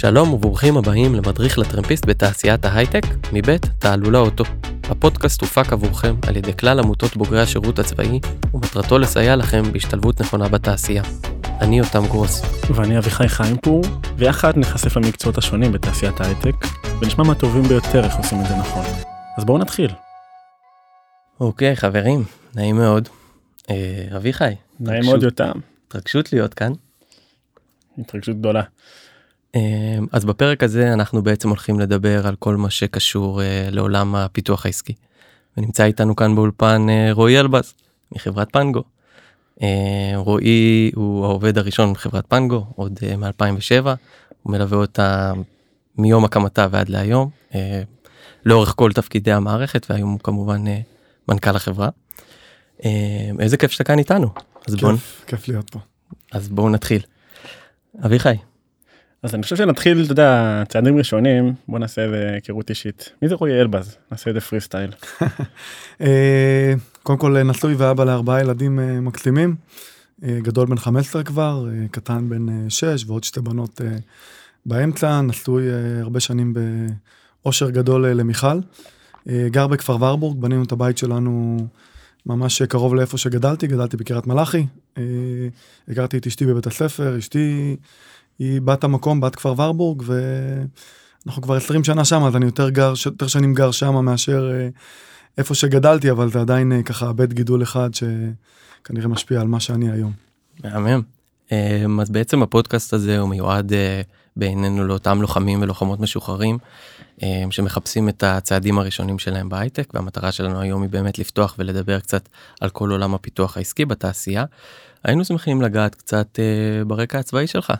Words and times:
שלום 0.00 0.32
וברוכים 0.32 0.76
הבאים 0.76 1.14
למדריך 1.14 1.58
לטרמפיסט 1.58 2.06
בתעשיית 2.06 2.64
ההייטק, 2.64 3.02
מבית 3.32 3.66
תעלולה 3.78 4.18
אוטו. 4.18 4.44
הפודקאסט 4.82 5.40
הופק 5.40 5.72
עבורכם 5.72 6.14
על 6.28 6.36
ידי 6.36 6.56
כלל 6.56 6.78
עמותות 6.78 7.16
בוגרי 7.16 7.40
השירות 7.40 7.78
הצבאי, 7.78 8.20
ומטרתו 8.54 8.98
לסייע 8.98 9.36
לכם 9.36 9.72
בהשתלבות 9.72 10.20
נכונה 10.20 10.48
בתעשייה. 10.48 11.02
אני 11.60 11.78
יותם 11.78 12.06
גרוס. 12.06 12.42
ואני 12.74 12.98
אביחי 12.98 13.28
חיימפור, 13.28 13.82
ויחד 14.16 14.58
נחשף 14.58 14.96
למקצועות 14.96 15.38
השונים 15.38 15.72
בתעשיית 15.72 16.20
ההייטק, 16.20 16.54
ונשמע 17.00 17.24
מהטובים 17.24 17.62
ביותר 17.62 18.04
איך 18.04 18.16
עושים 18.16 18.40
את 18.40 18.46
זה 18.46 18.56
נכון. 18.56 18.84
אז 19.38 19.44
בואו 19.44 19.58
נתחיל. 19.58 19.90
אוקיי, 21.40 21.76
חברים, 21.76 22.24
נעים 22.54 22.76
מאוד. 22.76 23.08
אה, 23.70 24.16
אביחי. 24.16 24.54
נעים 24.80 25.04
מאוד 25.04 25.22
יותם. 25.22 25.52
התרגשות 25.88 26.32
להיות 26.32 26.54
כאן. 26.54 26.72
התרגשות 27.98 28.38
גדולה. 28.38 28.62
אה, 29.54 29.60
אז 30.12 30.24
בפרק 30.24 30.62
הזה 30.62 30.92
אנחנו 30.92 31.22
בעצם 31.22 31.48
הולכים 31.48 31.80
לדבר 31.80 32.26
על 32.26 32.36
כל 32.36 32.56
מה 32.56 32.70
שקשור 32.70 33.42
אה, 33.42 33.68
לעולם 33.70 34.14
הפיתוח 34.14 34.66
העסקי. 34.66 34.94
ונמצא 35.56 35.84
איתנו 35.84 36.16
כאן 36.16 36.34
באולפן 36.34 36.86
אה, 36.90 37.12
רועי 37.12 37.40
אלבז 37.40 37.74
מחברת 38.12 38.52
פנגו. 38.52 38.82
אה, 39.62 40.12
רועי 40.16 40.90
הוא 40.94 41.24
העובד 41.24 41.58
הראשון 41.58 41.92
בחברת 41.92 42.24
פנגו 42.28 42.66
עוד 42.76 42.98
אה, 43.02 43.16
מ-2007, 43.16 43.86
הוא 44.42 44.52
מלווה 44.52 44.78
אותה 44.78 45.32
מיום 45.98 46.24
הקמתה 46.24 46.66
ועד 46.70 46.88
להיום, 46.88 47.30
לאורך 48.44 48.74
כל 48.76 48.92
תפקידי 48.92 49.32
המערכת 49.32 49.86
והיום 49.90 50.10
הוא 50.10 50.20
כמובן 50.20 50.64
מנכ"ל 51.28 51.56
החברה. 51.56 51.88
איזה 53.40 53.56
כיף 53.56 53.70
שאתה 53.70 53.84
כאן 53.84 53.98
איתנו. 53.98 54.28
אז 54.68 54.74
כיף, 54.74 55.24
כיף 55.26 55.48
להיות 55.48 55.70
פה. 55.70 55.78
אז 56.32 56.48
בואו 56.48 56.68
נתחיל. 56.68 57.02
אביחי, 58.04 58.34
אז 59.22 59.34
אני 59.34 59.42
חושב 59.42 59.56
שנתחיל, 59.56 60.02
אתה 60.04 60.12
יודע, 60.12 60.62
צעדים 60.68 60.98
ראשונים, 60.98 61.54
בוא 61.68 61.78
נעשה 61.78 62.02
איזה 62.04 62.30
היכרות 62.34 62.70
אישית. 62.70 63.12
מי 63.22 63.28
זה 63.28 63.34
רועי 63.34 63.60
אלבז? 63.60 63.96
נעשה 64.10 64.30
איזה 64.30 64.40
פרי 64.40 64.60
סטייל. 64.60 64.90
אה, 66.00 66.72
קודם 67.02 67.18
כל 67.18 67.42
נשוי 67.42 67.74
ואבא 67.74 68.04
לארבעה 68.04 68.40
ילדים 68.40 68.80
אה, 68.80 69.00
מקסימים. 69.00 69.56
אה, 70.24 70.38
גדול 70.42 70.66
בן 70.66 70.76
15 70.76 71.22
כבר, 71.22 71.68
אה, 71.68 71.88
קטן 71.90 72.28
בן 72.28 72.48
אה, 72.48 72.70
6 72.70 73.04
ועוד 73.06 73.24
שתי 73.24 73.40
בנות 73.40 73.80
אה, 73.80 73.96
באמצע. 74.66 75.20
נשוי 75.20 75.70
אה, 75.70 76.00
הרבה 76.00 76.20
שנים 76.20 76.54
באושר 77.42 77.70
גדול 77.70 78.04
אה, 78.04 78.14
למיכל. 78.14 78.60
אה, 79.28 79.46
גר 79.50 79.66
בכפר 79.66 79.96
ורבורג, 80.00 80.40
בנינו 80.40 80.62
את 80.64 80.72
הבית 80.72 80.98
שלנו 80.98 81.58
ממש 82.26 82.62
קרוב 82.62 82.94
לאיפה 82.94 83.18
שגדלתי, 83.18 83.66
גדלתי 83.66 83.96
בקריית 83.96 84.26
מלאכי. 84.26 84.66
אה, 84.98 85.02
הכרתי 85.88 86.18
את 86.18 86.26
אשתי 86.26 86.46
בבית 86.46 86.66
הספר, 86.66 87.18
אשתי 87.18 87.76
היא 88.40 88.60
בת 88.60 88.84
המקום, 88.84 89.20
בת 89.20 89.36
כפר 89.36 89.54
ורבורג, 89.56 90.02
ואנחנו 90.06 91.42
כבר 91.42 91.54
20 91.54 91.84
שנה 91.84 92.04
שם, 92.04 92.22
אז 92.24 92.36
אני 92.36 92.44
יותר 92.44 92.70
גר, 92.70 92.92
יותר 93.06 93.26
שנים 93.26 93.54
גר 93.54 93.70
שם 93.70 94.04
מאשר 94.04 94.50
אה, 94.52 94.68
איפה 95.38 95.54
שגדלתי, 95.54 96.10
אבל 96.10 96.30
זה 96.30 96.40
עדיין 96.40 96.72
אה, 96.72 96.82
ככה 96.82 97.12
בית 97.12 97.32
גידול 97.32 97.62
אחד 97.62 97.90
שכנראה 97.94 99.08
משפיע 99.08 99.40
על 99.40 99.46
מה 99.46 99.60
שאני 99.60 99.90
היום. 99.90 100.12
מהמם. 100.64 101.02
אמ, 101.52 102.00
אז 102.00 102.10
בעצם 102.10 102.42
הפודקאסט 102.42 102.92
הזה 102.92 103.18
הוא 103.18 103.28
מיועד 103.28 103.72
אה, 103.72 104.00
בעינינו 104.36 104.84
לאותם 104.84 105.22
לוחמים 105.22 105.62
ולוחמות 105.62 106.00
משוחררים 106.00 106.58
שמחפשים 107.50 108.08
את 108.08 108.22
הצעדים 108.22 108.78
הראשונים 108.78 109.18
שלהם 109.18 109.48
בהייטק 109.48 109.94
והמטרה 109.94 110.32
שלנו 110.32 110.60
היום 110.60 110.82
היא 110.82 110.90
באמת 110.90 111.18
לפתוח 111.18 111.54
ולדבר 111.58 112.00
קצת 112.00 112.28
על 112.60 112.70
כל 112.70 112.90
עולם 112.90 113.14
הפיתוח 113.14 113.56
העסקי 113.56 113.84
בתעשייה. 113.84 114.44
היינו 115.04 115.24
שמחים 115.24 115.62
לגעת 115.62 115.94
קצת 115.94 116.38
אה, 116.38 116.84
ברקע 116.84 117.18
הצבאי 117.18 117.46
שלך. 117.46 117.72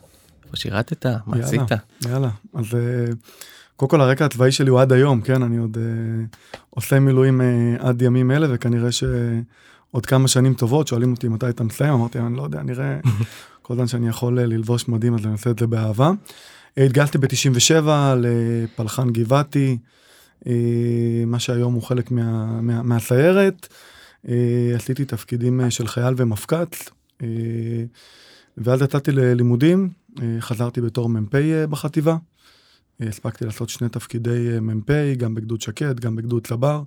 איפה 0.50 0.56
שירתת? 0.56 1.06
מה 1.06 1.36
יאללה. 1.36 1.46
עשית? 1.46 1.60
יאללה, 2.06 2.30
אז 2.54 2.74
אה, 2.74 3.12
קודם 3.76 3.90
כל 3.90 4.00
הרקע 4.00 4.24
הצבאי 4.24 4.52
שלי 4.52 4.70
הוא 4.70 4.80
עד 4.80 4.92
היום, 4.92 5.20
כן, 5.20 5.42
אני 5.42 5.56
עוד 5.56 5.78
אה, 5.80 6.24
עושה 6.70 7.00
מילואים 7.00 7.40
אה, 7.40 7.76
עד 7.78 8.02
ימים 8.02 8.30
אלה, 8.30 8.46
וכנראה 8.50 8.92
שעוד 8.92 10.06
כמה 10.06 10.28
שנים 10.28 10.54
טובות, 10.54 10.88
שואלים 10.88 11.12
אותי 11.12 11.28
מתי 11.28 11.48
אתה 11.48 11.64
מסיים, 11.64 11.92
אמרתי, 11.92 12.18
אני 12.18 12.36
לא 12.36 12.42
יודע, 12.42 12.62
נראה, 12.62 13.00
כל 13.62 13.74
זמן 13.74 13.86
שאני 13.86 14.08
יכול 14.08 14.40
ללבוש 14.40 14.88
מדים, 14.88 15.14
אז 15.14 15.24
אני 15.24 15.32
עושה 15.32 15.50
את 15.50 15.58
זה 15.58 15.66
באהבה. 15.66 16.10
אה, 16.78 16.84
התגייסתי 16.84 17.18
ב-97 17.18 17.86
לפלחן 18.16 19.10
גבעתי, 19.10 19.78
מה 21.26 21.38
שהיום 21.38 21.74
הוא 21.74 21.82
חלק 21.82 22.10
מה, 22.10 22.60
מה, 22.60 22.82
מהסיירת. 22.82 23.68
עשיתי 24.74 25.04
תפקידים 25.04 25.70
של 25.70 25.86
חייל 25.86 26.14
ומפק"ץ, 26.16 26.90
ואז 28.58 28.82
יצאתי 28.82 29.12
ללימודים, 29.12 29.88
חזרתי 30.40 30.80
בתור 30.80 31.08
מ"פ 31.08 31.34
אה, 31.34 31.66
בחטיבה. 31.66 32.16
אה, 33.02 33.08
הספקתי 33.08 33.44
לעשות 33.44 33.68
שני 33.68 33.88
תפקידי 33.88 34.50
אה, 34.54 34.60
מ"פ, 34.60 34.90
גם 35.16 35.34
בגדוד 35.34 35.60
שקד, 35.60 36.00
גם 36.00 36.16
בגדוד 36.16 36.46
צבר. 36.46 36.82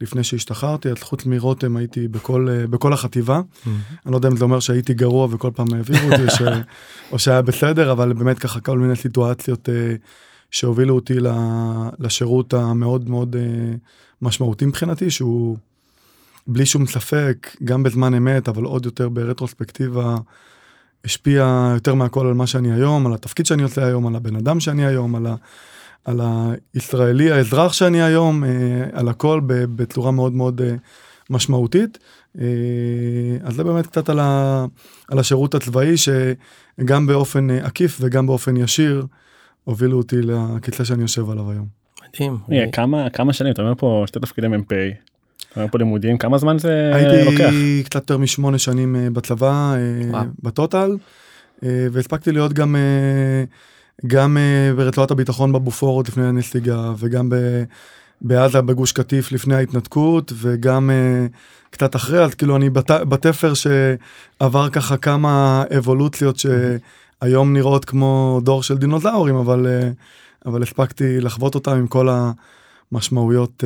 לפני 0.00 0.24
שהשתחררתי, 0.24 0.88
אז 0.88 1.02
חוץ 1.02 1.26
מרותם 1.26 1.76
הייתי 1.76 2.08
בכל, 2.08 2.48
אה, 2.50 2.66
בכל 2.66 2.92
החטיבה. 2.92 3.40
אני 3.66 4.12
לא 4.12 4.16
יודע 4.16 4.28
אם 4.28 4.36
זה 4.36 4.44
אומר 4.44 4.60
שהייתי 4.60 4.94
גרוע 4.94 5.28
וכל 5.30 5.50
פעם 5.54 5.66
העבירו 5.74 6.12
אותי, 6.12 6.30
ש... 6.30 6.42
או 7.12 7.18
שהיה 7.18 7.42
בסדר, 7.42 7.92
אבל 7.92 8.12
באמת 8.12 8.38
ככה 8.38 8.60
כל 8.60 8.78
מיני 8.78 8.96
סיטואציות 8.96 9.68
אה, 9.68 9.94
שהובילו 10.50 10.94
אותי 10.94 11.20
ל- 11.20 11.28
לשירות 11.98 12.54
המאוד 12.54 13.10
מאוד 13.10 13.36
אה, 13.36 13.74
משמעותי 14.22 14.66
מבחינתי, 14.66 15.10
שהוא 15.10 15.56
בלי 16.46 16.66
שום 16.66 16.86
ספק, 16.86 17.56
גם 17.64 17.82
בזמן 17.82 18.14
אמת, 18.14 18.48
אבל 18.48 18.64
עוד 18.64 18.84
יותר 18.84 19.08
ברטרוספקטיבה, 19.08 20.16
השפיע 21.04 21.70
יותר 21.74 21.94
מהכל 21.94 22.26
על 22.26 22.34
מה 22.34 22.46
שאני 22.46 22.72
היום, 22.72 23.06
על 23.06 23.14
התפקיד 23.14 23.46
שאני 23.46 23.62
עושה 23.62 23.86
היום, 23.86 24.06
על 24.06 24.16
הבן 24.16 24.36
אדם 24.36 24.60
שאני 24.60 24.86
היום, 24.86 25.14
על, 25.14 25.26
ה, 25.26 25.34
על 26.04 26.20
הישראלי, 26.74 27.30
האזרח 27.30 27.72
שאני 27.72 28.02
היום, 28.02 28.44
אה, 28.44 28.50
על 28.92 29.08
הכל 29.08 29.40
ב- 29.46 29.64
בצורה 29.64 30.10
מאוד 30.10 30.32
מאוד 30.32 30.60
אה, 30.60 30.74
משמעותית. 31.30 31.98
אה, 32.40 32.44
אז 33.42 33.54
זה 33.54 33.64
באמת 33.64 33.86
קצת 33.86 34.08
על, 34.08 34.18
ה, 34.20 34.64
על 35.08 35.18
השירות 35.18 35.54
הצבאי, 35.54 35.94
שגם 35.96 37.06
באופן 37.06 37.50
אה, 37.50 37.66
עקיף 37.66 37.98
וגם 38.00 38.26
באופן 38.26 38.56
ישיר, 38.56 39.06
הובילו 39.64 39.98
אותי 39.98 40.16
לכיסא 40.22 40.84
שאני 40.84 41.02
יושב 41.02 41.30
עליו 41.30 41.50
היום. 41.50 41.66
מדהים. 42.08 42.38
כמה 42.72 43.10
כמה 43.10 43.32
שנים 43.32 43.52
אתה 43.52 43.62
אומר 43.62 43.74
פה 43.74 44.04
שתי 44.06 44.20
תפקידי 44.20 44.48
מ"פ. 44.48 44.72
אומר 45.56 45.68
פה 45.70 45.78
לימודים 45.78 46.18
כמה 46.18 46.38
זמן 46.38 46.58
זה 46.58 46.90
לוקח. 47.24 47.40
הייתי 47.40 47.82
קצת 47.84 47.94
יותר 47.94 48.18
משמונה 48.18 48.58
שנים 48.58 48.96
אה, 48.96 49.10
בצבא, 49.10 49.74
אה. 50.14 50.22
בטוטל, 50.42 50.96
אה, 51.64 51.86
והספקתי 51.92 52.32
להיות 52.32 52.52
גם, 52.52 52.76
גם 54.06 54.36
ברצועת 54.76 55.10
הביטחון 55.10 55.52
בבופורות 55.52 56.08
לפני 56.08 56.26
הנסיגה, 56.26 56.92
וגם 56.98 57.28
ב- 57.28 57.62
בעזה 58.20 58.60
בגוש 58.60 58.92
קטיף 58.92 59.32
לפני 59.32 59.54
ההתנתקות, 59.54 60.32
וגם 60.36 60.90
קצת 61.70 61.96
אחרי, 61.96 62.24
אז 62.24 62.34
כאילו 62.34 62.56
אני 62.56 62.70
בת- 62.70 62.90
בתפר 62.90 63.52
שעבר 63.54 64.68
ככה 64.70 64.96
כמה 64.96 65.64
אבולוציות 65.78 66.36
שהיום 66.38 67.52
נראות 67.52 67.84
כמו 67.84 68.40
דור 68.44 68.62
של 68.62 68.78
דינוזאורים, 68.78 69.34
אבל, 69.36 69.66
אבל 70.46 70.62
הספקתי 70.62 71.20
לחוות 71.20 71.54
אותם 71.54 71.72
עם 71.72 71.86
כל 71.86 72.08
המשמעויות 72.92 73.64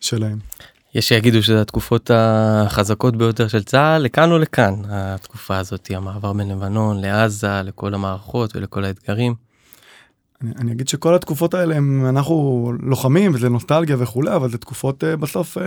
שלהם. 0.00 0.38
יש 0.94 1.08
שיגידו 1.08 1.42
שזה 1.42 1.60
התקופות 1.60 2.10
החזקות 2.14 3.16
ביותר 3.16 3.48
של 3.48 3.62
צה"ל 3.62 4.02
לכאן 4.02 4.32
או 4.32 4.38
לכאן 4.38 4.74
התקופה 4.88 5.58
הזאת 5.58 5.90
המעבר 5.94 6.32
בין 6.32 6.48
לבנון 6.48 7.00
לעזה 7.00 7.62
לכל 7.64 7.94
המערכות 7.94 8.56
ולכל 8.56 8.84
האתגרים. 8.84 9.34
אני, 10.42 10.52
אני 10.58 10.72
אגיד 10.72 10.88
שכל 10.88 11.14
התקופות 11.14 11.54
האלה 11.54 11.76
הם 11.76 12.06
אנחנו 12.08 12.72
לוחמים 12.82 13.34
וזה 13.34 13.48
נוסטלגיה 13.48 13.96
וכולי 13.98 14.36
אבל 14.36 14.50
זה 14.50 14.58
תקופות 14.58 15.04
uh, 15.04 15.16
בסוף 15.16 15.58
uh, 15.58 15.60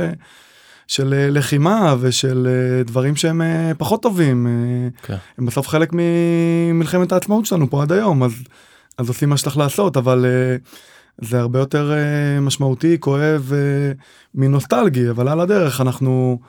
של 0.87 1.13
uh, 1.13 1.31
לחימה 1.31 1.95
ושל 1.99 2.47
uh, 2.47 2.87
דברים 2.87 3.15
שהם 3.15 3.41
uh, 3.41 3.75
פחות 3.77 4.01
טובים 4.01 4.47
uh, 4.47 5.05
כן. 5.05 5.17
הם 5.37 5.45
בסוף 5.45 5.67
חלק 5.67 5.89
ממלחמת 5.93 7.11
העצמאות 7.11 7.45
שלנו 7.45 7.69
פה 7.69 7.81
עד 7.81 7.91
היום 7.91 8.23
אז 8.23 8.31
אז 8.97 9.07
עושים 9.07 9.29
מה 9.29 9.37
שצריך 9.37 9.57
לעשות 9.57 9.97
אבל 9.97 10.25
uh, 10.25 10.67
זה 11.21 11.39
הרבה 11.39 11.59
יותר 11.59 11.91
uh, 11.91 12.41
משמעותי 12.41 12.97
כואב 12.99 13.51
uh, 13.51 14.01
מנוסטלגי 14.35 15.09
אבל 15.09 15.27
על 15.27 15.39
הדרך 15.39 15.81
אנחנו 15.81 16.39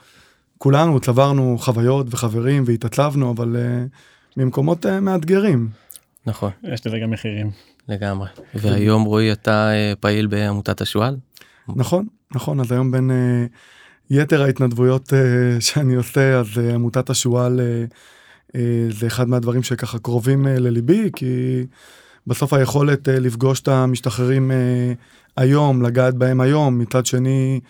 כולנו 0.59 1.01
צברנו 1.01 1.57
חוויות 1.59 2.07
וחברים 2.11 2.65
והתעצבנו 2.67 3.31
אבל 3.31 3.57
uh, 3.57 4.37
ממקומות 4.37 4.87
uh, 4.87 5.01
מאתגרים. 5.01 5.69
נכון 6.27 6.51
יש 6.63 6.87
לזה 6.87 6.99
גם 6.99 7.11
מחירים. 7.11 7.51
לגמרי 7.89 8.29
והיום 8.55 9.05
רועי 9.05 9.33
אתה 9.33 9.71
אה, 9.73 9.93
פעיל 10.01 10.27
בעמותת 10.27 10.81
השועל. 10.81 11.17
נכון, 11.69 12.07
נכון, 12.35 12.61
אז 12.61 12.73
היום 12.73 12.91
בין 12.91 13.11
אה, 13.11 13.47
יתר 14.11 14.43
ההתנדבויות 14.43 15.13
אה, 15.13 15.61
שאני 15.61 15.95
עושה, 15.95 16.41
אז 16.41 16.47
אה, 16.59 16.75
עמותת 16.75 17.11
השועל 17.11 17.61
אה, 17.61 17.85
אה, 18.57 18.87
זה 18.91 19.07
אחד 19.07 19.29
מהדברים 19.29 19.63
שככה 19.63 19.99
קרובים 19.99 20.47
אה, 20.47 20.59
לליבי, 20.59 21.11
כי 21.17 21.65
בסוף 22.27 22.53
היכולת 22.53 23.09
אה, 23.09 23.21
לפגוש 23.21 23.61
את 23.61 23.69
המשתחררים 23.69 24.51
אה, 24.51 24.93
היום, 25.37 25.83
לגעת 25.83 26.15
בהם 26.15 26.41
היום, 26.41 26.79
מצד 26.79 27.07
שני 27.07 27.61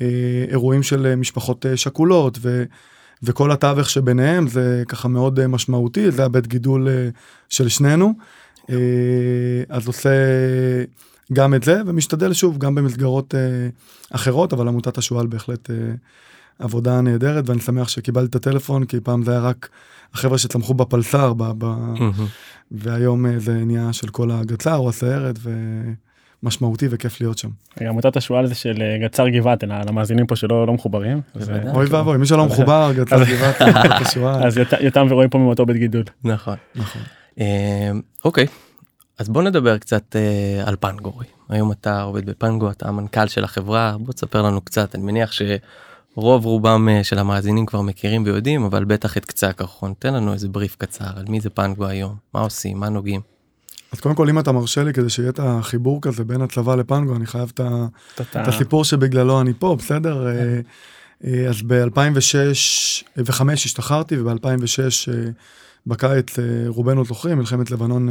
אה, 0.00 0.44
אירועים 0.48 0.82
של 0.82 1.14
משפחות 1.14 1.66
שכולות 1.76 2.38
ו... 2.40 2.64
וכל 3.24 3.52
התווך 3.52 3.90
שביניהם 3.90 4.48
זה 4.48 4.82
ככה 4.88 5.08
מאוד 5.08 5.46
משמעותי, 5.46 6.10
זה 6.10 6.24
הבית 6.24 6.46
גידול 6.46 6.88
של 7.48 7.68
שנינו. 7.68 8.14
אז 9.68 9.86
עושה 9.86 10.10
גם 11.32 11.54
את 11.54 11.62
זה 11.62 11.80
ומשתדל 11.86 12.32
שוב 12.32 12.58
גם 12.58 12.74
במסגרות 12.74 13.34
אחרות 14.10 14.52
אבל 14.52 14.68
עמותת 14.68 14.98
השועל 14.98 15.26
בהחלט 15.26 15.70
עבודה 16.58 17.00
נהדרת 17.00 17.48
ואני 17.48 17.60
שמח 17.60 17.88
שקיבלתי 17.88 18.26
את 18.30 18.34
הטלפון 18.34 18.84
כי 18.84 19.00
פעם 19.00 19.22
זה 19.22 19.30
היה 19.30 19.40
רק 19.40 19.68
החבר'ה 20.14 20.38
שצמחו 20.38 20.74
בפלסר 20.74 21.32
ב, 21.32 21.42
ב, 21.58 21.66
והיום 22.70 23.26
אה, 23.26 23.38
זה 23.38 23.52
נהיה 23.54 23.92
של 23.92 24.08
כל 24.08 24.30
הגצר 24.30 24.76
או 24.76 24.88
הסיירת 24.88 25.38
ומשמעותי 26.42 26.86
וכיף 26.90 27.20
להיות 27.20 27.38
שם. 27.38 27.48
עמותת 27.80 28.16
השועל 28.16 28.46
זה 28.46 28.54
של 28.54 28.82
אה, 28.82 29.06
גצר 29.08 29.28
גבעתן 29.28 29.68
למאזינים 29.68 30.26
פה 30.26 30.36
שלא 30.36 30.66
לא 30.66 30.72
מחוברים. 30.72 31.20
בוודאי. 31.34 31.70
אוי 31.74 31.86
ואבוי 31.86 32.18
מי 32.18 32.26
שלא 32.26 32.46
מחובר 32.46 32.90
גצר 32.96 33.24
גבעת 33.24 33.62
עמותת 33.62 34.00
השועל. 34.06 34.46
אז 34.46 34.56
יות- 34.58 34.72
יותם 34.80 35.06
ורואים 35.10 35.30
פה 35.30 35.38
מאותו 35.38 35.66
בית 35.66 35.76
גידול. 35.76 36.04
נכון. 36.24 36.56
נכון. 36.74 37.02
אה, 37.40 37.90
אוקיי, 38.24 38.46
אז 39.18 39.28
בוא 39.28 39.42
נדבר 39.42 39.78
קצת 39.78 40.16
אה, 40.16 40.62
על 40.68 40.76
פנגורי. 40.80 41.26
היום 41.48 41.72
אתה 41.72 42.02
עובד 42.02 42.26
בפנגו, 42.30 42.70
אתה 42.70 42.88
המנכ"ל 42.88 43.26
של 43.26 43.44
החברה, 43.44 43.96
בוא 44.00 44.12
תספר 44.12 44.42
לנו 44.42 44.60
קצת, 44.60 44.94
אני 44.94 45.02
מניח 45.04 45.32
שרוב 46.14 46.44
רובם 46.44 46.88
אה, 46.88 47.04
של 47.04 47.18
המאזינים 47.18 47.66
כבר 47.66 47.80
מכירים 47.80 48.24
ויודעים, 48.24 48.64
אבל 48.64 48.84
בטח 48.84 49.16
את 49.16 49.24
קצה 49.24 49.48
הקרחון, 49.48 49.94
תן 49.98 50.14
לנו 50.14 50.32
איזה 50.32 50.48
בריף 50.48 50.76
קצר 50.76 51.04
על 51.16 51.24
מי 51.28 51.40
זה 51.40 51.50
פנגו 51.50 51.86
היום, 51.86 52.16
מה 52.34 52.40
עושים, 52.40 52.80
מה 52.80 52.88
נוגעים. 52.88 53.20
אז 53.92 54.00
קודם 54.00 54.14
כל 54.14 54.28
אם 54.28 54.38
אתה 54.38 54.52
מרשה 54.52 54.82
לי 54.82 54.92
כדי 54.92 55.10
שיהיה 55.10 55.28
את 55.28 55.40
החיבור 55.42 56.02
כזה 56.02 56.24
בין 56.24 56.42
הצבא 56.42 56.74
לפנגו 56.74 57.16
אני 57.16 57.26
חייב 57.26 57.52
את 57.54 58.36
הסיפור 58.36 58.84
שבגללו 58.84 59.40
אני 59.40 59.52
פה, 59.58 59.76
בסדר? 59.78 60.26
אה, 60.26 60.60
אה, 61.24 61.48
אז 61.48 61.62
ב-2006 61.66 63.04
ו-2005 63.16 63.52
השתחררתי, 63.52 64.20
וב-2006 64.20 65.10
בקיץ, 65.86 66.36
רובנו 66.66 67.04
זוכרים, 67.04 67.38
מלחמת 67.38 67.70
לבנון 67.70 68.08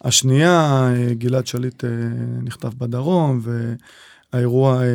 השנייה, 0.00 0.88
גלעד 1.12 1.46
שליט 1.46 1.84
נחטף 2.42 2.74
בדרום, 2.74 3.40
והאירוע 3.42 3.76
אה, 4.34 4.86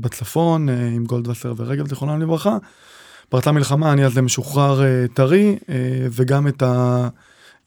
בצפון 0.00 0.68
אה, 0.68 0.86
עם 0.88 1.04
גולדווסר 1.04 1.54
ורגב, 1.56 1.88
זיכרונם 1.88 2.20
לברכה. 2.22 2.56
פרצה 3.28 3.52
מלחמה, 3.52 3.92
אני 3.92 4.04
אז 4.06 4.18
משוחרר 4.18 4.82
אה, 4.82 5.04
טרי, 5.14 5.58
אה, 5.68 5.74
וגם 6.10 6.48
את 6.48 6.62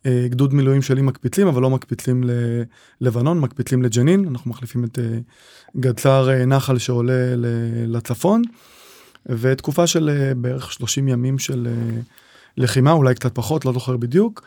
הגדוד 0.05 0.53
מילואים 0.53 0.81
שלי 0.81 1.01
מקפיצים, 1.01 1.47
אבל 1.47 1.61
לא 1.61 1.69
מקפיצים 1.69 2.23
ללבנון, 3.01 3.39
מקפיצים 3.39 3.83
לג'נין, 3.83 4.27
אנחנו 4.27 4.51
מחליפים 4.51 4.83
את 4.83 4.99
אה, 4.99 5.17
גדס"ר 5.77 6.29
אה, 6.29 6.45
נחל 6.45 6.77
שעולה 6.77 7.35
ל- 7.35 7.95
לצפון, 7.95 8.41
ותקופה 9.25 9.87
של 9.87 10.09
אה, 10.09 10.33
בערך 10.35 10.71
30 10.71 11.07
ימים 11.07 11.39
של 11.39 11.67
אה, 11.67 11.99
לחימה, 12.57 12.91
אולי 12.91 13.15
קצת 13.15 13.35
פחות, 13.35 13.65
לא 13.65 13.73
זוכר 13.73 13.97
בדיוק, 13.97 14.41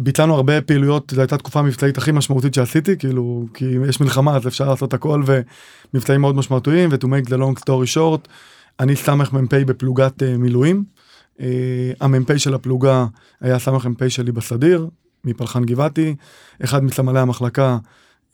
וביצענו 0.00 0.34
הרבה 0.34 0.60
פעילויות, 0.60 1.12
זו 1.14 1.20
הייתה 1.20 1.38
תקופה 1.38 1.62
מבצעית 1.62 1.98
הכי 1.98 2.12
משמעותית 2.12 2.54
שעשיתי, 2.54 2.96
כאילו, 2.98 3.46
כי 3.54 3.64
יש 3.88 4.00
מלחמה 4.00 4.36
אז 4.36 4.46
אפשר 4.46 4.70
לעשות 4.70 4.94
הכל, 4.94 5.22
ומבצעים 5.26 6.20
מאוד 6.20 6.36
משמעותיים, 6.36 6.90
ו-to 6.92 7.04
make 7.04 7.28
the 7.28 7.34
long 7.34 7.60
story 7.60 7.94
short, 7.96 8.28
אני 8.80 8.96
סמ"פ 8.96 9.54
בפלוגת 9.54 10.22
אה, 10.22 10.36
מילואים, 10.36 10.84
אה, 11.40 11.46
המ"פ 12.00 12.36
של 12.38 12.54
הפלוגה 12.54 13.06
היה 13.40 13.58
סמ"פ 13.58 14.08
שלי 14.08 14.32
בסדיר, 14.32 14.88
מפלחן 15.24 15.64
גבעתי, 15.64 16.14
אחד 16.64 16.84
מסמלי 16.84 17.20
המחלקה 17.20 17.78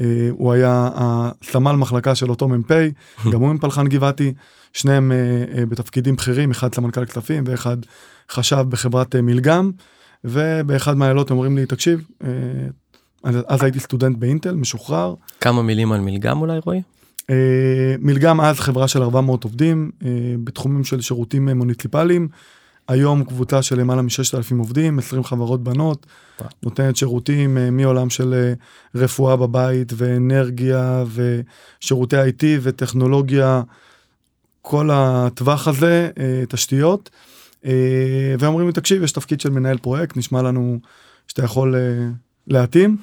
אה, 0.00 0.28
הוא 0.30 0.52
היה 0.52 0.90
הסמל 0.94 1.72
מחלקה 1.72 2.14
של 2.14 2.30
אותו 2.30 2.48
מ"פ, 2.48 2.72
גם 3.32 3.40
הוא 3.40 3.52
מפלחן 3.54 3.88
גבעתי, 3.88 4.32
שניהם 4.72 5.12
אה, 5.12 5.44
אה, 5.58 5.66
בתפקידים 5.66 6.16
בכירים, 6.16 6.50
אחד 6.50 6.74
סמנכ"ל 6.74 7.04
כספים 7.04 7.44
ואחד 7.46 7.76
חשב 8.30 8.64
בחברת 8.68 9.16
אה, 9.16 9.22
מלגם, 9.22 9.70
ובאחד 10.24 10.96
מהעילות 10.96 11.30
אומרים 11.30 11.56
לי, 11.56 11.66
תקשיב, 11.66 12.04
אה, 12.24 12.28
אז, 13.24 13.36
אז 13.48 13.62
הייתי 13.62 13.80
סטודנט 13.80 14.18
באינטל, 14.18 14.54
משוחרר, 14.54 15.14
כמה 15.40 15.62
מילים 15.62 15.92
על 15.92 16.00
מלגם 16.00 16.40
אולי 16.40 16.58
רועי? 16.64 16.82
אה, 17.30 17.94
מלגם 17.98 18.40
אז 18.40 18.60
חברה 18.60 18.88
של 18.88 19.02
400 19.02 19.44
עובדים 19.44 19.90
אה, 20.04 20.10
בתחומים 20.44 20.84
של 20.84 21.00
שירותים 21.00 21.48
מוניציפליים. 21.48 22.28
היום 22.88 23.24
קבוצה 23.24 23.62
של 23.62 23.80
למעלה 23.80 24.02
מ-6,000 24.02 24.58
עובדים, 24.58 24.98
20 24.98 25.24
חברות 25.24 25.64
בנות, 25.64 26.06
וואו. 26.40 26.50
נותנת 26.62 26.96
שירותים 26.96 27.58
מעולם 27.76 28.10
של 28.10 28.34
אה, 28.34 28.52
רפואה 28.94 29.36
בבית 29.36 29.92
ואנרגיה 29.96 31.04
ושירותי 31.14 32.16
IT 32.16 32.44
וטכנולוגיה, 32.62 33.62
כל 34.62 34.90
הטווח 34.92 35.68
הזה, 35.68 36.10
תשתיות. 36.48 37.10
אה, 37.64 38.34
ואומרים 38.38 38.66
לי, 38.66 38.72
תקשיב, 38.72 39.02
יש 39.02 39.12
תפקיד 39.12 39.40
של 39.40 39.50
מנהל 39.50 39.78
פרויקט, 39.78 40.16
נשמע 40.16 40.42
לנו 40.42 40.78
שאתה 41.28 41.44
יכול 41.44 41.74
אה, 41.74 42.08
להתאים. 42.46 42.96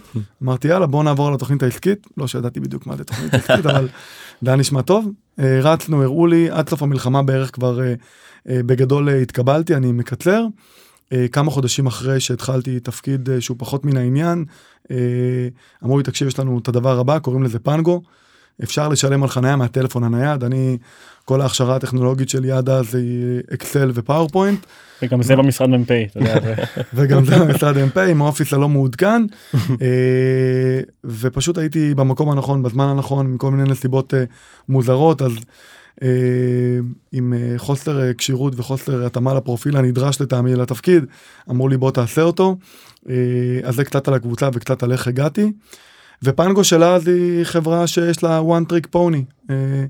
אמרתי, 0.44 0.68
יאללה, 0.68 0.86
בוא 0.86 1.04
נעבור 1.04 1.28
על 1.28 1.34
התוכנית 1.34 1.64
העסקית. 1.64 2.08
לא 2.18 2.28
שידעתי 2.28 2.60
בדיוק 2.60 2.88
מה 2.88 2.98
זה 2.98 3.04
תוכנית 3.04 3.34
עסקית, 3.34 3.66
אבל 3.66 3.88
זה 4.42 4.50
היה 4.50 4.58
נשמע 4.58 4.82
טוב. 4.82 5.12
אה, 5.40 5.60
רצנו, 5.62 6.04
הראו 6.04 6.28
לי, 6.28 6.50
עד 6.50 6.70
סוף 6.70 6.84
המלחמה 6.84 7.24
בערך 7.24 7.52
כבר 7.54 7.80
בגדול 8.46 9.10
התקבלתי, 9.10 9.76
אני 9.76 9.92
מקצר. 9.92 10.46
כמה 11.32 11.52
חודשים 11.52 11.88
אחרי 11.88 12.20
שהתחלתי 12.20 12.80
תפקיד 12.80 13.30
שהוא 13.40 13.58
פחות 13.60 13.86
מן 13.86 13.98
העניין, 13.98 14.46
אמרו 15.84 15.98
לי, 15.98 16.04
תקשיב, 16.04 16.28
יש 16.28 16.40
לנו 16.40 16.60
את 16.60 16.68
הדבר 16.68 17.00
הבא, 17.00 17.20
קוראים 17.20 17.44
לזה 17.44 17.60
פנגו. 17.60 18.02
אפשר 18.64 18.88
לשלם 18.88 19.24
על 19.24 19.30
חניה 19.30 19.56
מהטלפון 19.56 20.04
הנייד, 20.04 20.44
אני, 20.44 20.78
כל 21.26 21.42
ההכשרה 21.42 21.76
הטכנולוגית 21.76 22.30
שלי 22.30 22.52
עד 22.52 22.70
אז 22.70 22.96
היא 22.96 23.42
אקסל 23.54 23.92
ו 23.94 24.00
PowerPoint. 24.00 24.66
וגם 25.02 25.24
זה 25.24 25.36
במשרד 25.36 25.70
מ"פ. 25.70 25.92
אתה 25.92 26.20
יודע, 26.20 26.56
וגם 26.96 27.26
זה 27.26 27.40
במשרד 27.40 27.78
מ"פ 27.78 27.98
עם 27.98 28.22
ה 28.22 28.26
Office 28.26 28.54
הלא 28.54 28.70
מעודכן 28.70 29.26
אה, 29.82 30.80
ופשוט 31.04 31.58
הייתי 31.58 31.94
במקום 31.94 32.30
הנכון 32.30 32.64
בזמן 32.64 32.86
הנכון 32.86 33.34
מכל 33.34 33.52
מיני 33.52 33.70
נסיבות 33.70 34.14
אה, 34.14 34.24
מוזרות 34.70 35.22
אז 35.22 35.32
אה, 36.04 36.08
עם 37.12 37.34
חוסר 37.58 38.14
כשירות 38.18 38.54
וחוסר 38.60 39.06
התאמה 39.06 39.34
לפרופיל 39.34 39.78
הנדרש 39.78 40.22
לטעמי 40.22 40.56
לתפקיד 40.56 41.06
אמרו 41.50 41.68
לי 41.68 41.78
בוא 41.78 41.92
תעשה 41.92 42.22
אותו 42.22 42.58
אז 43.64 43.76
זה 43.76 43.86
קצת 43.86 44.08
על 44.08 44.14
הקבוצה 44.14 44.50
וקצת 44.54 44.84
על 44.84 44.92
איך 44.92 45.08
הגעתי. 45.08 45.52
ופנגו 46.24 46.64
שלה 46.64 46.96
אז 46.96 47.08
היא 47.08 47.44
חברה 47.44 47.88
שיש 47.88 48.24
לה 48.24 48.40
one 48.40 48.72
trick 48.72 48.96
pony. 48.96 49.50
אה, 49.50 49.86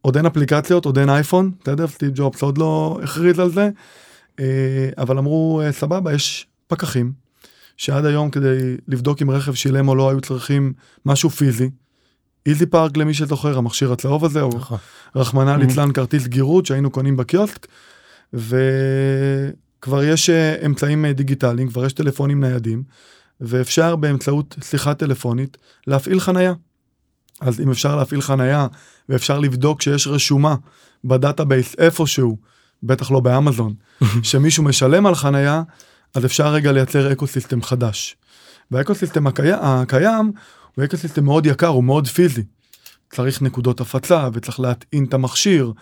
עוד 0.00 0.16
אין 0.16 0.26
אפליקציות 0.26 0.84
עוד 0.84 0.98
אין 0.98 1.10
אייפון 1.10 1.50
בסדר 1.62 1.86
סטיב 1.86 2.10
ג'ובס 2.14 2.42
עוד 2.42 2.58
לא 2.58 3.00
הכריז 3.02 3.38
על 3.38 3.50
זה. 3.50 3.70
אה, 4.40 4.88
אבל 4.98 5.18
אמרו 5.18 5.60
אה, 5.64 5.72
סבבה 5.72 6.12
יש 6.12 6.46
פקחים 6.66 7.12
שעד 7.76 8.04
היום 8.04 8.30
כדי 8.30 8.76
לבדוק 8.88 9.22
אם 9.22 9.30
רכב 9.30 9.54
שילם 9.54 9.88
או 9.88 9.94
לא 9.94 10.10
היו 10.10 10.20
צריכים 10.20 10.72
משהו 11.06 11.30
פיזי. 11.30 11.70
EasyPark 12.46 12.96
למי 12.96 13.14
שזוכר 13.14 13.58
המכשיר 13.58 13.92
הצהוב 13.92 14.24
הזה 14.24 14.42
או 14.42 14.48
נכון. 14.48 14.78
רחמנא 15.16 15.50
ליצלן 15.50 15.92
כרטיס 15.92 16.26
גירוד 16.26 16.66
שהיינו 16.66 16.90
קונים 16.90 17.16
בקיוסק 17.16 17.66
וכבר 18.34 20.02
יש 20.04 20.30
אה, 20.30 20.66
אמצעים 20.66 21.04
אה, 21.04 21.12
דיגיטליים 21.12 21.68
כבר 21.68 21.84
יש 21.84 21.92
טלפונים 21.92 22.44
ניידים 22.44 22.82
ואפשר 23.40 23.96
באמצעות 23.96 24.56
שיחה 24.62 24.94
טלפונית 24.94 25.56
להפעיל 25.86 26.20
חנייה. 26.20 26.52
אז 27.40 27.60
אם 27.60 27.70
אפשר 27.70 27.96
להפעיל 27.96 28.20
חנייה 28.20 28.66
ואפשר 29.08 29.38
לבדוק 29.38 29.82
שיש 29.82 30.06
רשומה 30.06 30.54
ב 31.04 31.12
database 31.12 31.74
איפשהו 31.78 32.36
בטח 32.82 33.10
לא 33.10 33.20
באמזון 33.20 33.74
שמישהו 34.22 34.64
משלם 34.64 35.06
על 35.06 35.14
חנייה 35.14 35.62
אז 36.14 36.24
אפשר 36.24 36.52
רגע 36.52 36.72
לייצר 36.72 37.12
ecosystem 37.12 37.62
חדש. 37.62 38.16
וה 38.70 38.80
ecosystem 38.80 39.26
הקיים, 39.26 39.58
הקיים 39.62 40.32
הוא 40.74 40.84
ecosystem 40.84 41.24
מאוד 41.24 41.46
יקר, 41.46 41.66
הוא 41.66 41.84
מאוד 41.84 42.06
פיזי. 42.08 42.42
צריך 43.10 43.42
נקודות 43.42 43.80
הפצה 43.80 44.28
וצריך 44.32 44.60
להטעין 44.60 45.04
את 45.04 45.14
המכשיר 45.14 45.72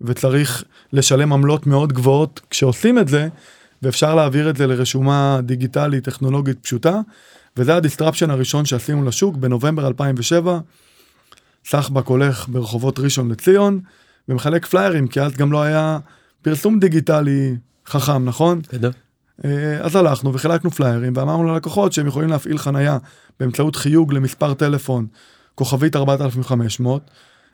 וצריך 0.00 0.64
לשלם 0.92 1.32
עמלות 1.32 1.66
מאוד 1.66 1.92
גבוהות 1.92 2.40
כשעושים 2.50 2.98
את 2.98 3.08
זה 3.08 3.28
ואפשר 3.82 4.14
להעביר 4.14 4.50
את 4.50 4.56
זה 4.56 4.66
לרשומה 4.66 5.40
דיגיטלית 5.42 6.04
טכנולוגית 6.04 6.58
פשוטה 6.62 7.00
וזה 7.56 7.76
ה 7.76 7.81
disruption 7.81 8.30
הראשון 8.30 8.64
שעשינו 8.64 9.04
לשוק 9.04 9.36
בנובמבר 9.36 9.86
2007. 9.86 10.58
סחבק 11.64 12.06
הולך 12.06 12.48
ברחובות 12.48 12.98
ראשון 12.98 13.30
לציון 13.30 13.80
ומחלק 14.28 14.66
פליירים 14.66 15.08
כי 15.08 15.20
אז 15.20 15.36
גם 15.36 15.52
לא 15.52 15.62
היה 15.62 15.98
פרסום 16.42 16.78
דיגיטלי 16.78 17.56
חכם 17.86 18.24
נכון? 18.24 18.60
גדול. 18.72 18.92
אה, 19.44 19.78
אז 19.80 19.96
הלכנו 19.96 20.34
וחילקנו 20.34 20.70
פליירים 20.70 21.12
ואמרנו 21.16 21.52
ללקוחות 21.52 21.92
שהם 21.92 22.06
יכולים 22.06 22.28
להפעיל 22.28 22.58
חנייה 22.58 22.98
באמצעות 23.40 23.76
חיוג 23.76 24.12
למספר 24.12 24.54
טלפון 24.54 25.06
כוכבית 25.54 25.96
4500. 25.96 27.10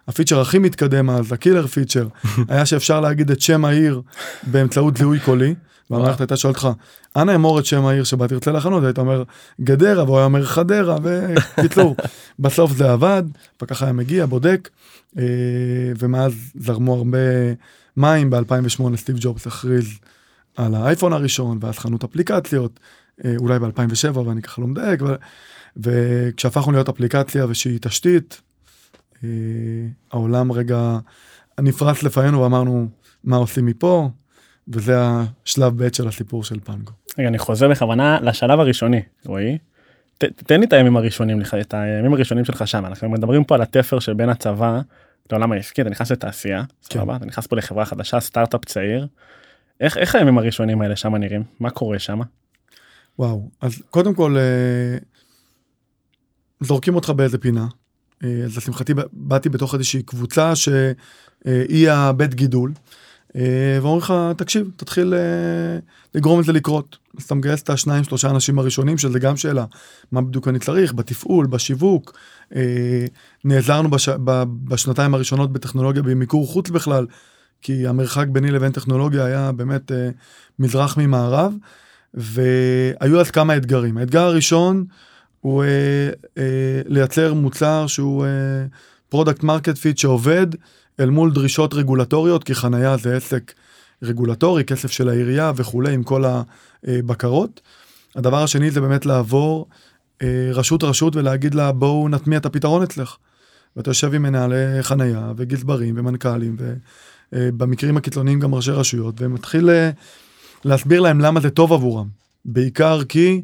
הפיצ'ר 0.09 0.41
הכי 0.41 0.59
מתקדם 0.59 1.11
אז, 1.11 1.33
הקילר 1.33 1.67
פיצ'ר, 1.67 2.09
היה 2.49 2.67
שאפשר 2.67 3.01
להגיד 3.01 3.31
את 3.31 3.41
שם 3.41 3.65
העיר 3.65 4.03
באמצעות 4.43 4.97
זיהוי 4.97 5.21
קולי. 5.21 5.55
והמערכת 5.91 6.21
הייתה 6.21 6.37
שואלת 6.37 6.57
אותך, 6.57 6.69
אנא 7.17 7.35
אמור 7.35 7.59
את 7.59 7.65
שם 7.67 7.87
העיר 7.87 8.05
שבה 8.05 8.29
תרצה 8.29 8.53
לחנות, 8.53 8.83
והיית 8.83 8.99
אומר 8.99 9.23
גדרה, 9.61 10.05
והוא 10.05 10.17
היה 10.17 10.25
אומר 10.25 10.45
חדרה, 10.45 10.97
וקיצור, 11.03 11.97
בסוף 12.39 12.73
זה 12.73 12.93
עבד, 12.93 13.23
פקח 13.57 13.83
היה 13.83 13.93
מגיע, 13.93 14.27
בודק, 14.27 14.69
אה, 15.19 15.25
ומאז 15.99 16.33
זרמו 16.55 16.95
הרבה 16.95 17.19
מים, 17.97 18.31
ב-2008 18.31 18.97
סטיב 18.97 19.17
ג'ובס 19.21 19.47
הכריז 19.47 19.89
על 20.57 20.75
האייפון 20.75 21.13
הראשון, 21.13 21.59
ואז 21.61 21.79
חנות 21.79 22.05
אפליקציות, 22.05 22.81
אה, 23.25 23.35
אולי 23.39 23.59
ב-2007 23.59 24.19
ואני 24.19 24.43
ככה 24.43 24.63
לא 24.63 24.67
מדייק, 24.67 25.03
ו- 25.03 25.15
וכשהפכנו 25.77 26.73
להיות 26.73 26.89
אפליקציה 26.89 27.47
ושהיא 27.49 27.79
תשתית, 27.83 28.41
אה, 29.25 29.29
העולם 30.13 30.53
רגע 30.53 30.99
נפרץ 31.61 32.03
לפנינו 32.03 32.41
ואמרנו 32.41 32.89
מה 33.25 33.37
עושים 33.37 33.67
מפה, 33.67 34.11
וזה 34.73 34.97
השלב 34.99 35.85
ב' 35.85 35.95
של 35.95 36.09
הסיפור 36.09 36.45
של 36.45 36.61
פנגו. 36.65 36.93
רגע, 37.19 37.29
אני 37.29 37.39
חוזר 37.39 37.69
בכוונה 37.69 38.21
לשלב 38.21 38.61
הראשוני, 38.61 39.03
רועי. 39.27 39.59
ת, 40.19 40.25
תן 40.25 40.61
לי 40.61 40.67
את 40.67 40.73
הימים 40.73 40.97
הראשונים, 40.97 41.43
את 41.61 41.75
הימים 41.75 42.15
הראשונים 42.15 42.45
שלך 42.45 42.69
שם, 42.69 42.87
אנחנו 42.87 43.09
מדברים 43.09 43.45
פה 43.45 43.55
על 43.55 43.63
התפר 43.63 43.99
שבין 43.99 44.29
הצבא 44.29 44.81
לעולם 45.33 45.53
העסקי, 45.53 45.83
אתה 45.83 45.91
נכנס 45.91 46.13
לתעשייה, 46.13 46.63
כן. 46.89 46.99
סבבה, 46.99 47.17
אתה 47.17 47.27
נכנס 47.27 47.47
פה 47.47 47.57
לחברה 47.57 47.85
חדשה, 47.85 48.21
סטארט-אפ 48.21 48.65
צעיר. 48.65 49.07
איך, 49.81 49.97
איך 49.97 50.15
הימים 50.15 50.39
הראשונים 50.39 50.81
האלה 50.81 50.97
שם 50.97 51.17
נראים? 51.17 51.43
מה 51.61 51.71
קורה 51.71 51.99
שם? 51.99 52.21
וואו, 53.19 53.51
אז 53.61 53.83
קודם 53.91 54.15
כל, 54.15 54.37
אה, 54.37 54.99
זורקים 56.61 56.95
אותך 56.95 57.11
באיזה 57.11 57.39
פינה. 57.39 57.67
אה, 58.25 58.43
אז 58.45 58.57
לשמחתי 58.57 58.93
באתי 59.13 59.49
בתוך 59.49 59.75
איזושהי 59.75 60.03
קבוצה 60.03 60.57
שהיא 60.57 61.91
הבית 61.91 62.35
גידול. 62.35 62.73
אה, 63.37 63.79
ואומרים 63.83 63.99
לך, 63.99 64.15
תקשיב, 64.37 64.71
תתחיל 64.77 65.15
אה, 65.15 65.79
לגרום 66.15 66.41
לזה 66.41 66.53
לקרות. 66.53 66.99
אז 67.19 67.25
אתה 67.25 67.35
מגייס 67.35 67.63
את 67.63 67.71
השניים, 67.71 68.05
שלושה 68.05 68.31
אנשים 68.31 68.59
הראשונים, 68.59 68.99
שזה 68.99 69.19
גם 69.19 69.37
שאלה, 69.37 69.65
מה 70.13 70.23
בדיוק 70.23 70.49
אני 70.49 70.59
צריך, 70.59 70.93
בתפעול, 70.93 71.47
בשיווק. 71.47 72.19
אה, 72.57 73.05
נעזרנו 73.45 73.91
בש... 73.91 74.09
בשנתיים 74.65 75.15
הראשונות 75.15 75.53
בטכנולוגיה 75.53 76.03
במיקור 76.03 76.47
חוץ 76.47 76.71
בכלל, 76.71 77.07
כי 77.63 77.87
המרחק 77.87 78.27
ביני 78.27 78.51
לבין 78.51 78.73
טכנולוגיה 78.73 79.25
היה 79.25 79.53
באמת 79.53 79.93
מזרח 80.59 80.99
ממערב. 80.99 81.55
והיו 82.15 83.21
אז 83.21 83.31
כמה 83.31 83.57
אתגרים. 83.57 83.99
האתגר 83.99 84.23
הראשון 84.23 84.85
הוא 85.41 85.65
לייצר 86.87 87.35
מוצר 87.35 87.87
שהוא 87.87 88.27
product 89.09 89.43
market 89.43 89.79
fit 89.79 89.99
שעובד 89.99 90.47
אל 91.01 91.11
מול 91.11 91.33
דרישות 91.33 91.75
רגולטוריות, 91.75 92.45
כי 92.45 92.55
חנייה 92.55 92.97
זה 92.97 93.17
עסק 93.17 93.53
רגולטורי, 94.03 94.65
כסף 94.65 94.91
של 94.91 95.09
העירייה 95.09 95.53
וכולי, 95.57 95.95
עם 95.95 96.03
כל 96.03 96.25
הבקרות. 96.85 97.61
הדבר 98.17 98.43
השני 98.43 98.71
זה 98.71 98.81
באמת 98.81 99.07
לעבור 99.07 99.67
אה, 100.23 100.51
רשות 100.53 100.85
רשות 100.85 101.17
ולהגיד 101.17 101.55
לה 101.55 101.73
בואו 101.73 102.09
נטמיע 102.09 102.39
את 102.39 102.47
הפתרון 102.47 102.83
אצלך. 102.83 103.17
ואתה 103.77 103.91
יושב 103.91 104.15
עם 104.15 104.23
מנהלי 104.23 104.83
חנייה 104.83 105.33
וגזברים 105.37 105.95
ומנכ"לים 105.99 106.57
ובמקרים 107.33 107.97
הקיצוניים 107.97 108.41
גם 108.41 108.55
ראשי 108.55 108.71
רשויות 108.71 109.15
ומתחיל 109.19 109.71
אה, 109.71 109.91
להסביר 110.65 111.01
להם 111.01 111.21
למה 111.21 111.41
זה 111.41 111.51
טוב 111.51 111.73
עבורם. 111.73 112.09
בעיקר 112.45 113.05
כי 113.05 113.43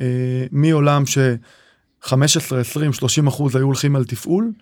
אה, 0.00 0.46
מעולם 0.52 1.06
ש-15, 1.06 2.56
20, 2.60 2.92
30 2.92 3.26
אחוז 3.26 3.56
היו 3.56 3.66
הולכים 3.66 3.96
על 3.96 4.04
תפעול, 4.04 4.52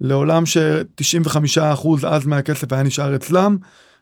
לעולם 0.00 0.46
ש-95 0.46 1.38
אחוז 1.60 2.04
אז 2.04 2.26
מהכסף 2.26 2.72
היה 2.72 2.82
נשאר 2.82 3.16
אצלם, 3.16 3.56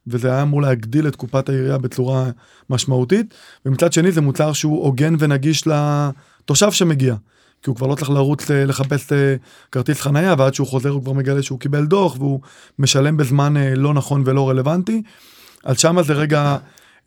וזה 0.06 0.28
היה 0.32 0.42
אמור 0.42 0.62
להגדיל 0.62 1.08
את 1.08 1.16
קופת 1.16 1.48
העירייה 1.48 1.78
בצורה 1.78 2.30
משמעותית. 2.70 3.34
ומצד 3.66 3.92
שני 3.92 4.12
זה 4.12 4.20
מוצר 4.20 4.52
שהוא 4.52 4.84
הוגן 4.84 5.14
ונגיש 5.18 5.64
לתושב 5.66 6.72
שמגיע. 6.72 7.14
כי 7.62 7.70
הוא 7.70 7.76
כבר 7.76 7.86
לא 7.86 7.94
צריך 7.94 8.10
לרוץ 8.10 8.50
אה, 8.50 8.64
לחפש 8.64 9.12
אה, 9.12 9.36
כרטיס 9.72 10.00
חנייה 10.00 10.34
ועד 10.38 10.54
שהוא 10.54 10.66
חוזר 10.66 10.88
הוא 10.88 11.02
כבר 11.02 11.12
מגלה 11.12 11.42
שהוא 11.42 11.60
קיבל 11.60 11.86
דוח 11.86 12.16
והוא 12.18 12.40
משלם 12.78 13.16
בזמן 13.16 13.56
אה, 13.56 13.74
לא 13.74 13.94
נכון 13.94 14.22
ולא 14.26 14.48
רלוונטי. 14.48 15.02
אז 15.64 15.78
שמה 15.78 16.02
זה 16.02 16.12
רגע 16.12 16.56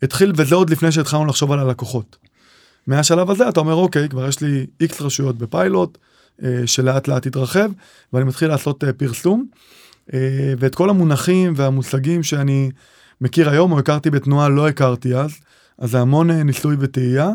התחיל 0.02 0.32
וזה 0.36 0.54
עוד 0.54 0.70
לפני 0.70 0.92
שהתחלנו 0.92 1.26
לחשוב 1.26 1.52
על 1.52 1.58
הלקוחות. 1.58 2.16
מהשלב 2.86 3.30
הזה 3.30 3.48
אתה 3.48 3.60
אומר 3.60 3.74
אוקיי 3.74 4.08
כבר 4.08 4.28
יש 4.28 4.40
לי 4.40 4.66
איקס 4.80 5.02
רשויות 5.02 5.38
בפיילוט 5.38 5.98
שלאט 6.66 7.08
לאט 7.08 7.26
התרחב 7.26 7.70
ואני 8.12 8.24
מתחיל 8.24 8.48
לעשות 8.48 8.84
אה, 8.84 8.92
פרסום. 8.92 9.46
אה, 10.14 10.54
ואת 10.58 10.74
כל 10.74 10.90
המונחים 10.90 11.52
והמושגים 11.56 12.22
שאני 12.22 12.70
מכיר 13.20 13.50
היום 13.50 13.72
או 13.72 13.78
הכרתי 13.78 14.10
בתנועה 14.10 14.48
לא 14.48 14.68
הכרתי 14.68 15.14
אז 15.14 15.30
אז 15.78 15.90
זה 15.90 16.00
המון 16.00 16.30
אה, 16.30 16.42
ניסוי 16.42 16.76
וטעייה. 16.78 17.30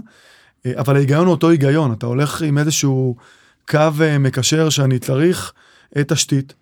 אה, 0.66 0.72
אבל 0.78 0.96
ההיגיון 0.96 1.26
הוא 1.26 1.32
אותו 1.32 1.50
היגיון. 1.50 1.92
אתה 1.92 2.06
הולך 2.06 2.42
עם 2.42 2.58
איזשהו 2.58 3.16
קו 3.70 3.80
אה, 4.02 4.18
מקשר 4.18 4.70
שאני 4.70 5.00
צריך 5.00 5.54
אה, 5.98 6.04
תשתית 6.04 6.54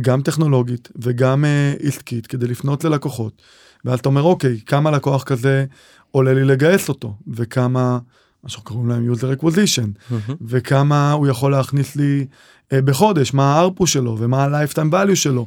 גם 0.00 0.22
טכנולוגית 0.22 0.88
וגם 0.96 1.44
אה, 1.44 1.74
עסקית 1.82 2.26
כדי 2.26 2.46
לפנות 2.46 2.84
ללקוחות. 2.84 3.42
ואז 3.84 3.98
אתה 3.98 4.08
אומר 4.08 4.22
אוקיי 4.22 4.60
כמה 4.66 4.90
לקוח 4.90 5.22
כזה 5.22 5.64
עולה 6.10 6.34
לי 6.34 6.44
לגייס 6.44 6.88
אותו? 6.88 7.16
וכמה 7.28 7.98
מה 8.44 8.50
שאנחנו 8.50 8.70
קוראים 8.70 8.88
להם 8.88 9.12
user 9.12 9.40
acquisition 9.40 10.14
וכמה 10.40 11.12
הוא 11.12 11.26
יכול 11.26 11.52
להכניס 11.52 11.96
לי 11.96 12.26
אה, 12.72 12.82
בחודש 12.82 13.34
מה 13.34 13.54
הארפו 13.54 13.86
שלו 13.86 14.16
ומה 14.18 14.44
ה-lifetime 14.44 14.92
value 14.92 15.14
שלו. 15.14 15.46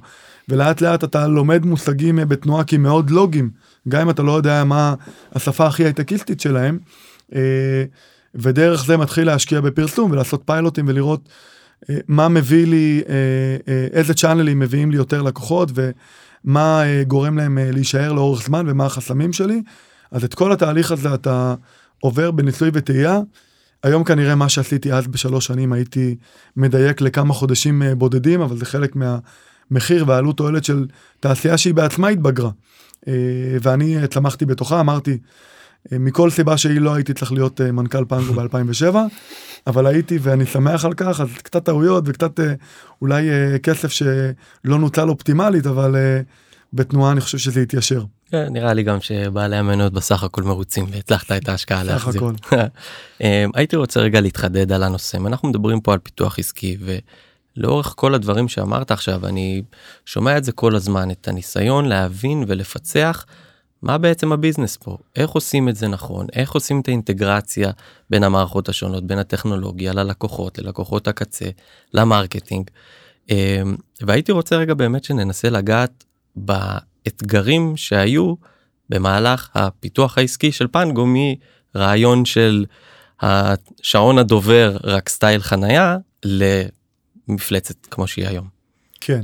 ולאט 0.50 0.82
לאט 0.82 1.04
אתה 1.04 1.28
לומד 1.28 1.66
מושגים 1.66 2.20
אה, 2.20 2.26
בתנועה 2.26 2.64
כי 2.64 2.78
מאוד 2.78 3.10
לוגים 3.10 3.50
גם 3.90 4.02
אם 4.02 4.10
אתה 4.10 4.24
לא 4.24 4.32
יודע 4.32 4.64
מה 4.64 4.96
השפה 5.32 5.68
הכי 5.68 5.84
הייטקיסטית 5.84 6.40
שלהם 6.40 6.80
אה, 7.36 7.84
ודרך 8.36 8.86
זה 8.86 8.98
מתחיל 8.98 9.28
להשקיע 9.28 9.62
בפרסום 9.62 10.12
ולעשות 10.12 10.42
פיילוטים 10.46 10.86
ולראות 10.88 11.30
אה, 11.90 11.98
מה 12.08 12.28
מביא 12.28 12.68
לי 12.68 13.02
אה, 13.10 13.14
אה, 13.68 13.88
איזה 13.92 14.14
צ'אנלים 14.14 14.60
מביאים 14.60 14.92
לי 14.92 14.98
יותר 14.98 15.22
לקוחות 15.22 15.72
ומה 15.76 16.84
אה, 16.84 17.04
גורם 17.08 17.38
להם 17.38 17.58
אה, 17.58 17.72
להישאר 17.72 18.14
לאורך 18.14 18.46
זמן 18.46 18.66
ומה 18.70 18.86
החסמים 18.86 19.34
שלי. 19.34 19.62
אז 20.12 20.24
את 20.24 20.34
כל 20.34 20.52
התהליך 20.52 20.92
הזה 20.92 21.14
אתה 21.14 21.56
עובר 22.02 22.32
בניסוי 22.32 22.70
וטעייה. 22.74 23.20
היום 23.84 24.04
כנראה 24.04 24.36
מה 24.36 24.50
שעשיתי 24.50 24.94
אז 24.94 25.08
בשלוש 25.08 25.46
שנים 25.46 25.74
הייתי 25.74 26.16
מדייק 26.58 27.02
לכמה 27.02 27.34
חודשים 27.34 27.84
אה, 27.84 27.96
בודדים 27.96 28.42
אבל 28.42 28.58
זה 28.58 28.66
חלק 28.66 28.96
מהמחיר 28.96 30.06
והעלות 30.08 30.38
תועלת 30.38 30.64
של 30.64 30.86
תעשייה 31.20 31.58
שהיא 31.58 31.74
בעצמה 31.74 32.08
התבגרה. 32.08 32.50
אה, 33.08 33.14
ואני 33.62 33.98
אה, 33.98 34.08
צמחתי 34.08 34.46
בתוכה 34.46 34.80
אמרתי 34.80 35.18
מכל 35.92 36.30
סיבה 36.30 36.58
שהיא 36.58 36.82
לא 36.82 36.94
הייתי 36.94 37.14
צריך 37.14 37.32
להיות 37.32 37.62
מנכ"ל 37.62 38.06
פנגו 38.08 38.34
ב-2007 38.34 38.96
אבל 39.68 39.86
הייתי 39.86 40.20
ואני 40.22 40.46
שמח 40.46 40.86
על 40.86 40.94
כך 40.94 41.22
אז 41.22 41.28
קצת 41.44 41.66
טעויות 41.66 42.04
וקצת 42.08 42.40
אולי 43.02 43.30
כסף 43.64 43.92
שלא 43.92 44.80
נוצל 44.80 45.10
אופטימלית 45.10 45.68
אבל 45.68 45.96
בתנועה 46.74 47.12
אני 47.12 47.22
חושב 47.22 47.38
שזה 47.38 47.62
יתיישר. 47.62 48.04
כן, 48.32 48.54
נראה 48.54 48.74
לי 48.74 48.84
גם 48.84 49.02
שבעלי 49.02 49.56
המניות 49.56 49.94
בסך 49.94 50.24
הכל 50.24 50.44
מרוצים 50.44 50.86
והצלחת 50.92 51.32
את 51.32 51.50
ההשקעה 51.50 51.84
סך 51.84 51.90
להחזיר. 51.90 52.22
הכל. 52.22 52.34
אה, 53.24 53.46
הייתי 53.54 53.76
רוצה 53.76 54.00
רגע 54.00 54.22
להתחדד 54.22 54.72
על 54.72 54.84
הנושא 54.84 55.18
אנחנו 55.18 55.50
מדברים 55.50 55.82
פה 55.82 55.94
על 55.94 56.00
פיתוח 56.00 56.40
עסקי 56.40 56.78
ולאורך 57.58 57.94
כל 57.98 58.14
הדברים 58.14 58.48
שאמרת 58.48 58.92
עכשיו 58.92 59.28
אני 59.28 59.62
שומע 60.06 60.38
את 60.38 60.44
זה 60.44 60.52
כל 60.52 60.76
הזמן 60.76 61.12
את 61.12 61.28
הניסיון 61.28 61.86
להבין 61.86 62.44
ולפצח 62.48 63.26
מה 63.82 63.98
בעצם 63.98 64.32
הביזנס 64.32 64.78
פה 64.78 64.98
איך 65.16 65.30
עושים 65.30 65.70
את 65.70 65.76
זה 65.76 65.88
נכון 65.88 66.28
איך 66.34 66.52
עושים 66.52 66.80
את 66.80 66.88
האינטגרציה 66.88 67.72
בין 68.10 68.24
המערכות 68.24 68.70
השונות 68.70 69.08
בין 69.08 69.20
הטכנולוגיה 69.20 69.94
ללקוחות 69.94 70.60
ללקוחות 70.60 71.08
הקצה 71.08 71.50
ל 71.94 72.01
marketing. 72.01 72.70
אה, 73.32 73.62
והייתי 74.02 74.32
רוצה 74.32 74.56
רגע 74.56 74.74
באמת 74.74 75.04
שננסה 75.04 75.50
לגעת 75.50 76.04
באתגרים 77.06 77.78
שהיו 77.78 78.34
במהלך 78.90 79.50
הפיתוח 79.54 80.18
העסקי 80.18 80.52
של 80.52 80.68
פנגו 80.72 81.08
מרעיון 81.76 82.26
של 82.26 82.66
השעון 83.22 84.18
הדובר 84.18 84.78
רק 84.84 85.10
style 85.10 85.42
חנייה 85.42 85.98
למפלצת 86.26 87.86
כמו 87.86 88.08
שהיא 88.08 88.28
היום. 88.28 88.48
כן. 89.02 89.22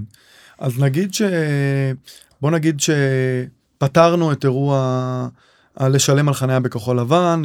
אז 0.59 0.79
נגיד 0.79 1.13
ש... 1.13 1.21
בוא 2.41 2.51
נגיד 2.51 2.79
שפתרנו 2.79 4.31
את 4.31 4.43
אירוע 4.43 5.27
הלשלם 5.77 6.27
על 6.27 6.33
חניה 6.33 6.59
בכחול 6.59 6.99
לבן 6.99 7.41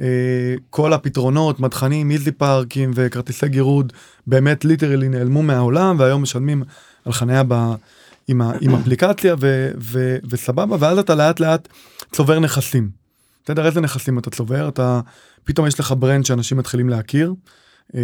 וכל 0.00 0.92
הפתרונות, 0.92 1.60
מדחנים, 1.60 2.10
איזי 2.10 2.32
פארקים 2.32 2.90
וכרטיסי 2.94 3.48
גירוד 3.48 3.92
באמת 4.26 4.64
literally 4.64 5.08
נעלמו 5.08 5.42
מהעולם 5.42 5.96
והיום 5.98 6.22
משלמים 6.22 6.62
על 7.04 7.12
חניה 7.12 7.42
ב... 7.48 7.54
עם, 8.30 8.42
ה... 8.42 8.52
עם 8.60 8.74
אפליקציה 8.74 9.34
ו... 9.40 9.70
ו... 9.80 10.16
וסבבה 10.30 10.76
ואז 10.80 10.98
אתה 10.98 11.14
לאט 11.14 11.40
לאט 11.40 11.68
צובר 12.12 12.38
נכסים. 12.38 12.90
בסדר 13.44 13.66
איזה 13.66 13.80
נכסים 13.80 14.18
אתה 14.18 14.30
צובר 14.30 14.68
אתה 14.68 15.00
פתאום 15.44 15.66
יש 15.66 15.80
לך 15.80 15.94
brand 15.98 16.24
שאנשים 16.24 16.58
מתחילים 16.58 16.88
להכיר 16.88 17.34
אה, 17.94 18.00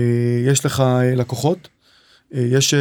יש 0.47 0.67
לך 0.67 0.81
אה, 0.81 1.15
לקוחות 1.15 1.69
אה, 2.35 2.41
יש 2.41 2.75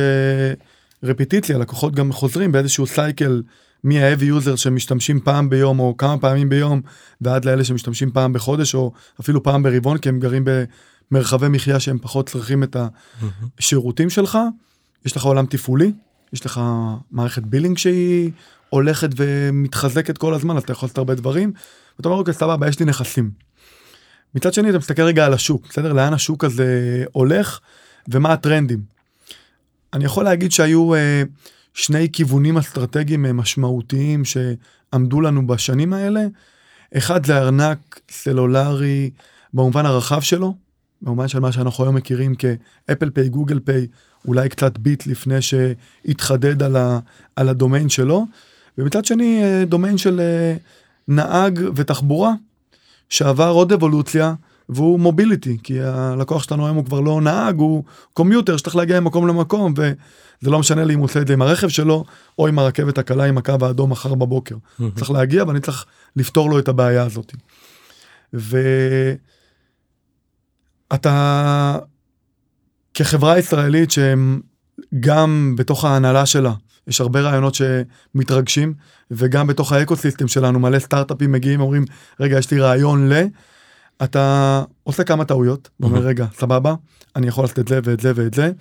רפיטיציה 1.04 1.58
לקוחות 1.58 1.96
גם 1.96 2.12
חוזרים 2.12 2.52
באיזשהו 2.52 2.88
cycle 2.88 3.44
מה-heavy 3.84 4.24
user 4.24 4.58
שמשתמשים 4.58 5.20
פעם 5.20 5.50
ביום 5.50 5.80
או 5.80 5.98
כמה 5.98 6.18
פעמים 6.18 6.50
ביום 6.50 6.82
ועד 7.22 7.46
לאלה 7.46 7.64
שמשתמשים 7.64 8.12
פעם 8.12 8.34
בחודש 8.34 8.76
או 8.76 8.92
אפילו 9.22 9.44
פעם 9.44 9.64
ברבעון 9.64 9.98
כי 9.98 10.10
הם 10.10 10.20
גרים 10.20 10.44
במרחבי 11.12 11.48
מחיה 11.48 11.80
שהם 11.80 11.98
פחות 12.02 12.30
צריכים 12.30 12.64
את 12.64 12.78
השירותים 13.60 14.10
שלך. 14.10 14.38
יש 15.06 15.16
לך 15.16 15.24
עולם 15.24 15.46
תפעולי 15.46 15.92
יש 16.34 16.46
לך 16.46 16.62
מערכת 17.12 17.44
בילינג 17.44 17.78
שהיא 17.78 18.32
הולכת 18.70 19.10
ומתחזקת 19.16 20.18
כל 20.18 20.34
הזמן 20.34 20.58
אז 20.58 20.64
אתה 20.64 20.72
יכול 20.72 20.88
לעשות 20.88 20.98
הרבה 20.98 21.16
דברים. 21.16 21.54
ואתה 21.98 22.10
אומר 22.10 22.20
אוקיי 22.20 22.34
סבבה 22.34 22.68
יש 22.68 22.80
לי 22.80 22.86
נכסים. 22.86 23.32
מצד 24.36 24.54
שני 24.54 24.70
אתה 24.70 24.78
מסתכל 24.78 25.02
רגע 25.02 25.26
על 25.26 25.34
השוק, 25.34 25.68
בסדר? 25.70 25.94
לאן 25.94 26.14
השוק 26.14 26.44
הזה 26.44 27.04
הולך 27.12 27.60
ומה 28.08 28.34
הטרנדים. 28.34 28.80
אני 29.94 30.06
יכול 30.06 30.24
להגיד 30.24 30.52
שהיו 30.52 30.96
אה, 30.96 31.24
שני 31.74 32.12
כיוונים 32.12 32.58
אסטרטגיים 32.58 33.26
אה, 33.26 33.34
משמעותיים 33.34 34.24
שעמדו 34.26 35.22
לנו 35.22 35.48
בשנים 35.48 35.94
האלה. 35.94 36.26
אחד 36.98 37.26
זה 37.26 37.38
ארנק 37.38 38.00
סלולרי 38.12 39.10
במובן 39.54 39.86
הרחב 39.86 40.22
שלו, 40.22 40.56
במובן 41.02 41.28
של 41.28 41.40
מה 41.40 41.52
שאנחנו 41.52 41.84
היום 41.84 41.96
מכירים 41.96 42.36
כאפל 42.36 43.10
פיי, 43.10 43.30
גוגל 43.30 43.60
פיי, 43.60 43.88
אולי 44.28 44.50
קצת 44.50 44.78
ביט 44.78 45.08
לפני 45.08 45.38
שהתחדד 45.42 46.64
על, 46.64 46.76
ה, 46.76 47.00
על 47.36 47.50
הדומיין 47.50 47.90
שלו. 47.90 48.26
ומצד 48.78 49.06
שני 49.06 49.44
אה, 49.44 49.66
דומיין 49.66 49.98
של 49.98 50.20
אה, 50.20 50.56
נהג 51.08 51.60
ותחבורה 51.76 52.34
שעבר 53.10 53.50
עוד 53.50 53.72
אבולוציה 53.72 54.34
והוא 54.70 55.00
מוביליטי 55.00 55.58
כי 55.64 55.82
הלקוח 55.82 56.44
שלנו 56.44 56.66
היום 56.66 56.78
הוא 56.78 56.86
כבר 56.86 57.00
לא 57.00 57.22
נהג 57.22 57.60
הוא 57.60 57.84
קומיוטר 58.14 58.58
שצריך 58.58 58.76
להגיע 58.76 59.00
ממקום 59.00 59.28
למקום 59.28 59.74
וזה 59.78 60.52
לא 60.52 60.60
משנה 60.60 60.84
לי 60.84 60.94
אם 60.94 61.00
הוא 61.00 61.06
עושה 61.06 61.22
את 61.22 61.28
זה 61.28 61.34
עם 61.34 61.42
הרכב 61.42 61.68
שלו 61.68 62.06
או 62.40 62.48
עם 62.48 62.60
הרכבת 62.60 62.98
הקלה 62.98 63.24
עם 63.24 63.38
הקו 63.38 63.54
האדום 63.62 63.92
מחר 63.92 64.16
בבוקר. 64.16 64.56
צריך 64.96 65.12
להגיע 65.12 65.44
ואני 65.48 65.60
צריך 65.60 65.86
לפתור 66.16 66.50
לו 66.50 66.60
את 66.60 66.68
הבעיה 66.68 67.04
הזאת. 67.04 67.36
ואתה 70.92 71.78
כחברה 72.94 73.40
ישראלית 73.40 73.92
שהם 73.92 74.42
גם 75.00 75.56
בתוך 75.58 75.86
ההנהלה 75.86 76.26
שלה 76.26 76.54
יש 76.88 77.02
הרבה 77.02 77.22
רעיונות 77.22 77.56
שמתרגשים 77.56 78.74
וגם 79.12 79.48
בתוך 79.48 79.72
האקוסיסטם 79.72 80.28
שלנו 80.28 80.60
מלא 80.60 80.80
סטארט-אפים 80.80 81.32
מגיעים 81.32 81.62
אומרים 81.62 81.86
רגע 82.20 82.38
יש 82.38 82.52
לי 82.52 82.60
רעיון 82.60 83.14
ל... 83.14 83.24
אתה 84.04 84.64
עושה 84.84 85.04
כמה 85.04 85.26
טעויות 85.26 85.70
ואומר 85.80 86.00
רגע 86.00 86.26
סבבה 86.34 86.76
אני 87.16 87.28
יכול 87.28 87.44
לעשות 87.44 87.60
את 87.60 87.68
זה 87.68 87.80
ואת 87.84 88.00
זה 88.00 88.12
ואת 88.16 88.34
זה. 88.34 88.52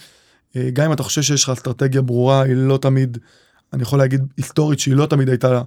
אה, 0.57 0.71
גם 0.73 0.85
אם 0.85 0.93
אתה 0.93 1.03
חושב 1.03 1.23
שיש 1.23 1.45
לך 1.45 1.51
אסטרטגיה 1.51 2.03
ברורה 2.03 2.43
היא 2.43 2.55
לא 2.57 2.79
תמיד 2.83 3.19
אני 3.73 3.83
יכול 3.83 3.99
להגיד 3.99 4.21
היסטורית 4.37 4.79
שהיא 4.79 4.95
לא 4.95 5.07
תמיד 5.07 5.29
הייתה 5.29 5.63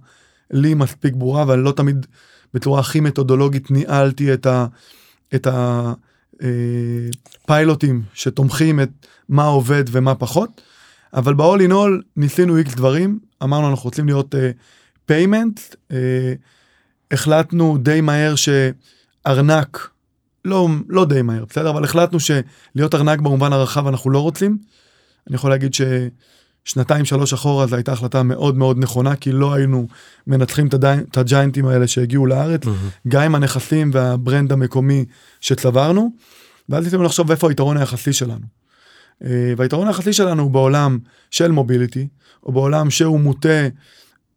לי 0.52 0.74
מספיק 0.74 1.14
ברורה 1.14 1.46
ואני 1.48 1.64
לא 1.64 1.72
תמיד 1.72 2.06
בצורה 2.54 2.80
הכי 2.80 3.00
מתודולוגית 3.00 3.72
ניהלתי 3.72 4.34
את 4.34 4.46
ה... 4.46 4.66
את 5.36 5.48
ה 5.48 5.94
פיילוטים 7.46 8.02
שתומכים 8.14 8.80
את 8.80 8.90
מה 9.30 9.46
עובד 9.46 9.84
ומה 9.92 10.16
פחות. 10.16 10.62
אבל 11.14 11.34
ב-all 11.34 11.60
in 11.60 11.72
all 11.72 12.04
ניסינו 12.18 12.58
X 12.58 12.76
דברים, 12.76 13.20
אמרנו 13.44 13.70
אנחנו 13.70 13.84
רוצים 13.84 14.06
להיות 14.06 14.36
payment, 15.06 15.60
uh, 15.60 15.74
uh, 15.92 15.96
החלטנו 17.12 17.78
די 17.78 18.02
מהר 18.02 18.34
שארנק, 18.36 19.90
לא, 20.46 20.68
לא 20.90 21.06
די 21.06 21.22
מהר, 21.22 21.46
בסדר? 21.50 21.70
אבל 21.70 21.84
החלטנו 21.84 22.20
שלהיות 22.20 22.96
ארנק 22.96 23.20
במובן 23.20 23.54
הרחב 23.54 23.88
אנחנו 23.88 24.10
לא 24.10 24.20
רוצים. 24.20 24.58
אני 25.28 25.36
יכול 25.36 25.50
להגיד 25.50 25.74
ששנתיים 26.68 27.06
שלוש 27.06 27.34
אחורה 27.34 27.68
זו 27.68 27.76
הייתה 27.76 27.92
החלטה 27.92 28.24
מאוד 28.24 28.58
מאוד 28.58 28.78
נכונה, 28.80 29.16
כי 29.16 29.32
לא 29.32 29.54
היינו 29.54 29.88
מנצחים 30.28 30.68
את 31.12 31.18
הג'יינטים 31.18 31.66
האלה 31.66 31.88
שהגיעו 31.88 32.26
לארץ, 32.26 32.64
mm-hmm. 32.64 33.08
גם 33.08 33.22
עם 33.22 33.36
הנכסים 33.36 33.90
והברנד 33.94 34.52
המקומי 34.52 35.06
שצברנו, 35.42 36.12
ואז 36.70 36.84
ניסינו 36.84 37.04
לחשוב 37.04 37.32
איפה 37.32 37.50
היתרון 37.50 37.78
היחסי 37.78 38.14
שלנו. 38.14 38.46
אה, 39.24 39.54
והיתרון 39.58 39.88
היחסי 39.88 40.14
שלנו 40.14 40.44
הוא 40.44 40.52
בעולם 40.52 41.00
של 41.32 41.52
מוביליטי, 41.52 42.08
או 42.44 42.52
בעולם 42.52 42.90
שהוא 42.90 43.20
מוטה 43.20 43.68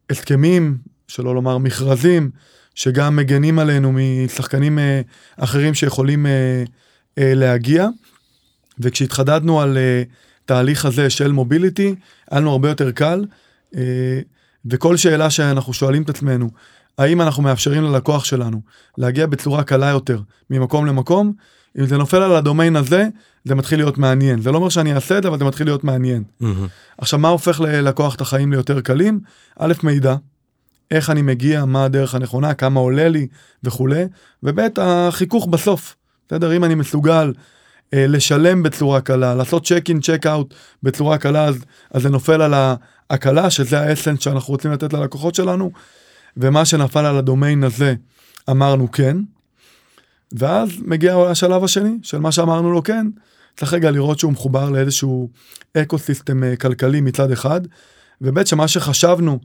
הסכמים, 0.09 0.77
שלא 1.07 1.35
לומר 1.35 1.57
מכרזים, 1.57 2.31
שגם 2.75 3.15
מגנים 3.15 3.59
עלינו 3.59 3.91
משחקנים 3.93 4.79
אה, 4.79 5.01
אחרים 5.37 5.73
שיכולים 5.73 6.25
אה, 6.25 6.63
להגיע. 7.17 7.87
וכשהתחדדנו 8.79 9.61
על 9.61 9.77
תהליך 10.45 10.85
הזה 10.85 11.09
של 11.09 11.31
מוביליטי, 11.31 11.95
היה 12.31 12.39
לנו 12.39 12.51
הרבה 12.51 12.69
יותר 12.69 12.91
קל. 12.91 13.25
וכל 14.65 14.97
שאלה 14.97 15.29
שאנחנו 15.29 15.73
שואלים 15.73 16.03
את 16.03 16.09
עצמנו, 16.09 16.49
האם 16.97 17.21
אנחנו 17.21 17.43
מאפשרים 17.43 17.83
ללקוח 17.83 18.23
שלנו 18.23 18.61
להגיע 18.97 19.25
בצורה 19.25 19.63
קלה 19.63 19.89
יותר 19.89 20.19
ממקום 20.49 20.85
למקום, 20.85 21.33
אם 21.79 21.85
זה 21.85 21.97
נופל 21.97 22.17
על 22.17 22.35
הדומיין 22.35 22.75
הזה, 22.75 23.07
זה 23.45 23.55
מתחיל 23.55 23.79
להיות 23.79 23.97
מעניין. 23.97 24.41
זה 24.41 24.51
לא 24.51 24.57
אומר 24.57 24.69
שאני 24.69 24.93
אעשה 24.93 25.17
את 25.17 25.23
זה, 25.23 25.29
אבל 25.29 25.39
זה 25.39 25.45
מתחיל 25.45 25.67
להיות 25.67 25.83
מעניין. 25.83 26.23
Mm-hmm. 26.41 26.45
עכשיו, 26.97 27.19
מה 27.19 27.27
הופך 27.27 27.59
ללקוח 27.59 28.15
את 28.15 28.21
החיים 28.21 28.51
ליותר 28.51 28.81
קלים? 28.81 29.19
א', 29.59 29.73
מידע. 29.83 30.15
איך 30.91 31.09
אני 31.09 31.21
מגיע, 31.21 31.65
מה 31.65 31.85
הדרך 31.85 32.15
הנכונה, 32.15 32.53
כמה 32.53 32.79
עולה 32.79 33.09
לי 33.09 33.27
וכולי, 33.63 34.03
וב', 34.43 34.59
החיכוך 34.77 35.47
בסוף. 35.47 35.95
בסדר? 36.27 36.55
אם 36.55 36.63
אני 36.63 36.75
מסוגל 36.75 37.27
אה, 37.27 37.41
לשלם 37.93 38.63
בצורה 38.63 39.01
קלה, 39.01 39.35
לעשות 39.35 39.65
צ'ק 39.65 39.83
אין, 39.89 39.99
צ'ק 39.99 40.25
אאוט 40.27 40.53
בצורה 40.83 41.17
קלה, 41.17 41.45
אז, 41.45 41.65
אז 41.91 42.01
זה 42.01 42.09
נופל 42.09 42.41
על 42.41 42.53
ההקלה, 43.09 43.49
שזה 43.49 43.79
האסנס 43.79 44.19
שאנחנו 44.19 44.51
רוצים 44.53 44.71
לתת 44.71 44.93
ללקוחות 44.93 45.35
שלנו, 45.35 45.71
ומה 46.37 46.65
שנפל 46.65 47.05
על 47.05 47.17
הדומיין 47.17 47.63
הזה, 47.63 47.95
אמרנו 48.49 48.91
כן. 48.91 49.17
ואז 50.33 50.69
מגיע 50.85 51.17
השלב 51.17 51.63
השני 51.63 51.97
של 52.03 52.19
מה 52.19 52.31
שאמרנו 52.31 52.71
לו 52.71 52.83
כן, 52.83 53.07
צריך 53.57 53.73
רגע 53.73 53.91
לראות 53.91 54.19
שהוא 54.19 54.31
מחובר 54.31 54.69
לאיזשהו 54.69 55.29
אקו 55.77 55.97
סיסטם 55.97 56.43
אה, 56.43 56.55
כלכלי 56.55 57.01
מצד 57.01 57.31
אחד, 57.31 57.61
וב' 58.21 58.45
שמה 58.45 58.67
שחשבנו 58.67 59.39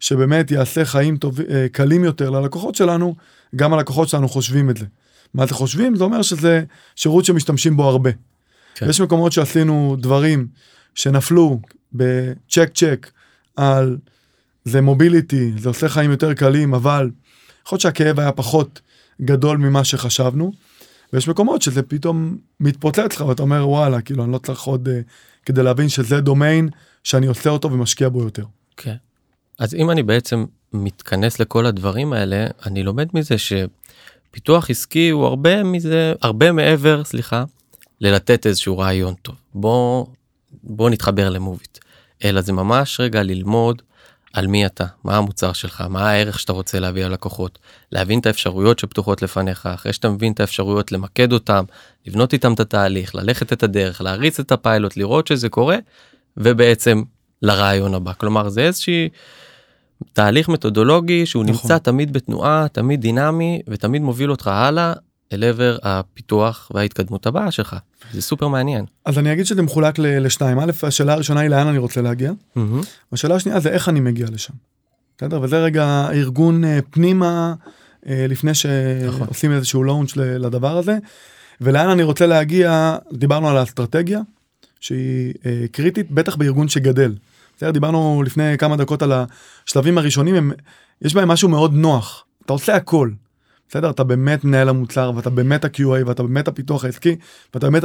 שבאמת 0.00 0.50
יעשה 0.50 0.84
חיים 0.84 1.16
טוב, 1.16 1.40
אה, 1.40 1.66
קלים 1.72 2.04
יותר 2.04 2.30
ללקוחות 2.30 2.74
שלנו, 2.74 3.14
גם 3.56 3.74
הלקוחות 3.74 4.08
שלנו 4.08 4.28
חושבים 4.28 4.70
את 4.70 4.76
זה. 4.76 4.86
מה 5.36 5.46
זה 5.46 5.54
חושבים? 5.54 5.96
זה 5.96 6.04
אומר 6.04 6.22
שזה 6.22 6.64
שירות 6.96 7.24
שמשתמשים 7.24 7.76
בו 7.76 7.84
הרבה. 7.84 8.10
כן. 8.74 8.88
יש 8.88 9.00
מקומות 9.00 9.32
שעשינו 9.32 9.96
דברים 9.98 10.46
שנפלו 10.94 11.60
בצ'ק 11.92 12.70
צ'ק 12.74 13.10
על 13.56 13.98
זה 14.64 14.80
מוביליטי, 14.80 15.52
זה 15.58 15.68
עושה 15.68 15.88
חיים 15.88 16.10
יותר 16.10 16.34
קלים, 16.34 16.74
אבל 16.74 17.10
יכול 17.66 17.76
להיות 17.76 17.80
שהכאב 17.80 18.20
היה 18.20 18.32
פחות 18.32 18.80
גדול 19.22 19.56
ממה 19.56 19.84
שחשבנו. 19.84 20.52
ויש 21.12 21.28
מקומות 21.28 21.62
שזה 21.62 21.82
פתאום 21.82 22.36
מתפוצץ 22.60 23.14
לך 23.14 23.20
ואתה 23.20 23.42
אומר 23.42 23.68
וואלה 23.68 24.00
כאילו 24.00 24.24
אני 24.24 24.32
לא 24.32 24.38
צריך 24.38 24.62
עוד 24.62 24.88
uh, 24.88 24.90
כדי 25.46 25.62
להבין 25.62 25.88
שזה 25.88 26.20
דומיין 26.20 26.68
שאני 27.04 27.26
עושה 27.26 27.50
אותו 27.50 27.72
ומשקיע 27.72 28.08
בו 28.08 28.22
יותר. 28.22 28.44
כן. 28.76 28.94
אז 29.58 29.74
אם 29.74 29.90
אני 29.90 30.02
בעצם 30.02 30.44
מתכנס 30.72 31.40
לכל 31.40 31.66
הדברים 31.66 32.12
האלה 32.12 32.46
אני 32.66 32.82
לומד 32.82 33.08
מזה 33.14 33.38
שפיתוח 34.36 34.70
עסקי 34.70 35.10
הוא 35.10 35.26
הרבה 35.26 35.62
מזה 35.62 36.12
הרבה 36.22 36.52
מעבר 36.52 37.04
סליחה 37.04 37.44
ללתת 38.00 38.46
איזשהו 38.46 38.78
רעיון 38.78 39.14
טוב 39.14 39.34
בוא 39.54 40.06
בוא 40.62 40.90
נתחבר 40.90 41.30
למוביט 41.30 41.78
אלא 42.24 42.40
זה 42.40 42.52
ממש 42.52 43.00
רגע 43.00 43.22
ללמוד 43.22 43.82
על 44.32 44.46
מי 44.46 44.66
אתה, 44.66 44.84
מה 45.04 45.16
המוצר 45.16 45.52
שלך, 45.52 45.80
מה 45.80 46.10
הערך 46.10 46.38
שאתה 46.38 46.52
רוצה 46.52 46.80
להביא 46.80 47.04
ללקוחות, 47.04 47.58
להבין 47.92 48.18
את 48.18 48.26
האפשרויות 48.26 48.78
שפתוחות 48.78 49.22
לפניך, 49.22 49.66
אחרי 49.66 49.92
שאתה 49.92 50.08
מבין 50.08 50.32
את 50.32 50.40
האפשרויות 50.40 50.92
למקד 50.92 51.32
אותם, 51.32 51.64
לבנות 52.06 52.32
איתם 52.32 52.52
את 52.52 52.60
התהליך, 52.60 53.14
ללכת 53.14 53.52
את 53.52 53.62
הדרך, 53.62 54.00
להריץ 54.00 54.40
את 54.40 54.52
הפיילוט, 54.52 54.96
לראות 54.96 55.26
שזה 55.26 55.48
קורה, 55.48 55.76
ובעצם 56.36 57.02
לרעיון 57.42 57.94
הבא. 57.94 58.12
כלומר 58.12 58.48
זה 58.48 58.60
איזושהי 58.60 59.08
תהליך 60.12 60.48
מתודולוגי 60.48 61.26
שהוא 61.26 61.44
נכון. 61.44 61.54
נמצא 61.54 61.78
תמיד 61.78 62.12
בתנועה, 62.12 62.66
תמיד 62.72 63.00
דינמי, 63.00 63.60
ותמיד 63.68 64.02
מוביל 64.02 64.30
אותך 64.30 64.46
הלאה 64.46 64.92
אל 65.32 65.44
עבר 65.44 65.76
הפיתוח 65.82 66.70
וההתקדמות 66.74 67.26
הבאה 67.26 67.50
שלך. 67.50 67.76
זה 68.12 68.22
סופר 68.22 68.48
מעניין. 68.48 68.84
אז 69.04 69.18
אני 69.18 69.32
אגיד 69.32 69.46
שזה 69.46 69.62
מחולק 69.62 69.98
לשניים. 69.98 70.58
א', 70.58 70.72
השאלה 70.82 71.12
הראשונה 71.12 71.40
היא 71.40 71.50
לאן 71.50 71.66
אני 71.66 71.78
רוצה 71.78 72.02
להגיע. 72.02 72.30
Mm-hmm. 72.30 72.60
השאלה 73.12 73.34
השנייה 73.34 73.60
זה 73.60 73.68
איך 73.68 73.88
אני 73.88 74.00
מגיע 74.00 74.26
לשם. 74.32 74.54
בסדר? 75.18 75.40
וזה 75.42 75.58
רגע 75.58 76.08
ארגון 76.12 76.64
אה, 76.64 76.78
פנימה 76.90 77.54
אה, 78.08 78.26
לפני 78.28 78.50
נכון. 78.50 78.54
שעושים 78.54 79.50
נכון. 79.50 79.56
איזשהו 79.56 79.84
לאונץ' 79.84 80.16
לדבר 80.16 80.76
הזה. 80.76 80.98
ולאן 81.60 81.88
אני 81.88 82.02
רוצה 82.02 82.26
להגיע, 82.26 82.96
דיברנו 83.12 83.48
על 83.48 83.56
האסטרטגיה, 83.56 84.20
שהיא 84.80 85.34
אה, 85.46 85.64
קריטית, 85.72 86.10
בטח 86.10 86.36
בארגון 86.36 86.68
שגדל. 86.68 87.14
בסדר? 87.56 87.70
דיברנו 87.70 88.22
לפני 88.26 88.58
כמה 88.58 88.76
דקות 88.76 89.02
על 89.02 89.12
השלבים 89.66 89.98
הראשונים, 89.98 90.34
הם, 90.34 90.52
יש 91.02 91.14
בהם 91.14 91.28
משהו 91.28 91.48
מאוד 91.48 91.72
נוח. 91.72 92.24
אתה 92.44 92.52
עושה 92.52 92.74
הכל. 92.76 93.10
בסדר? 93.68 93.90
אתה 93.90 94.04
באמת 94.04 94.44
מנהל 94.44 94.68
המוצר 94.68 95.12
ואתה 95.16 95.30
באמת 95.30 95.64
ה-QA 95.64 96.06
ואתה 96.06 96.22
באמת 96.22 96.48
הפיתוח 96.48 96.84
העסקי 96.84 97.16
ואתה 97.54 97.70
באמת 97.70 97.84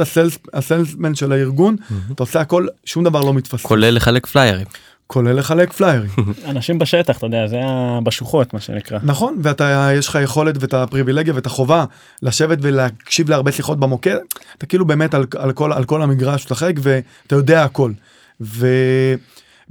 הסיילסמן 0.52 1.14
של 1.14 1.32
הארגון, 1.32 1.76
mm-hmm. 1.78 2.12
אתה 2.12 2.22
עושה 2.22 2.40
הכל, 2.40 2.66
שום 2.84 3.04
דבר 3.04 3.20
לא 3.20 3.34
מתפספס. 3.34 3.66
כולל 3.66 3.90
לחלק 3.94 4.26
פליירים. 4.26 4.66
כולל 5.06 5.32
לחלק 5.32 5.72
פליירים. 5.72 6.10
אנשים 6.50 6.78
בשטח, 6.78 7.18
אתה 7.18 7.26
יודע, 7.26 7.46
זה 7.46 7.60
בשוחות 8.02 8.54
מה 8.54 8.60
שנקרא. 8.60 8.98
נכון, 9.02 9.38
ואתה, 9.42 9.90
יש 9.94 10.08
לך 10.08 10.18
יכולת 10.22 10.54
ואת 10.60 10.74
הפריבילגיה 10.74 11.34
ואת 11.34 11.46
החובה 11.46 11.84
לשבת 12.22 12.58
ולהקשיב 12.62 13.30
להרבה 13.30 13.52
שיחות 13.52 13.80
במוקד, 13.80 14.16
אתה 14.58 14.66
כאילו 14.66 14.84
באמת 14.84 15.14
על, 15.14 15.26
על, 15.38 15.52
כל, 15.52 15.72
על 15.72 15.84
כל 15.84 16.02
המגרש 16.02 16.44
לשחק 16.44 16.72
ואתה 16.82 17.34
יודע 17.36 17.64
הכל. 17.64 17.92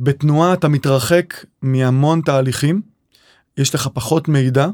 ובתנועה 0.02 0.54
אתה 0.54 0.68
מתרחק 0.68 1.46
מהמון 1.62 2.22
תהליכים, 2.22 2.82
יש 3.58 3.76
לך 3.76 3.90
פחות 3.94 4.28
מידע. 4.28 4.68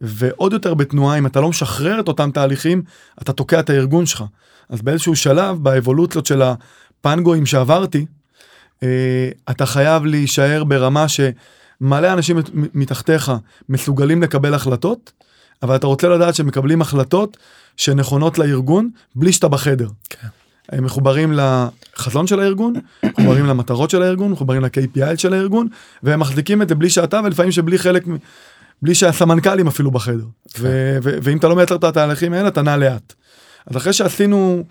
ועוד 0.00 0.52
יותר 0.52 0.74
בתנועה, 0.74 1.18
אם 1.18 1.26
אתה 1.26 1.40
לא 1.40 1.48
משחרר 1.48 2.00
את 2.00 2.08
אותם 2.08 2.30
תהליכים, 2.30 2.82
אתה 3.22 3.32
תוקע 3.32 3.60
את 3.60 3.70
הארגון 3.70 4.06
שלך. 4.06 4.24
אז 4.68 4.82
באיזשהו 4.82 5.16
שלב, 5.16 5.58
באבולוציות 5.62 6.26
של 6.26 6.42
הפנגואים 6.42 7.46
שעברתי, 7.46 8.06
אה, 8.82 9.28
אתה 9.50 9.66
חייב 9.66 10.04
להישאר 10.04 10.64
ברמה 10.64 11.06
שמלא 11.08 12.12
אנשים 12.12 12.38
מתחתיך 12.52 13.32
מסוגלים 13.68 14.22
לקבל 14.22 14.54
החלטות, 14.54 15.12
אבל 15.62 15.76
אתה 15.76 15.86
רוצה 15.86 16.08
לדעת 16.08 16.34
שמקבלים 16.34 16.82
החלטות 16.82 17.36
שנכונות 17.76 18.38
לארגון 18.38 18.90
בלי 19.14 19.32
שאתה 19.32 19.48
בחדר. 19.48 19.88
כן. 20.10 20.28
הם 20.70 20.84
מחוברים 20.84 21.32
לחזון 21.32 22.26
של 22.26 22.40
הארגון, 22.40 22.74
מחוברים 23.04 23.46
למטרות 23.46 23.90
של 23.90 24.02
הארגון, 24.02 24.32
מחוברים 24.32 24.62
ל-KPI 24.62 25.16
של 25.16 25.34
הארגון, 25.34 25.68
והם 26.02 26.20
מחזיקים 26.20 26.62
את 26.62 26.68
זה 26.68 26.74
בלי 26.74 26.90
שאתה 26.90 27.20
ולפעמים 27.24 27.52
שבלי 27.52 27.78
חלק, 27.78 28.04
בלי 28.82 28.94
שהסמנכ"לים 28.94 29.66
אפילו 29.66 29.90
בחדר. 29.90 30.24
כן. 30.54 30.62
ואם 31.02 31.38
אתה 31.38 31.48
לא 31.48 31.56
מייצר 31.56 31.74
את 31.76 31.84
התהליכים 31.84 32.32
האלה 32.32 32.48
אתה 32.48 32.62
נע 32.62 32.76
לאט. 32.76 33.14
אז 33.66 33.76
אחרי 33.76 33.92
שעשינו 33.92 34.64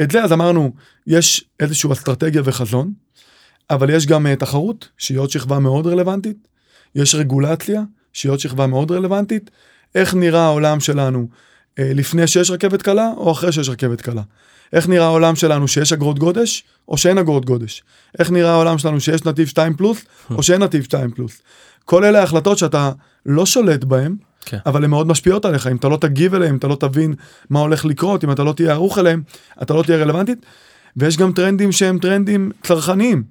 את 0.00 0.10
זה 0.10 0.24
אז 0.24 0.32
אמרנו 0.32 0.72
יש 1.06 1.44
איזושהי 1.60 1.92
אסטרטגיה 1.92 2.42
וחזון, 2.44 2.92
אבל 3.70 3.90
יש 3.90 4.06
גם 4.06 4.26
uh, 4.26 4.36
תחרות 4.38 4.88
שהיא 4.98 5.18
עוד 5.18 5.30
שכבה 5.30 5.58
מאוד 5.58 5.86
רלוונטית, 5.86 6.48
יש 6.94 7.14
רגולציה 7.14 7.82
שהיא 8.12 8.32
עוד 8.32 8.38
שכבה 8.38 8.66
מאוד 8.66 8.90
רלוונטית, 8.90 9.50
איך 9.94 10.14
נראה 10.14 10.44
העולם 10.44 10.80
שלנו 10.80 11.28
uh, 11.30 11.82
לפני 11.82 12.26
שיש 12.26 12.50
רכבת 12.50 12.82
קלה 12.82 13.10
או 13.16 13.32
אחרי 13.32 13.52
שיש 13.52 13.68
רכבת 13.68 14.00
קלה. 14.00 14.22
איך 14.72 14.88
נראה 14.88 15.06
העולם 15.06 15.36
שלנו 15.36 15.68
שיש 15.68 15.92
אגרות 15.92 16.18
גודש 16.18 16.64
או 16.88 16.98
שאין 16.98 17.18
אגרות 17.18 17.44
גודש. 17.44 17.82
איך 18.18 18.30
נראה 18.30 18.50
העולם 18.50 18.78
שלנו 18.78 19.00
שיש 19.00 19.24
נתיב 19.24 19.48
2 19.48 19.74
פלוס 19.74 20.04
או 20.36 20.42
שאין 20.42 20.62
נתיב 20.62 20.84
2 20.84 21.10
פלוס. 21.10 21.42
כל 21.84 22.04
אלה 22.04 22.22
החלטות 22.22 22.58
שאתה 22.58 22.90
לא 23.26 23.46
שולט 23.46 23.84
בהן, 23.84 24.16
כן. 24.44 24.58
אבל 24.66 24.84
הן 24.84 24.90
מאוד 24.90 25.06
משפיעות 25.06 25.44
עליך. 25.44 25.66
אם 25.66 25.76
אתה 25.76 25.88
לא 25.88 25.96
תגיב 25.96 26.34
אליהן, 26.34 26.52
אם 26.52 26.58
אתה 26.58 26.68
לא 26.68 26.76
תבין 26.80 27.14
מה 27.50 27.60
הולך 27.60 27.84
לקרות, 27.84 28.24
אם 28.24 28.32
אתה 28.32 28.44
לא 28.44 28.52
תהיה 28.52 28.72
ערוך 28.72 28.98
אליהן, 28.98 29.22
אתה 29.62 29.74
לא 29.74 29.82
תהיה 29.82 29.98
רלוונטית. 29.98 30.46
ויש 30.96 31.16
גם 31.16 31.32
טרנדים 31.32 31.72
שהם 31.72 31.98
טרנדים 31.98 32.50
צרכניים. 32.62 33.22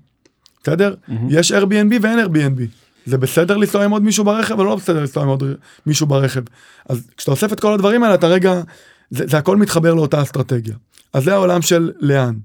בסדר? 0.63 0.93
Mm-hmm. 0.93 1.13
יש 1.29 1.51
Airbnb 1.51 1.93
ואין 2.01 2.19
Airbnb. 2.19 2.61
זה 3.05 3.17
בסדר 3.17 3.57
לנסוע 3.57 3.85
עם 3.85 3.91
עוד 3.91 4.03
מישהו 4.03 4.23
ברכב, 4.23 4.53
אבל 4.53 4.65
לא 4.65 4.75
בסדר 4.75 4.99
לנסוע 4.99 5.23
עם 5.23 5.29
עוד 5.29 5.43
מישהו 5.85 6.07
ברכב. 6.07 6.41
אז 6.89 7.07
כשאתה 7.17 7.31
אוסף 7.31 7.53
את 7.53 7.59
כל 7.59 7.73
הדברים 7.73 8.03
האלה, 8.03 8.15
אתה 8.15 8.27
רגע, 8.27 8.61
זה, 9.09 9.27
זה 9.27 9.37
הכל 9.37 9.57
מתחבר 9.57 9.93
לאותה 9.93 10.21
אסטרטגיה. 10.21 10.75
אז 11.13 11.23
זה 11.23 11.33
העולם 11.33 11.61
של 11.61 11.91
לאן. 11.99 12.35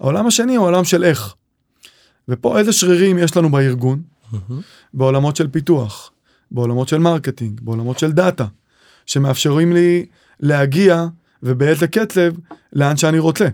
העולם 0.00 0.26
השני 0.26 0.56
הוא 0.56 0.64
העולם 0.64 0.84
של 0.84 1.04
איך. 1.04 1.34
ופה 2.28 2.58
איזה 2.58 2.72
שרירים 2.72 3.18
יש 3.18 3.36
לנו 3.36 3.50
בארגון. 3.50 4.02
בעולמות 4.94 5.36
של 5.36 5.48
פיתוח, 5.48 6.12
בעולמות 6.50 6.88
של 6.88 6.98
מרקטינג, 6.98 7.60
בעולמות 7.60 7.98
של 7.98 8.12
דאטה, 8.12 8.46
שמאפשרים 9.06 9.72
לי 9.72 10.06
להגיע 10.40 11.06
ובאיזה 11.42 11.86
קצב 11.86 12.32
לאן 12.72 12.96
שאני 12.96 13.18
רוצה. 13.18 13.48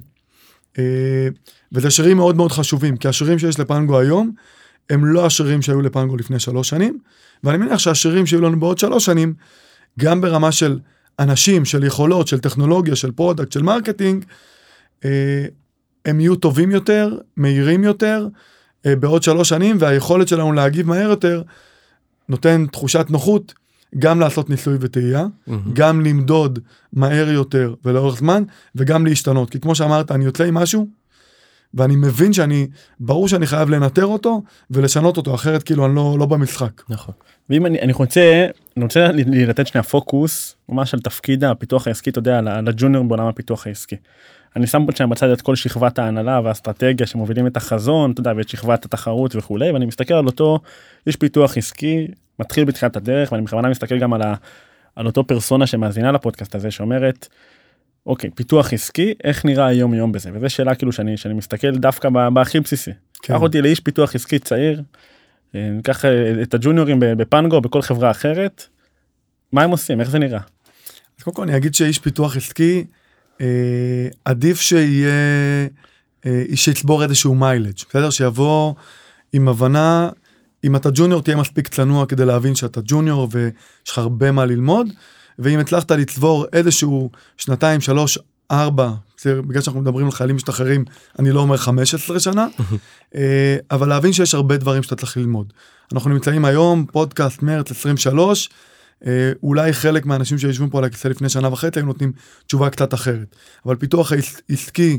אה, 0.78 1.28
וזה 1.72 1.90
שרירים 1.90 2.16
מאוד 2.16 2.36
מאוד 2.36 2.52
חשובים, 2.52 2.96
כי 2.96 3.08
השרירים 3.08 3.38
שיש 3.38 3.58
לפנגו 3.58 3.98
היום, 3.98 4.32
הם 4.90 5.04
לא 5.04 5.26
השרירים 5.26 5.62
שהיו 5.62 5.80
לפנגו 5.80 6.16
לפני 6.16 6.38
שלוש 6.38 6.68
שנים, 6.68 6.98
ואני 7.44 7.58
מניח 7.58 7.78
שהשרירים 7.78 8.26
שיהיו 8.26 8.42
לנו 8.42 8.60
בעוד 8.60 8.78
שלוש 8.78 9.04
שנים, 9.04 9.34
גם 9.98 10.20
ברמה 10.20 10.52
של 10.52 10.78
אנשים, 11.20 11.64
של 11.64 11.84
יכולות, 11.84 12.26
של 12.26 12.38
טכנולוגיה, 12.38 12.96
של 12.96 13.10
פרודקט, 13.10 13.52
של 13.52 13.62
מרקטינג, 13.62 14.24
אה, 15.04 15.44
הם 16.04 16.20
יהיו 16.20 16.36
טובים 16.36 16.70
יותר, 16.70 17.18
מהירים 17.36 17.84
יותר, 17.84 18.26
אה, 18.86 18.96
בעוד 18.96 19.22
שלוש 19.22 19.48
שנים, 19.48 19.76
והיכולת 19.80 20.28
שלנו 20.28 20.52
להגיב 20.52 20.88
מהר 20.88 21.10
יותר, 21.10 21.42
נותן 22.28 22.66
תחושת 22.72 23.06
נוחות 23.10 23.54
גם 23.98 24.20
לעשות 24.20 24.50
ניסוי 24.50 24.76
וטעייה, 24.80 25.26
mm-hmm. 25.26 25.52
גם 25.72 26.00
למדוד 26.00 26.58
מהר 26.92 27.28
יותר 27.28 27.74
ולאורך 27.84 28.18
זמן, 28.18 28.42
וגם 28.74 29.06
להשתנות. 29.06 29.50
כי 29.50 29.60
כמו 29.60 29.74
שאמרת, 29.74 30.10
אני 30.10 30.24
יוצא 30.24 30.44
עם 30.44 30.54
משהו, 30.54 30.86
ואני 31.74 31.96
מבין 31.96 32.32
שאני, 32.32 32.68
ברור 33.00 33.28
שאני 33.28 33.46
חייב 33.46 33.70
לנטר 33.70 34.06
אותו 34.06 34.42
ולשנות 34.70 35.16
אותו, 35.16 35.34
אחרת 35.34 35.62
כאילו 35.62 35.86
אני 35.86 35.94
לא, 35.94 36.16
לא 36.18 36.26
במשחק. 36.26 36.82
נכון. 36.88 37.14
ואם 37.50 37.66
אני, 37.66 37.80
אני 37.80 37.92
רוצה, 37.92 38.46
אני 38.76 38.84
רוצה 38.84 39.08
לתת 39.14 39.66
שנייה 39.66 39.82
פוקוס, 39.82 40.56
ממש 40.68 40.94
על 40.94 41.00
תפקיד 41.00 41.44
הפיתוח 41.44 41.86
העסקי, 41.86 42.10
אתה 42.10 42.18
יודע, 42.18 42.40
לג'וניור 42.40 43.04
בעולם 43.04 43.26
הפיתוח 43.26 43.66
העסקי. 43.66 43.96
אני 44.56 44.66
שם 44.66 44.86
פה 44.86 45.06
בצד 45.06 45.30
את 45.30 45.40
כל 45.40 45.56
שכבת 45.56 45.98
ההנהלה 45.98 46.40
והאסטרטגיה 46.44 47.06
שמובילים 47.06 47.46
את 47.46 47.56
החזון, 47.56 48.10
אתה 48.10 48.20
יודע, 48.20 48.32
ואת 48.36 48.48
שכבת 48.48 48.84
התחרות 48.84 49.36
וכולי, 49.36 49.70
ואני 49.70 49.86
מסתכל 49.86 50.14
על 50.14 50.26
אותו 50.26 50.58
איש 51.06 51.16
פיתוח 51.16 51.56
עסקי, 51.56 52.08
מתחיל 52.38 52.64
בתחילת 52.64 52.96
הדרך, 52.96 53.32
ואני 53.32 53.42
בכוונה 53.44 53.68
מסתכל 53.68 53.98
גם 53.98 54.12
על, 54.12 54.22
ה, 54.22 54.34
על 54.96 55.06
אותו 55.06 55.26
פרסונה 55.26 55.66
שמאזינה 55.66 56.12
לפודקאסט 56.12 56.54
הזה, 56.54 56.70
שאומרת, 56.70 57.28
אוקיי, 58.06 58.30
פיתוח 58.30 58.72
עסקי, 58.72 59.14
איך 59.24 59.44
נראה 59.44 59.66
היום 59.66 59.94
יום 59.94 60.12
בזה? 60.12 60.30
וזו 60.34 60.50
שאלה 60.50 60.74
כאילו 60.74 60.92
שאני, 60.92 61.16
שאני 61.16 61.34
מסתכל 61.34 61.70
דווקא 61.70 62.08
בהכי 62.32 62.60
בסיסי. 62.60 62.90
כן. 63.22 63.34
קח 63.34 63.42
אותי 63.42 63.62
לאיש 63.62 63.80
פיתוח 63.80 64.14
עסקי 64.14 64.38
צעיר, 64.38 64.82
ניקח 65.54 66.04
אה, 66.04 66.42
את 66.42 66.54
הג'וניורים 66.54 66.96
בפנגו, 67.00 67.60
בכל 67.60 67.82
חברה 67.82 68.10
אחרת, 68.10 68.66
מה 69.52 69.62
הם 69.62 69.70
עושים, 69.70 70.00
איך 70.00 70.10
זה 70.10 70.18
נראה? 70.18 70.40
אז 71.18 71.24
קודם 71.24 71.36
כל 71.36 71.42
אני 71.42 71.56
אגיד 71.56 71.74
שאיש 71.74 71.98
פיתוח 71.98 72.36
עסקי, 72.36 72.84
אה, 73.40 74.08
עדיף 74.24 74.60
שיהיה, 74.60 75.10
אה, 76.26 76.44
שיצבור 76.54 77.02
איזשהו 77.02 77.34
מיילג', 77.34 77.78
בסדר? 77.88 78.10
שיבוא 78.10 78.74
עם 79.32 79.48
הבנה, 79.48 80.08
אם 80.64 80.76
אתה 80.76 80.88
ג'וניור 80.94 81.22
תהיה 81.22 81.36
מספיק 81.36 81.68
צנוע 81.68 82.06
כדי 82.06 82.24
להבין 82.24 82.54
שאתה 82.54 82.80
ג'וניור 82.84 83.28
ויש 83.30 83.90
לך 83.90 83.98
הרבה 83.98 84.32
מה 84.32 84.46
ללמוד, 84.46 84.88
ואם 85.38 85.58
הצלחת 85.58 85.90
לצבור 85.90 86.46
איזשהו 86.52 87.10
שנתיים, 87.36 87.80
שלוש, 87.80 88.18
ארבע, 88.50 88.90
בגלל 89.26 89.62
שאנחנו 89.62 89.80
מדברים 89.80 90.06
על 90.06 90.12
חיילים 90.12 90.36
משתחררים, 90.36 90.84
אני 91.18 91.30
לא 91.30 91.40
אומר 91.40 91.56
15 91.56 92.20
שנה, 92.20 92.46
אה, 93.14 93.56
אבל 93.70 93.88
להבין 93.88 94.12
שיש 94.12 94.34
הרבה 94.34 94.56
דברים 94.56 94.82
שאתה 94.82 94.96
צריך 94.96 95.16
ללמוד. 95.16 95.52
אנחנו 95.92 96.10
נמצאים 96.10 96.44
היום, 96.44 96.86
פודקאסט 96.92 97.42
מרץ 97.42 97.70
23, 97.70 98.48
אה, 99.06 99.32
אולי 99.42 99.72
חלק 99.72 100.06
מהאנשים 100.06 100.38
שיושבים 100.38 100.70
פה 100.70 100.78
על 100.78 100.84
הכיסא 100.84 101.08
לפני 101.08 101.28
שנה 101.28 101.52
וחצי 101.52 101.78
היו 101.78 101.86
נותנים 101.86 102.12
תשובה 102.46 102.70
קצת 102.70 102.94
אחרת. 102.94 103.36
אבל 103.66 103.76
פיתוח 103.76 104.12
עסקי, 104.48 104.98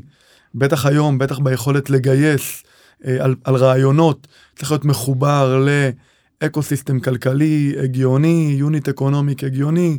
בטח 0.55 0.85
היום, 0.85 1.17
בטח 1.17 1.39
ביכולת 1.39 1.89
לגייס 1.89 2.63
אה, 3.05 3.17
על, 3.23 3.35
על 3.43 3.55
רעיונות, 3.55 4.27
צריך 4.55 4.71
להיות 4.71 4.85
מחובר 4.85 5.65
לאקו 6.41 6.63
סיסטם 6.63 6.99
כלכלי 6.99 7.75
הגיוני, 7.83 8.55
unit 8.57 8.89
economic 8.89 9.43
הגיוני, 9.43 9.97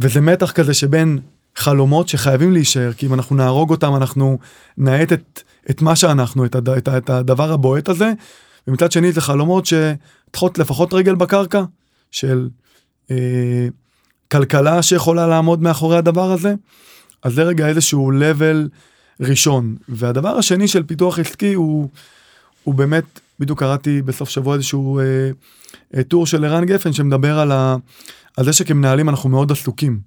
וזה 0.00 0.20
מתח 0.20 0.52
כזה 0.52 0.74
שבין 0.74 1.18
חלומות 1.56 2.08
שחייבים 2.08 2.52
להישאר, 2.52 2.92
כי 2.92 3.06
אם 3.06 3.14
אנחנו 3.14 3.36
נהרוג 3.36 3.70
אותם 3.70 3.96
אנחנו 3.96 4.38
נאט 4.78 5.12
את, 5.12 5.42
את 5.70 5.82
מה 5.82 5.96
שאנחנו, 5.96 6.44
את, 6.44 6.54
הד, 6.54 6.68
את, 6.68 6.88
את 6.88 7.10
הדבר 7.10 7.52
הבועט 7.52 7.88
הזה, 7.88 8.12
ומצד 8.68 8.92
שני 8.92 9.12
זה 9.12 9.20
חלומות 9.20 9.66
שצריכות 9.66 10.58
לפחות 10.58 10.94
רגל 10.94 11.14
בקרקע. 11.14 11.64
של 12.10 12.48
אה, 13.10 13.68
כלכלה 14.32 14.82
שיכולה 14.82 15.26
לעמוד 15.26 15.62
מאחורי 15.62 15.96
הדבר 15.96 16.32
הזה, 16.32 16.54
אז 17.22 17.34
זה 17.34 17.42
רגע 17.42 17.68
איזשהו 17.68 18.12
level 18.12 18.68
ראשון. 19.20 19.76
והדבר 19.88 20.28
השני 20.28 20.68
של 20.68 20.82
פיתוח 20.82 21.18
עסקי 21.18 21.54
הוא, 21.54 21.88
הוא 22.64 22.74
באמת, 22.74 23.20
בדיוק 23.38 23.58
קראתי 23.58 24.02
בסוף 24.02 24.28
שבוע 24.28 24.54
איזשהו 24.54 24.98
אה, 24.98 25.04
אה, 25.94 26.02
טור 26.02 26.26
של 26.26 26.44
ערן 26.44 26.64
גפן 26.64 26.92
שמדבר 26.92 27.38
על, 27.38 27.52
ה, 27.52 27.76
על 28.36 28.44
זה 28.44 28.52
שכמנהלים 28.52 29.08
אנחנו 29.08 29.28
מאוד 29.28 29.52
עסוקים, 29.52 30.00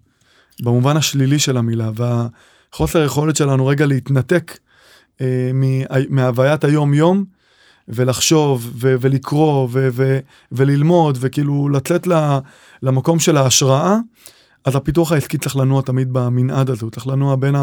במובן 0.60 0.98
השלילי 0.98 1.40
של 1.40 1.58
המילה, 1.58 1.92
והחוסר 1.96 3.02
היכולת 3.02 3.36
שלנו 3.36 3.68
רגע 3.68 3.86
להתנתק 3.86 4.58
אה, 5.22 5.52
מהוויית 6.10 6.64
היום 6.64 6.94
יום. 6.94 7.26
ולחשוב 7.88 8.72
ו- 8.76 8.96
ולקרוא 9.02 9.68
ו- 9.72 9.90
ו- 9.92 10.20
וללמוד 10.52 11.18
וכאילו 11.22 11.70
לצאת 11.70 12.08
למקום 12.84 13.20
של 13.20 13.38
ההשראה, 13.38 13.98
אז 14.66 14.76
הפיתוח 14.76 15.12
העסקי 15.12 15.38
צריך 15.38 15.56
לנוע 15.56 15.82
תמיד 15.82 16.08
במנעד 16.12 16.70
הזה, 16.70 16.86
הוא 16.86 16.92
צריך 16.92 17.08
לנוע 17.08 17.36
בין 17.36 17.56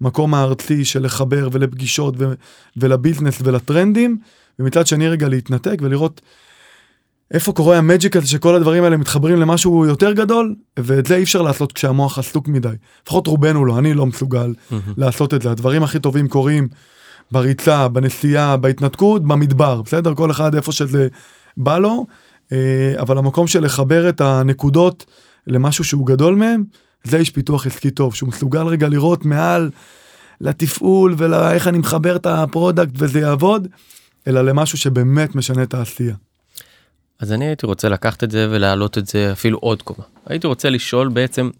המקום 0.00 0.34
הארצי 0.34 0.84
של 0.84 1.04
לחבר 1.04 1.48
ולפגישות 1.52 2.14
ו- 2.18 2.32
ולביזנס 2.76 3.38
ולטרנדים, 3.44 4.18
ומצד 4.58 4.86
שני 4.86 5.08
רגע 5.08 5.28
להתנתק 5.28 5.78
ולראות 5.80 6.20
איפה 7.34 7.52
קורה 7.52 7.78
המג'יק 7.78 8.16
הזה 8.16 8.26
שכל 8.26 8.54
הדברים 8.54 8.84
האלה 8.84 8.96
מתחברים 8.96 9.36
למשהו 9.36 9.86
יותר 9.86 10.12
גדול, 10.12 10.54
ואת 10.78 11.06
זה 11.06 11.16
אי 11.16 11.22
אפשר 11.22 11.42
לעשות 11.42 11.72
כשהמוח 11.72 12.18
עסוק 12.18 12.48
מדי. 12.48 12.68
לפחות 13.04 13.26
רובנו 13.26 13.64
לא, 13.64 13.78
אני 13.78 13.94
לא 13.94 14.06
מסוגל 14.06 14.54
mm-hmm. 14.54 14.74
לעשות 14.96 15.34
את 15.34 15.42
זה. 15.42 15.50
הדברים 15.50 15.82
הכי 15.82 15.98
טובים 15.98 16.28
קורים 16.28 16.68
בריצה, 17.30 17.88
בנסיעה, 17.88 18.56
בהתנתקות, 18.56 19.22
במדבר, 19.22 19.82
בסדר? 19.82 20.14
כל 20.14 20.30
אחד 20.30 20.54
איפה 20.54 20.72
שזה 20.72 21.08
בא 21.56 21.78
לו, 21.78 22.06
אה, 22.52 22.94
אבל 22.98 23.18
המקום 23.18 23.46
של 23.46 23.64
לחבר 23.64 24.08
את 24.08 24.20
הנקודות 24.20 25.06
למשהו 25.46 25.84
שהוא 25.84 26.06
גדול 26.06 26.34
מהם, 26.34 26.64
זה 27.04 27.16
איש 27.16 27.30
פיתוח 27.30 27.66
עסקי 27.66 27.90
טוב, 27.90 28.14
שהוא 28.14 28.28
מסוגל 28.28 28.62
רגע 28.62 28.88
לראות 28.88 29.24
מעל 29.24 29.70
לתפעול 30.40 31.14
ולאיך 31.18 31.68
אני 31.68 31.78
מחבר 31.78 32.16
את 32.16 32.26
הפרודקט 32.26 32.92
וזה 32.94 33.20
יעבוד, 33.20 33.68
אלא 34.26 34.42
למשהו 34.42 34.78
שבאמת 34.78 35.34
משנה 35.34 35.62
את 35.62 35.74
העשייה. 35.74 36.14
אז 37.20 37.32
אני 37.32 37.44
הייתי 37.44 37.66
רוצה 37.66 37.88
לקחת 37.88 38.24
את 38.24 38.30
זה 38.30 38.48
ולהעלות 38.50 38.98
את 38.98 39.06
זה 39.06 39.32
אפילו 39.32 39.58
עוד 39.58 39.82
קומה. 39.82 40.04
הייתי 40.26 40.46
רוצה 40.46 40.70
לשאול 40.70 41.08
בעצם 41.08 41.50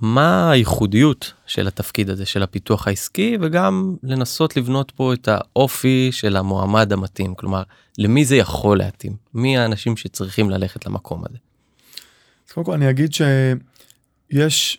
מה 0.00 0.50
הייחודיות 0.50 1.32
של 1.46 1.68
התפקיד 1.68 2.10
הזה 2.10 2.26
של 2.26 2.42
הפיתוח 2.42 2.88
העסקי 2.88 3.38
וגם 3.40 3.96
לנסות 4.02 4.56
לבנות 4.56 4.90
פה 4.90 5.12
את 5.12 5.28
האופי 5.28 6.08
של 6.12 6.36
המועמד 6.36 6.92
המתאים 6.92 7.34
כלומר 7.34 7.62
למי 7.98 8.24
זה 8.24 8.36
יכול 8.36 8.78
להתאים 8.78 9.16
מי 9.34 9.58
האנשים 9.58 9.96
שצריכים 9.96 10.50
ללכת 10.50 10.86
למקום 10.86 11.22
הזה. 11.28 11.38
אז 12.48 12.52
קודם 12.52 12.64
כל 12.64 12.72
אני 12.72 12.90
אגיד 12.90 13.10
שיש 13.12 14.78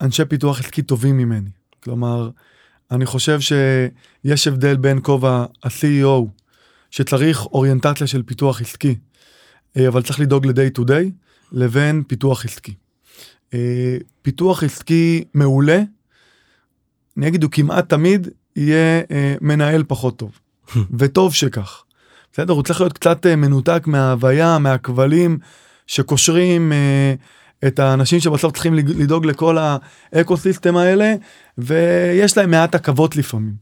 אנשי 0.00 0.24
פיתוח 0.24 0.60
עסקי 0.60 0.82
טובים 0.82 1.16
ממני 1.16 1.50
כלומר 1.84 2.30
אני 2.90 3.06
חושב 3.06 3.38
שיש 3.40 4.46
הבדל 4.48 4.76
בין 4.76 5.00
כובע 5.02 5.44
ה-CEO 5.64 6.26
שצריך 6.96 7.46
אוריינטציה 7.46 8.06
של 8.06 8.22
פיתוח 8.22 8.60
עסקי 8.60 8.94
אה, 9.76 9.88
אבל 9.88 10.02
צריך 10.02 10.20
לדאוג 10.20 10.46
ל-day 10.46 10.80
to 10.80 10.82
day 10.82 11.10
לבין 11.52 12.02
פיתוח 12.06 12.44
עסקי. 12.44 12.74
אה, 13.54 13.96
פיתוח 14.22 14.62
עסקי 14.62 15.24
מעולה, 15.34 15.82
אני 17.16 17.28
אגיד 17.28 17.42
הוא 17.42 17.50
כמעט 17.50 17.88
תמיד 17.88 18.28
יהיה 18.56 19.02
אה, 19.10 19.34
מנהל 19.40 19.84
פחות 19.88 20.18
טוב, 20.18 20.38
וטוב 20.98 21.34
שכך. 21.34 21.82
בסדר? 22.32 22.52
הוא 22.52 22.62
צריך 22.62 22.80
להיות 22.80 22.92
קצת 22.92 23.26
מנותק 23.26 23.82
מההוויה, 23.86 24.58
מהכבלים 24.58 25.38
שקושרים 25.86 26.72
את 27.66 27.78
האנשים 27.78 28.20
שבסוף 28.20 28.52
צריכים 28.52 28.74
לדאוג 28.74 29.26
לכל 29.26 29.56
האקו 30.12 30.36
סיסטם 30.36 30.76
האלה, 30.76 31.14
ויש 31.58 32.36
להם 32.36 32.50
מעט 32.50 32.74
עכבות 32.74 33.16
לפעמים. 33.16 33.54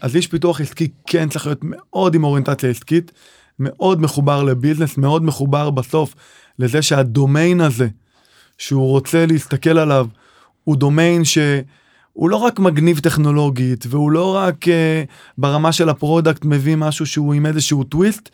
אז 0.00 0.16
איש 0.16 0.26
פיתוח 0.26 0.60
עסקי 0.60 0.88
כן 1.06 1.28
צריך 1.28 1.46
להיות 1.46 1.60
מאוד 1.62 2.14
עם 2.14 2.24
אוריינטציה 2.24 2.70
עסקית, 2.70 3.12
מאוד 3.58 4.00
מחובר 4.00 4.42
ל 4.42 4.48
business, 4.48 4.98
מאוד 4.98 5.22
מחובר 5.22 5.70
בסוף 5.70 6.14
לזה 6.58 6.82
שהדומיין 6.82 7.60
הזה, 7.60 7.88
שהוא 8.58 8.90
רוצה 8.90 9.26
להסתכל 9.26 9.78
עליו 9.78 10.06
הוא 10.64 10.76
דומיין 10.76 11.24
שהוא 11.24 12.30
לא 12.30 12.36
רק 12.36 12.58
מגניב 12.58 12.98
טכנולוגית 12.98 13.84
והוא 13.88 14.10
לא 14.10 14.34
רק 14.36 14.64
uh, 14.64 14.70
ברמה 15.38 15.72
של 15.72 15.88
הפרודקט 15.88 16.44
מביא 16.44 16.76
משהו 16.76 17.06
שהוא 17.06 17.34
עם 17.34 17.46
איזשהו 17.46 17.84
טוויסט 17.84 18.28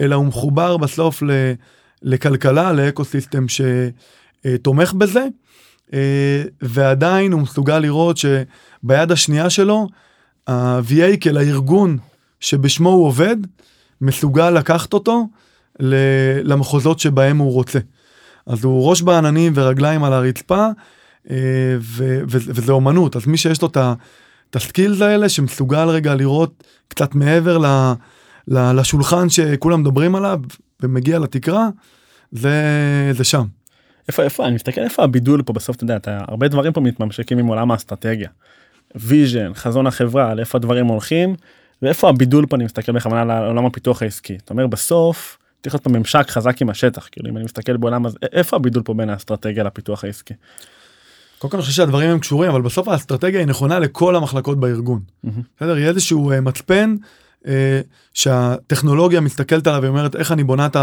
אלא 0.00 0.14
הוא 0.14 0.26
מחובר 0.26 0.76
בסוף 0.76 1.22
ל, 1.22 1.30
לכלכלה 2.02 2.72
לאקו 2.72 3.04
סיסטם 3.04 3.46
שתומך 3.48 4.92
בזה 4.92 5.26
uh, 5.86 5.92
ועדיין 6.62 7.32
הוא 7.32 7.40
מסוגל 7.40 7.78
לראות 7.78 8.16
שביד 8.16 9.12
השנייה 9.12 9.50
שלו 9.50 9.88
ה-VA 10.46 11.38
הארגון 11.38 11.98
שבשמו 12.40 12.88
הוא 12.88 13.06
עובד 13.06 13.36
מסוגל 14.00 14.50
לקחת 14.50 14.92
אותו 14.92 15.28
למחוזות 16.42 16.98
שבהם 16.98 17.38
הוא 17.38 17.52
רוצה. 17.52 17.78
אז 18.46 18.64
הוא 18.64 18.90
ראש 18.90 19.02
בעננים 19.02 19.52
ורגליים 19.54 20.04
על 20.04 20.12
הרצפה, 20.12 20.66
אה, 21.30 21.36
וזה 22.28 22.72
אומנות, 22.72 23.16
אז 23.16 23.26
מי 23.26 23.36
שיש 23.36 23.62
לו 23.62 23.68
את 23.68 24.56
הסקילס 24.56 25.00
האלה 25.00 25.28
שמסוגל 25.28 25.88
רגע 25.88 26.14
לראות 26.14 26.64
קצת 26.88 27.14
מעבר 27.14 27.58
ל, 27.58 27.66
ל, 28.48 28.80
לשולחן 28.80 29.28
שכולם 29.28 29.80
מדברים 29.80 30.14
עליו 30.14 30.40
ומגיע 30.80 31.18
לתקרה, 31.18 31.68
זה, 32.32 32.52
זה 33.12 33.24
שם. 33.24 33.44
איפה 34.08 34.22
איפה 34.22 34.46
אני 34.46 34.54
מסתכל 34.54 34.80
איפה 34.80 35.04
הבידול 35.04 35.42
פה 35.42 35.52
בסוף 35.52 35.76
אתה 35.76 35.84
יודע 35.84 35.96
אתה 35.96 36.18
הרבה 36.28 36.48
דברים 36.48 36.72
פה 36.72 36.80
מתממשקים 36.80 37.38
עם 37.38 37.46
עולם 37.46 37.70
האסטרטגיה. 37.70 38.28
vision 38.94 39.54
חזון 39.54 39.86
החברה 39.86 40.34
לאיפה 40.34 40.58
הדברים 40.58 40.86
הולכים 40.86 41.36
ואיפה 41.82 42.08
הבידול 42.08 42.46
פה 42.46 42.56
אני 42.56 42.64
מסתכל 42.64 42.92
בכוונה 42.92 43.20
על 43.22 43.44
עולם 43.44 43.66
הפיתוח 43.66 44.02
העסקי. 44.02 44.36
אתה 44.44 44.54
אומר 44.54 44.66
בסוף 44.66 45.38
צריך 45.62 45.74
להיות 45.74 45.84
פה 45.84 45.90
ממשק 45.90 46.30
חזק 46.30 46.62
עם 46.62 46.70
השטח 46.70 47.08
כאילו 47.12 47.30
אם 47.30 47.36
אני 47.36 47.44
מסתכל 47.44 47.76
בעולם 47.76 48.06
הזה 48.06 48.18
איפה 48.32 48.56
הבידול 48.56 48.82
פה 48.82 48.94
בין 48.94 49.10
האסטרטגיה 49.10 49.64
לפיתוח 49.64 50.04
העסקי. 50.04 50.34
קודם 51.38 51.50
כל 51.50 51.56
אני 51.56 51.62
חושב 51.62 51.76
שהדברים 51.76 52.10
הם 52.10 52.18
קשורים 52.18 52.50
אבל 52.50 52.62
בסוף 52.62 52.88
האסטרטגיה 52.88 53.40
היא 53.40 53.46
נכונה 53.46 53.78
לכל 53.78 54.16
המחלקות 54.16 54.60
בארגון. 54.60 55.00
בסדר 55.56 55.78
יהיה 55.78 55.88
איזשהו 55.88 56.32
uh, 56.32 56.40
מצפן 56.40 56.96
uh, 57.42 57.46
שהטכנולוגיה 58.14 59.20
מסתכלת 59.20 59.66
עליו 59.66 59.82
ואומרת 59.82 60.16
איך 60.16 60.32
אני 60.32 60.44
בונה 60.44 60.66
את 60.66 60.76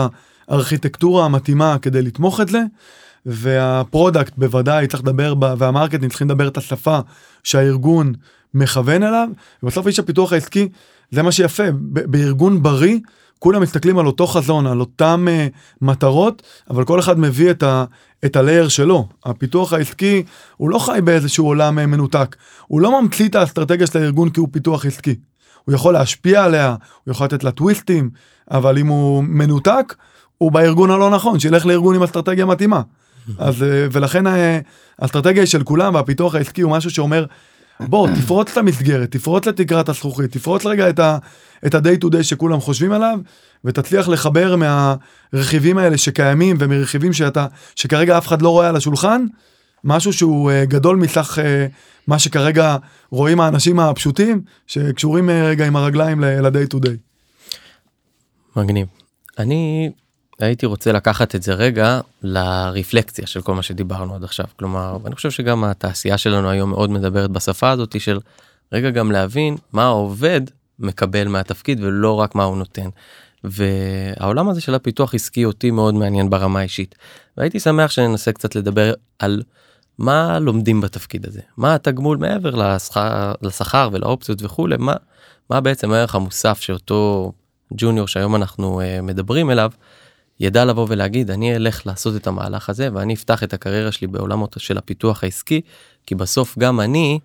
הארכיטקטורה 0.48 1.26
המתאימה 1.26 1.78
כדי 1.82 2.02
לתמוך 2.02 2.42
את 2.42 2.48
זה. 2.48 2.62
והפרודקט 3.26 4.34
בוודאי 4.38 4.88
צריך 4.88 5.04
לדבר 5.04 5.34
והמרקטינג 5.58 6.10
צריכים 6.10 6.28
לדבר 6.28 6.48
את 6.48 6.58
השפה 6.58 7.00
שהארגון 7.44 8.14
מכוון 8.54 9.04
אליו 9.04 9.28
ובסוף 9.64 9.88
איש 9.88 10.00
הפיתוח 10.00 10.34
העסקי 10.34 10.70
זה 11.12 11.22
מה 11.22 11.32
שיפה 11.32 11.64
בארגון 11.82 12.64
בריא 12.64 13.00
כולם 13.44 13.62
מסתכלים 13.62 14.00
על 14.00 14.08
אותו 14.08 14.28
חזון, 14.28 14.68
על 14.68 14.80
אותם 14.80 15.28
uh, 15.28 15.58
מטרות, 15.82 16.42
אבל 16.70 16.86
כל 16.86 17.00
אחד 17.00 17.20
מביא 17.20 17.52
את, 17.52 17.64
ה, 17.64 17.86
את 18.26 18.36
ה 18.36 18.41
layer 18.41 18.68
שלו. 18.68 19.08
הפיתוח 19.26 19.74
העסקי, 19.74 20.24
הוא 20.58 20.70
לא 20.70 20.80
חי 20.80 21.00
באיזשהו 21.04 21.46
עולם 21.46 21.80
uh, 21.80 21.86
מנותק. 21.86 22.36
הוא 22.68 22.82
לא 22.82 23.02
ממציא 23.02 23.28
את 23.28 23.36
האסטרטגיה 23.36 23.88
של 23.88 24.00
הארגון 24.00 24.30
כי 24.30 24.40
הוא 24.40 24.48
פיתוח 24.52 24.86
עסקי. 24.86 25.16
הוא 25.66 25.76
יכול 25.76 25.94
להשפיע 25.94 26.44
עליה, 26.44 26.76
הוא 27.04 27.12
יכול 27.12 27.26
לתת 27.26 27.44
לה 27.44 27.52
טוויסטים, 27.52 28.10
אבל 28.52 28.78
אם 28.78 28.88
הוא 28.88 29.24
מנותק, 29.24 29.96
הוא 30.38 30.52
בארגון 30.52 30.92
הלא 30.92 31.10
נכון, 31.10 31.40
שילך 31.40 31.66
לארגון 31.66 31.96
עם 31.96 32.04
אסטרטגיה 32.04 32.46
מתאימה. 32.46 32.82
אז, 33.38 33.62
uh, 33.62 33.66
ולכן 33.92 34.24
האסטרטגיה 35.00 35.42
היא 35.42 35.48
של 35.48 35.64
כולם, 35.64 35.96
והפיתוח 35.96 36.36
העסקי 36.36 36.62
הוא 36.62 36.72
משהו 36.72 36.90
שאומר, 36.90 37.26
בוא, 37.80 38.08
תפרוץ 38.08 38.52
את 38.52 38.58
המסגרת, 38.58 39.12
תפרוץ 39.12 39.46
לתקרת 39.46 39.90
הזכוכית, 39.90 40.32
תפרוץ 40.32 40.66
רגע 40.66 40.90
את 40.90 41.00
ה... 41.00 41.18
את 41.66 41.76
ה-day 41.76 42.04
to 42.06 42.08
day 42.08 42.24
שכולם 42.24 42.60
חושבים 42.60 42.92
עליו, 42.92 43.20
ותצליח 43.66 44.08
לחבר 44.08 44.56
מהרכיבים 44.56 45.78
האלה 45.78 45.98
שקיימים 45.98 46.56
ומרכיבים 46.60 47.14
שאתה, 47.14 47.48
שכרגע 47.76 48.18
אף 48.18 48.28
אחד 48.28 48.42
לא 48.42 48.50
רואה 48.50 48.70
על 48.70 48.76
השולחן, 48.76 49.26
משהו 49.84 50.14
שהוא 50.14 50.52
uh, 50.52 50.66
גדול 50.66 50.98
מסך 50.98 51.38
uh, 51.38 51.42
מה 52.08 52.20
שכרגע 52.20 52.78
רואים 53.10 53.40
האנשים 53.40 53.80
הפשוטים, 53.80 54.42
שקשורים 54.68 55.30
uh, 55.30 55.32
רגע 55.32 55.68
עם 55.68 55.76
הרגליים 55.76 56.24
ל-day 56.24 56.74
to 56.74 56.78
day. 56.78 56.98
מגניב. 58.56 58.88
אני 59.40 59.92
הייתי 60.46 60.66
רוצה 60.66 60.92
לקחת 60.92 61.36
את 61.36 61.44
זה 61.44 61.54
רגע 61.54 62.00
לרפלקציה 62.24 63.28
של 63.28 63.42
כל 63.42 63.56
מה 63.56 63.62
שדיברנו 63.62 64.16
עד 64.16 64.24
עכשיו. 64.24 64.46
כלומר 64.60 64.98
אני 65.06 65.16
חושב 65.16 65.32
שגם 65.32 65.64
התעשייה 65.64 66.18
שלנו 66.18 66.50
היום 66.50 66.70
מאוד 66.70 66.90
מדברת 66.90 67.32
בשפה 67.32 67.70
הזאת 67.70 68.02
של 68.02 68.20
רגע 68.72 68.90
גם 68.90 69.12
להבין 69.12 69.58
מה 69.74 69.86
עובד 69.88 70.42
מקבל 70.80 71.28
מהתפקיד 71.28 71.84
ולא 71.84 72.20
רק 72.20 72.36
מה 72.36 72.44
הוא 72.44 72.58
נותן. 72.58 72.90
והעולם 73.44 74.50
הזה 74.50 74.62
של 74.62 74.76
הפיתוח 74.76 75.16
עסקי 75.16 75.46
אותי 75.46 75.72
מאוד 75.72 75.94
מעניין 75.94 76.30
ברמה 76.30 76.60
האישית. 76.60 76.96
והייתי 77.38 77.60
שמח 77.60 77.92
שננסה 77.92 78.32
קצת 78.32 78.56
לדבר 78.56 78.94
על 79.20 79.42
מה 79.98 80.40
לומדים 80.40 80.82
בתפקיד 80.82 81.26
הזה. 81.26 81.42
מה 81.58 81.76
התגמול 81.76 82.18
מעבר 82.18 82.56
לשכר, 82.56 83.34
לשכר 83.42 83.90
ולאופציות 83.92 84.44
וכולי 84.44 84.78
מה 84.78 84.94
מה 85.50 85.62
בעצם 85.62 85.92
הערך 85.92 86.16
המוסף 86.16 86.62
שאותו 86.62 87.32
ג'וניור 87.74 88.08
שהיום 88.08 88.36
אנחנו 88.36 88.82
uh, 88.82 89.02
מדברים 89.02 89.52
אליו 89.52 89.72
ידע 90.40 90.66
לבוא 90.66 90.88
ולהגיד 90.90 91.32
אני 91.32 91.56
אלך 91.56 91.88
לעשות 91.88 92.16
את 92.16 92.28
המהלך 92.28 92.70
הזה 92.70 92.90
ואני 92.94 93.14
אפתח 93.14 93.44
את 93.44 93.54
הקריירה 93.54 93.92
שלי 93.92 94.08
בעולם 94.08 94.44
של 94.58 94.78
הפיתוח 94.78 95.24
העסקי 95.24 95.62
כי 96.06 96.16
בסוף 96.16 96.58
גם 96.58 96.80
אני 96.80 97.20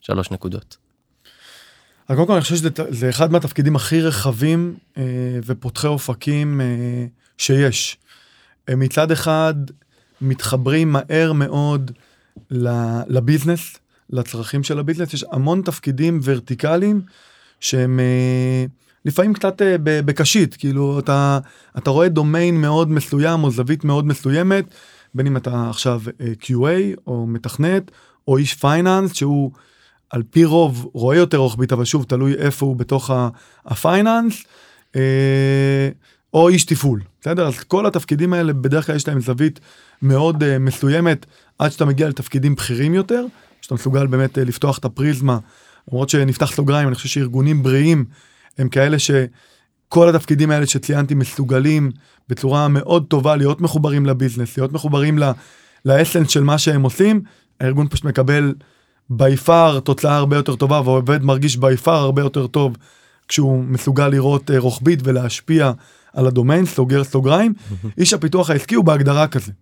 שלוש 0.00 0.30
נקודות. 0.30 0.76
אז 2.08 2.16
קודם 2.16 2.26
כל 2.26 2.32
אני 2.32 2.42
חושב 2.42 2.56
שזה 2.56 3.10
אחד 3.10 3.32
מהתפקידים 3.32 3.76
הכי 3.76 4.00
רחבים 4.00 4.76
אה, 4.96 5.02
ופותחי 5.46 5.86
אופקים 5.86 6.60
אה, 6.60 6.66
שיש. 7.38 7.96
הם 8.68 8.80
מצד 8.80 9.10
אחד 9.10 9.54
מתחברים 10.20 10.92
מהר 10.92 11.32
מאוד 11.32 11.90
לביזנס, 13.08 13.76
לצרכים 14.10 14.64
של 14.64 14.78
הביזנס, 14.78 15.14
יש 15.14 15.24
המון 15.30 15.62
תפקידים 15.64 16.20
ורטיקליים 16.22 17.00
שהם 17.60 18.00
אה, 18.00 18.64
לפעמים 19.04 19.34
קצת 19.34 19.62
אה, 19.62 19.76
בקשית, 19.78 20.56
כאילו 20.56 20.98
אתה, 20.98 21.38
אתה 21.78 21.90
רואה 21.90 22.08
דומיין 22.08 22.60
מאוד 22.60 22.90
מסוים 22.90 23.44
או 23.44 23.50
זווית 23.50 23.84
מאוד 23.84 24.06
מסוימת, 24.06 24.64
בין 25.14 25.26
אם 25.26 25.36
אתה 25.36 25.70
עכשיו 25.70 26.00
אה, 26.20 26.32
QA 26.42 27.00
או 27.06 27.26
מתכנת 27.26 27.90
או 28.28 28.36
איש 28.36 28.54
finance 28.54 29.14
שהוא 29.14 29.50
על 30.10 30.22
פי 30.30 30.44
רוב 30.44 30.90
רואה 30.92 31.16
יותר 31.16 31.36
רוחבית 31.36 31.72
אבל 31.72 31.84
שוב 31.84 32.04
תלוי 32.04 32.34
איפה 32.34 32.66
הוא 32.66 32.76
בתוך 32.76 33.10
ה 33.66 33.75
finance 33.75 34.42
אה, 34.96 35.88
או 36.34 36.48
איש 36.48 36.64
תפעול 36.64 37.00
בסדר? 37.20 37.46
אז 37.46 37.60
כל 37.60 37.86
התפקידים 37.86 38.32
האלה 38.32 38.52
בדרך 38.52 38.86
כלל 38.86 38.96
יש 38.96 39.08
להם 39.08 39.20
זווית 39.20 39.60
מאוד 40.02 40.58
מסוימת 40.58 41.26
עד 41.58 41.70
שאתה 41.70 41.84
מגיע 41.84 42.08
לתפקידים 42.08 42.54
בכירים 42.54 42.94
יותר 42.94 43.24
שאתה 43.60 43.74
מסוגל 43.74 44.06
באמת 44.06 44.38
לפתוח 44.38 44.78
את 44.78 44.84
הפריזמה. 44.84 45.38
למרות 45.92 46.08
שנפתח 46.08 46.52
סוגריים 46.52 46.88
אני 46.88 46.94
חושב 46.94 47.08
שארגונים 47.08 47.62
בריאים 47.62 48.04
הם 48.58 48.68
כאלה 48.68 48.96
שכל 48.98 50.08
התפקידים 50.08 50.50
האלה 50.50 50.66
שציינתי 50.66 51.14
מסוגלים 51.14 51.90
בצורה 52.28 52.68
מאוד 52.68 53.04
טובה 53.08 53.36
להיות 53.36 53.60
מחוברים 53.60 54.06
ל 54.06 54.12
business 54.12 54.58
להיות 54.58 54.72
מחוברים 54.72 55.18
לאסנס 55.84 56.30
של 56.30 56.42
מה 56.42 56.58
שהם 56.58 56.82
עושים. 56.82 57.22
הארגון 57.60 57.88
פשוט 57.88 58.04
מקבל 58.04 58.54
בי 59.10 59.36
פאר 59.36 59.80
תוצאה 59.80 60.16
הרבה 60.16 60.36
יותר 60.36 60.56
טובה 60.56 60.80
ועובד 60.80 61.22
מרגיש 61.22 61.56
בי 61.56 61.76
פאר 61.76 61.94
הרבה 61.94 62.22
יותר 62.22 62.46
טוב 62.46 62.76
כשהוא 63.28 63.64
מסוגל 63.64 64.08
לראות 64.08 64.50
אה, 64.50 64.58
רוחבית 64.58 65.00
ולהשפיע 65.04 65.72
על 66.12 66.26
הדומיין, 66.26 66.66
סוגר 66.66 67.04
סוגריים, 67.04 67.54
איש 67.98 68.12
הפיתוח 68.12 68.50
העסקי 68.50 68.74
הוא 68.74 68.84
בהגדרה 68.84 69.28
כזה. 69.28 69.52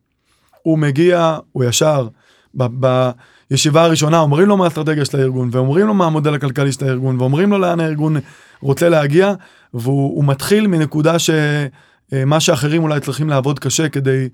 הוא 0.63 0.79
מגיע, 0.79 1.39
הוא 1.53 1.65
ישר, 1.65 2.09
ב- 2.57 3.11
בישיבה 3.53 3.85
הראשונה 3.85 4.19
אומרים 4.21 4.49
לו 4.49 4.57
מה 4.57 4.65
האסטרטגיה 4.65 5.05
של 5.05 5.19
הארגון, 5.19 5.49
ואומרים 5.53 5.87
לו 5.87 5.95
מה 5.95 6.07
המודל 6.07 6.35
הכלכלי 6.35 6.73
של 6.73 6.85
הארגון, 6.85 7.21
ואומרים 7.21 7.51
לו 7.51 7.59
לאן 7.59 7.81
הארגון 7.81 8.17
רוצה 8.61 8.89
להגיע, 8.89 9.35
והוא 9.75 10.17
הוא 10.17 10.25
מתחיל 10.25 10.67
מנקודה 10.67 11.17
שמה 11.19 12.41
שאחרים 12.41 12.83
אולי 12.83 13.01
צריכים 13.01 13.29
לעבוד 13.29 13.59
קשה 13.59 13.89
כדי 13.89 14.29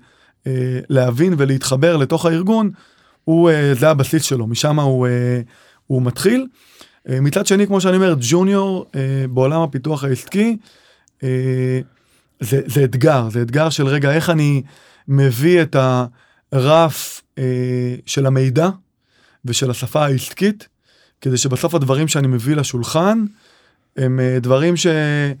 אה, 0.47 0.79
להבין 0.89 1.33
ולהתחבר 1.37 1.97
לתוך 1.97 2.25
הארגון, 2.25 2.71
הוא, 3.23 3.49
אה, 3.49 3.73
זה 3.73 3.89
הבסיס 3.89 4.23
שלו, 4.23 4.47
משם 4.47 4.79
הוא, 4.79 5.07
אה, 5.07 5.41
הוא 5.87 6.01
מתחיל. 6.01 6.47
אה, 7.09 7.21
מצד 7.21 7.45
שני, 7.45 7.67
כמו 7.67 7.81
שאני 7.81 7.95
אומר, 7.95 8.15
ג'וניור 8.19 8.85
אה, 8.95 9.25
בעולם 9.29 9.61
הפיתוח 9.61 10.03
העסקי, 10.03 10.57
אה, 11.23 11.79
זה, 12.39 12.61
זה 12.65 12.83
אתגר, 12.83 13.29
זה 13.31 13.41
אתגר 13.41 13.69
של 13.69 13.87
רגע, 13.87 14.11
איך 14.11 14.29
אני 14.29 14.61
מביא 15.07 15.61
את 15.61 15.75
הרף 16.51 17.21
אה, 17.37 17.95
של 18.05 18.25
המידע 18.25 18.69
ושל 19.45 19.69
השפה 19.69 20.05
העסקית, 20.05 20.67
כדי 21.21 21.37
שבסוף 21.37 21.75
הדברים 21.75 22.07
שאני 22.07 22.27
מביא 22.27 22.55
לשולחן, 22.55 23.25
הם 23.97 24.19
אה, 24.19 24.39
דברים 24.39 24.77
שהם 24.77 25.35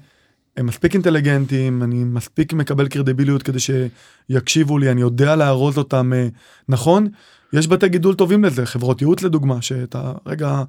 מספיק 0.65 0.93
אינטליגנטיים, 0.93 1.83
אני 1.83 2.03
מספיק 2.03 2.53
מקבל 2.53 2.87
קרדיביליות 2.87 3.43
כדי 3.43 3.59
שיקשיבו 3.59 4.77
לי, 4.77 4.91
אני 4.91 5.01
יודע 5.01 5.35
לארוז 5.35 5.77
אותם 5.77 6.13
אה, 6.13 6.27
נכון. 6.69 7.07
יש 7.53 7.67
בתי 7.67 7.89
גידול 7.89 8.15
טובים 8.15 8.43
לזה, 8.43 8.65
חברות 8.65 9.01
ייעוץ 9.01 9.21
לדוגמה, 9.21 9.61
שאתה 9.61 10.13
רגע 10.25 10.63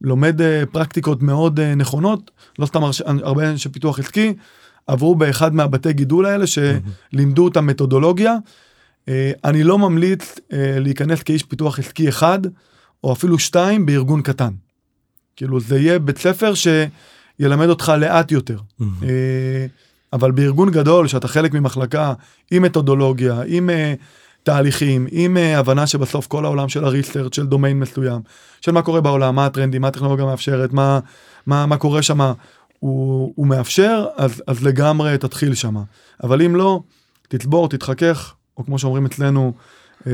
לומד 0.00 0.40
אה, 0.40 0.62
פרקטיקות 0.72 1.22
מאוד 1.22 1.60
נכונות, 1.60 2.30
לא 2.58 2.66
סתם 2.66 2.80
הרבה 3.06 3.50
אנשי 3.50 3.68
פיתוח 3.68 3.98
עסקי, 3.98 4.34
עברו 4.86 5.14
באחד 5.14 5.54
מהבתי 5.54 5.92
גידול 5.92 6.26
האלה 6.26 6.44
שלימדו 6.46 7.44
אותם 7.44 7.66
מתודולוגיה. 7.66 8.36
אני 9.44 9.64
לא 9.64 9.78
ממליץ 9.78 10.34
להיכנס 10.52 11.22
כאיש 11.22 11.42
פיתוח 11.42 11.78
עסקי 11.78 12.08
אחד, 12.08 12.38
או 13.04 13.12
אפילו 13.12 13.38
שתיים 13.38 13.86
בארגון 13.86 14.22
קטן. 14.22 14.52
כאילו 15.36 15.60
זה 15.60 15.78
יהיה 15.78 15.98
בית 15.98 16.18
ספר 16.18 16.52
שילמד 16.54 17.68
אותך 17.68 17.92
לאט 17.98 18.32
יותר. 18.32 18.58
אה, 19.02 19.66
אבל 20.12 20.30
בארגון 20.30 20.70
גדול 20.70 21.08
שאתה 21.08 21.28
חלק 21.28 21.54
ממחלקה 21.54 22.12
עם 22.50 22.62
מתודולוגיה, 22.62 23.40
עם 23.46 23.70
אה, 23.70 23.94
תהליכים, 24.42 25.06
עם 25.10 25.36
אה, 25.36 25.58
הבנה 25.58 25.86
שבסוף 25.86 26.26
כל 26.26 26.44
העולם 26.44 26.68
של 26.68 26.84
הריסרצ' 26.84 27.34
של 27.34 27.46
דומיין 27.46 27.80
מסוים, 27.80 28.20
של 28.60 28.72
מה 28.72 28.82
קורה 28.82 29.00
בעולם, 29.00 29.34
מה 29.34 29.46
הטרנדים, 29.46 29.82
מה 29.82 29.88
הטכנולוגיה 29.88 30.24
מאפשרת, 30.24 30.72
מה, 30.72 31.00
מה, 31.46 31.66
מה 31.66 31.76
קורה 31.76 32.02
שם, 32.02 32.20
הוא, 32.78 33.32
הוא 33.36 33.46
מאפשר, 33.46 34.06
אז, 34.16 34.42
אז 34.46 34.64
לגמרי 34.64 35.18
תתחיל 35.18 35.54
שם. 35.54 35.76
אבל 36.22 36.42
אם 36.42 36.56
לא, 36.56 36.80
תצבור, 37.28 37.68
תתחכך, 37.68 38.34
או 38.56 38.64
כמו 38.64 38.78
שאומרים 38.78 39.06
אצלנו, 39.06 39.52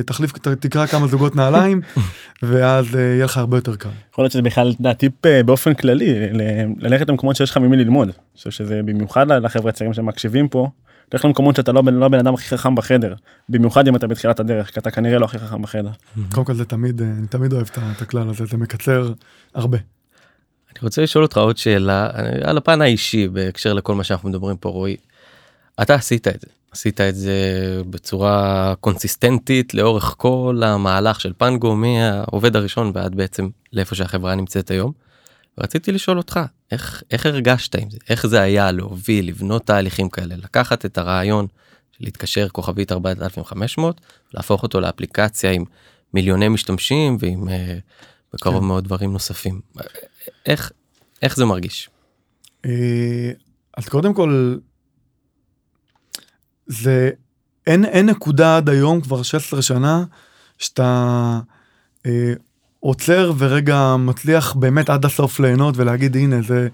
תחליף, 0.06 0.32
ת- 0.38 0.48
תקרא 0.48 0.86
כמה 0.86 1.06
זוגות 1.06 1.36
נעליים, 1.36 1.80
ואז 2.42 2.96
אה, 2.96 3.00
יהיה 3.00 3.24
לך 3.24 3.36
הרבה 3.36 3.56
יותר 3.56 3.76
קל. 3.76 3.88
יכול 4.12 4.22
להיות 4.22 4.32
שזה 4.32 4.42
בכלל 4.42 4.70
אתה 4.70 4.80
יודע, 4.80 4.92
טיפ 4.92 5.26
אה, 5.26 5.42
באופן 5.42 5.74
כללי 5.74 6.30
ל- 6.32 6.40
ללכת 6.78 7.08
למקומות 7.08 7.36
שיש 7.36 7.50
לך 7.50 7.56
ממי 7.56 7.76
ללמוד. 7.76 8.08
אני 8.08 8.14
חושב 8.36 8.50
שזה 8.50 8.80
במיוחד 8.84 9.30
לחבר'ה 9.32 9.68
הצעירים 9.70 9.94
שמקשיבים 9.94 10.48
פה. 10.48 10.68
לך 11.14 11.24
למקומות 11.24 11.56
שאתה 11.56 11.72
לא 11.72 11.82
לא 11.92 12.06
הבן 12.06 12.18
אדם 12.18 12.34
הכי 12.34 12.48
חכם 12.48 12.74
בחדר 12.74 13.14
במיוחד 13.48 13.88
אם 13.88 13.96
אתה 13.96 14.06
בתחילת 14.06 14.40
הדרך 14.40 14.70
כי 14.74 14.80
אתה 14.80 14.90
כנראה 14.90 15.18
לא 15.18 15.24
הכי 15.24 15.38
חכם 15.38 15.62
בחדר. 15.62 15.90
קודם 16.34 16.44
כל 16.46 16.54
זה 16.54 16.64
תמיד, 16.64 17.02
אה, 17.02 17.06
אני 17.18 17.26
תמיד 17.26 17.52
אוהב 17.52 17.66
את 17.96 18.02
הכלל 18.02 18.28
הזה, 18.30 18.44
זה 18.46 18.56
מקצר 18.56 19.12
הרבה. 19.54 19.78
אני 19.78 20.78
רוצה 20.82 21.02
לשאול 21.02 21.24
אותך 21.24 21.36
עוד 21.36 21.56
שאלה 21.56 22.06
אה, 22.06 22.50
על 22.50 22.56
הפן 22.56 22.82
האישי 22.82 23.28
בהקשר 23.28 23.72
לכל 23.72 23.94
מה 23.94 24.04
שאנחנו 24.04 24.28
מדברים 24.28 24.56
פה 24.56 24.68
רועי. 24.68 24.96
אתה 25.82 25.94
עשית 25.94 26.28
את 26.28 26.40
זה 26.40 26.46
עשית 26.70 27.00
את 27.00 27.16
זה 27.16 27.40
בצורה 27.90 28.74
קונסיסטנטית 28.80 29.74
לאורך 29.74 30.14
כל 30.18 30.62
המהלך 30.64 31.20
של 31.20 31.32
פנגו 31.38 31.76
מהעובד 31.76 32.56
הראשון 32.56 32.90
ועד 32.94 33.14
בעצם 33.14 33.48
לאיפה 33.72 33.94
שהחברה 33.94 34.34
נמצאת 34.34 34.70
היום. 34.70 34.92
רציתי 35.58 35.92
לשאול 35.92 36.18
אותך 36.18 36.40
איך 36.70 37.02
איך 37.10 37.26
הרגשת 37.26 37.74
עם 37.74 37.90
זה 37.90 37.98
איך 38.08 38.26
זה 38.26 38.40
היה 38.40 38.72
להוביל 38.72 39.28
לבנות 39.28 39.66
תהליכים 39.66 40.08
כאלה 40.08 40.36
לקחת 40.36 40.84
את 40.84 40.98
הרעיון 40.98 41.46
של 41.92 42.04
להתקשר 42.04 42.48
כוכבית 42.48 42.92
4500 42.92 44.00
להפוך 44.34 44.62
אותו 44.62 44.80
לאפליקציה 44.80 45.50
עם 45.50 45.64
מיליוני 46.14 46.48
משתמשים 46.48 47.16
ועם 47.20 47.48
אה, 47.48 47.78
בקרוב 48.34 48.60
כן. 48.60 48.64
מאוד 48.64 48.84
דברים 48.84 49.12
נוספים 49.12 49.60
איך 50.46 50.72
איך 51.22 51.36
זה 51.36 51.44
מרגיש. 51.44 51.90
אה, 52.66 53.30
אז 53.76 53.88
קודם 53.88 54.14
כל, 54.14 54.56
זה, 56.68 57.10
אין, 57.66 57.84
אין 57.84 58.06
נקודה 58.06 58.56
עד 58.56 58.68
היום, 58.68 59.00
כבר 59.00 59.22
16 59.22 59.62
שנה, 59.62 60.04
שאתה 60.58 61.40
אה, 62.06 62.32
עוצר 62.80 63.32
ורגע 63.38 63.96
מצליח 63.98 64.54
באמת 64.54 64.90
עד 64.90 65.04
הסוף 65.04 65.40
ליהנות 65.40 65.76
ולהגיד 65.76 66.16
הנה 66.16 66.42
זה, 66.42 66.68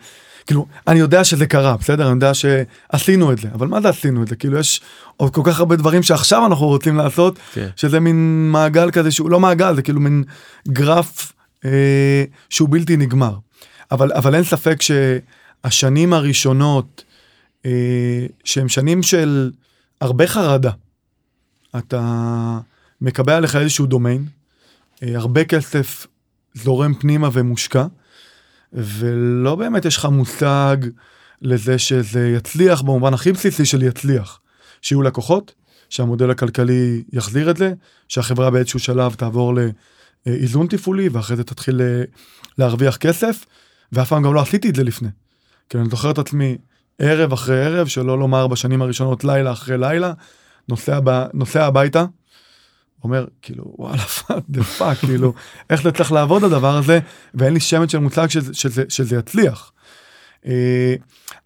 כאילו, 0.47 0.67
אני 0.89 0.99
יודע 0.99 1.25
שזה 1.25 1.47
קרה, 1.47 1.77
בסדר? 1.77 2.07
אני 2.07 2.15
יודע 2.15 2.33
שעשינו 2.35 3.33
את 3.33 3.39
זה, 3.39 3.49
אבל 3.55 3.67
מה 3.67 3.81
זה 3.81 3.89
עשינו 3.89 4.23
את 4.23 4.29
זה? 4.29 4.37
כאילו, 4.37 4.59
יש 4.59 4.81
עוד 5.17 5.35
כל 5.35 5.43
כך 5.45 5.59
הרבה 5.59 5.77
דברים 5.77 6.03
שעכשיו 6.03 6.47
אנחנו 6.47 6.67
רוצים 6.67 6.97
לעשות, 6.97 7.39
כן. 7.55 7.69
שזה 7.77 8.01
מין 8.01 8.49
מעגל 8.53 8.91
כזה 8.91 9.11
שהוא 9.11 9.31
לא 9.31 9.41
מעגל, 9.41 9.75
זה 9.75 9.83
כאילו 9.83 10.01
מין 10.01 10.25
גרף 10.69 11.33
אה, 11.65 12.25
שהוא 12.51 12.69
בלתי 12.71 12.97
נגמר. 12.97 13.37
אבל, 13.93 14.13
אבל 14.13 14.35
אין 14.35 14.45
ספק 14.45 14.83
שהשנים 14.83 16.13
הראשונות, 16.13 17.05
אה, 17.67 18.27
שהם 18.45 18.69
שנים 18.69 19.03
של 19.03 19.51
הרבה 20.01 20.27
חרדה, 20.27 20.71
אתה 21.79 22.59
מקבל 23.01 23.33
עליך 23.33 23.57
איזשהו 23.57 23.87
דומיין, 23.87 24.27
אה, 25.03 25.17
הרבה 25.19 25.45
כסף 25.45 26.07
זורם 26.55 26.95
פנימה 26.95 27.29
ומושקע, 27.33 27.87
ולא 28.73 29.55
באמת 29.55 29.85
יש 29.85 29.97
לך 29.97 30.05
מושג 30.05 30.77
לזה 31.43 31.79
שזה 31.79 32.29
יצליח 32.29 32.83
במובן 32.83 33.15
הכי 33.15 33.33
בסיסי 33.33 33.65
של 33.65 33.83
יצליח. 33.83 34.41
שיהיו 34.83 35.03
לקוחות, 35.03 35.55
שהמודל 35.89 36.31
הכלכלי 36.31 37.03
יחזיר 37.13 37.51
את 37.51 37.57
זה, 37.57 37.73
שהחברה 38.09 38.51
באיזשהו 38.51 38.79
שלב 38.79 39.15
תעבור 39.15 39.55
לאיזון 40.27 40.67
תפעולי 40.67 41.09
ואחרי 41.09 41.37
זה 41.37 41.45
תתחיל 41.45 41.81
אה, 41.83 42.03
להרוויח 42.59 42.97
כסף, 42.97 43.45
ואף 43.93 44.09
פעם 44.09 44.23
גם 44.23 44.35
לא 44.35 44.41
עשיתי 44.41 44.71
את 44.71 44.75
זה 44.75 44.85
לפני. 44.85 45.09
כי 45.69 45.79
אני 45.79 45.89
זוכר 45.91 46.11
את 46.11 46.19
עצמי 46.19 46.57
ערב 46.99 47.33
אחרי 47.33 47.65
ערב, 47.65 47.87
שלא 47.87 48.19
לומר 48.19 48.47
בשנים 48.47 48.83
הראשונות 48.83 49.25
לילה 49.25 49.53
אחרי 49.53 49.79
לילה, 49.79 50.13
נוסע, 50.69 51.01
ב, 51.05 51.25
נוסע 51.35 51.67
הביתה, 51.67 52.05
אומר 53.05 53.27
כאילו 53.43 53.75
וואלה 53.79 54.03
the 54.51 54.63
fuck 54.63 54.99
כאילו 54.99 55.33
איך 55.71 55.83
זה 55.83 55.93
צריך 55.93 56.13
לעבוד 56.13 56.45
הדבר 56.45 56.77
הזה 56.77 56.99
ואין 57.35 57.55
לי 57.55 57.61
שמץ 57.61 57.93
של 57.93 57.99
מושג 57.99 58.27
שזה, 58.31 58.55
שזה, 58.55 58.85
שזה 58.89 59.17
יצליח. 59.17 59.73
אה, 60.47 60.95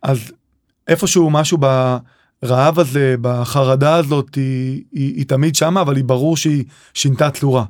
אז 0.02 0.32
איפשהו 0.88 1.30
משהו 1.30 1.58
ברעב 1.58 2.78
הזה 2.78 3.14
בחרדה 3.20 3.94
הזאת 3.94 4.34
היא, 4.34 4.84
היא, 4.92 5.14
היא 5.14 5.26
תמיד 5.26 5.54
שמה 5.54 5.80
אבל 5.80 5.96
היא 5.96 6.04
ברור 6.04 6.36
שהיא 6.36 6.64
שינתה 6.94 7.30
צורה. 7.30 7.64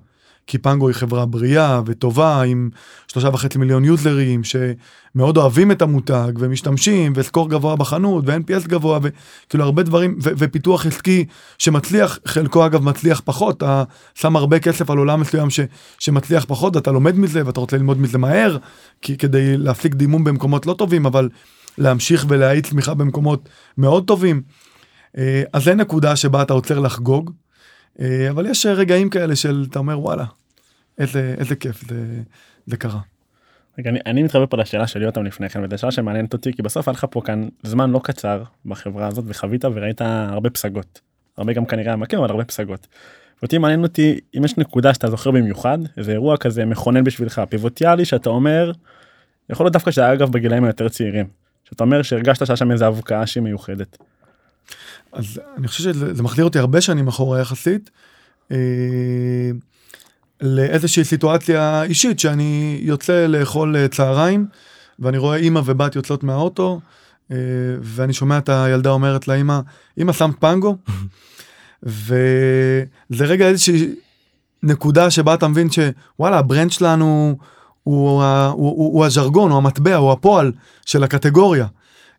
כי 0.48 0.58
פנגו 0.58 0.88
היא 0.88 0.94
חברה 0.94 1.26
בריאה 1.26 1.80
וטובה 1.86 2.42
עם 2.42 2.70
שלושה 3.08 3.28
וחצי 3.28 3.58
מיליון 3.58 3.84
יוזרים 3.84 4.42
שמאוד 4.44 5.36
אוהבים 5.36 5.72
את 5.72 5.82
המותג 5.82 6.32
ומשתמשים 6.38 7.12
וסקור 7.16 7.50
גבוה 7.50 7.76
בחנות 7.76 8.24
ו-NPS 8.26 8.68
גבוה 8.68 8.98
וכאילו 9.02 9.64
הרבה 9.64 9.82
דברים 9.82 10.18
ו- 10.22 10.30
ופיתוח 10.38 10.86
עסקי 10.86 11.24
שמצליח 11.58 12.18
חלקו 12.24 12.66
אגב 12.66 12.82
מצליח 12.82 13.22
פחות 13.24 13.56
אתה 13.56 13.84
שם 14.14 14.36
הרבה 14.36 14.58
כסף 14.58 14.90
על 14.90 14.98
עולם 14.98 15.20
מסוים 15.20 15.50
ש- 15.50 15.60
שמצליח 15.98 16.44
פחות 16.48 16.76
אתה 16.76 16.92
לומד 16.92 17.18
מזה 17.18 17.46
ואתה 17.46 17.60
רוצה 17.60 17.76
ללמוד 17.76 18.00
מזה 18.00 18.18
מהר 18.18 18.56
כי 19.02 19.16
כדי 19.16 19.56
להפיק 19.56 19.94
דימום 19.94 20.24
במקומות 20.24 20.66
לא 20.66 20.74
טובים 20.78 21.06
אבל 21.06 21.28
להמשיך 21.78 22.26
ולהאיץ 22.28 22.70
תמיכה 22.70 22.94
במקומות 22.94 23.48
מאוד 23.78 24.04
טובים. 24.04 24.42
אה, 25.18 25.42
אז 25.52 25.64
זה 25.64 25.74
נקודה 25.74 26.16
שבה 26.16 26.42
אתה 26.42 26.52
עוצר 26.52 26.78
לחגוג. 26.78 27.30
אה, 28.00 28.30
אבל 28.30 28.46
יש 28.46 28.66
רגעים 28.66 29.10
כאלה 29.10 29.36
של 29.36 29.66
אתה 29.70 29.78
אומר 29.78 30.00
וואלה 30.00 30.24
איזה 30.98 31.34
איזה 31.38 31.56
כיף 31.56 31.88
זה, 31.88 32.22
זה 32.66 32.76
קרה. 32.76 33.00
רגע, 33.78 33.90
אני, 33.90 33.98
אני 34.06 34.22
מתחבר 34.22 34.46
פה 34.46 34.56
לשאלה 34.56 34.86
של 34.86 35.02
יותם 35.02 35.24
לפני 35.24 35.48
כן 35.48 35.64
וזו 35.64 35.78
שאלה 35.78 35.92
שמעניינת 35.92 36.32
אותי 36.32 36.52
כי 36.52 36.62
בסוף 36.62 36.88
היה 36.88 36.92
לך 36.92 37.06
פה 37.10 37.20
כאן 37.24 37.48
זמן 37.62 37.90
לא 37.90 38.00
קצר 38.04 38.42
בחברה 38.66 39.06
הזאת 39.06 39.24
וחווית 39.28 39.64
וראית 39.64 40.00
הרבה 40.00 40.50
פסגות. 40.50 41.00
הרבה 41.36 41.52
גם 41.52 41.66
כנראה 41.66 41.96
מכיר 41.96 42.18
אבל 42.18 42.30
הרבה 42.30 42.44
פסגות. 42.44 42.86
אותי 43.42 43.58
מעניין 43.58 43.82
אותי 43.82 44.20
אם 44.38 44.44
יש 44.44 44.58
נקודה 44.58 44.94
שאתה 44.94 45.10
זוכר 45.10 45.30
במיוחד 45.30 45.78
איזה 45.96 46.12
אירוע 46.12 46.36
כזה 46.36 46.64
מכונן 46.64 47.04
בשבילך 47.04 47.42
פיבוטיאלי 47.48 48.04
שאתה 48.04 48.30
אומר 48.30 48.72
יכול 49.50 49.66
להיות 49.66 49.72
דווקא 49.72 49.90
שזה 49.90 50.12
אגב 50.12 50.32
בגילאים 50.32 50.64
היותר 50.64 50.88
צעירים. 50.88 51.26
שאתה 51.64 51.84
אומר 51.84 52.02
שהרגשת 52.02 52.46
שהיה 52.46 52.56
שם 52.56 52.70
איזה 52.70 52.86
הבקעה 52.86 53.26
שהיא 53.26 53.42
מיוחדת. 53.42 53.98
אז 55.12 55.40
אני 55.56 55.68
חושב 55.68 55.82
שזה 55.82 56.14
זה 56.14 56.22
מחזיר 56.22 56.44
אותי 56.44 56.58
הרבה 56.58 56.80
שנים 56.80 57.08
אחורה 57.08 57.40
יחסית. 57.40 57.90
לאיזושהי 60.40 61.04
סיטואציה 61.04 61.82
אישית 61.82 62.20
שאני 62.20 62.78
יוצא 62.82 63.26
לאכול 63.26 63.76
אה, 63.76 63.88
צהריים 63.88 64.46
ואני 64.98 65.18
רואה 65.18 65.36
אימא 65.36 65.60
ובת 65.64 65.96
יוצאות 65.96 66.24
מהאוטו, 66.24 66.80
אה, 67.32 67.36
ואני 67.80 68.12
שומע 68.12 68.38
את 68.38 68.48
הילדה 68.48 68.90
אומרת 68.90 69.28
לאימא, 69.28 69.60
אימא 69.96 70.12
שמת 70.12 70.34
פנגו? 70.40 70.76
וזה 71.82 73.24
רגע 73.24 73.48
איזושהי 73.48 73.94
נקודה 74.62 75.10
שבה 75.10 75.34
אתה 75.34 75.48
מבין 75.48 75.68
שוואלה, 75.70 76.38
הברנד 76.38 76.70
שלנו 76.70 77.36
הוא, 77.82 78.10
הוא, 78.10 78.22
הוא, 78.22 78.52
הוא, 78.52 78.94
הוא 78.94 79.04
הז'רגון, 79.04 79.50
הוא 79.50 79.58
המטבע, 79.58 79.96
הוא 79.96 80.12
הפועל 80.12 80.52
של 80.86 81.04
הקטגוריה. 81.04 81.66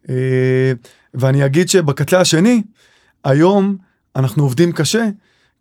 אה, 0.09 0.71
ואני 1.13 1.45
אגיד 1.45 1.69
שבקצה 1.69 2.19
השני, 2.19 2.63
היום 3.23 3.77
אנחנו 4.15 4.43
עובדים 4.43 4.71
קשה 4.71 5.09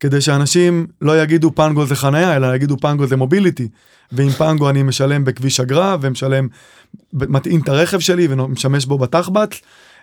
כדי 0.00 0.20
שאנשים 0.20 0.86
לא 1.00 1.22
יגידו 1.22 1.54
פנגו 1.54 1.86
זה 1.86 1.96
חנייה, 1.96 2.36
אלא 2.36 2.54
יגידו 2.54 2.76
פנגו 2.76 3.06
זה 3.06 3.16
מוביליטי. 3.16 3.68
ועם 4.12 4.30
פנגו 4.30 4.70
אני 4.70 4.82
משלם 4.82 5.24
בכביש 5.24 5.60
אגרה, 5.60 5.96
ומשלם, 6.00 6.48
מטעין 7.12 7.60
את 7.60 7.68
הרכב 7.68 7.98
שלי 7.98 8.28
ומשמש 8.30 8.86
בו 8.86 8.98
בתחבץ. 8.98 9.60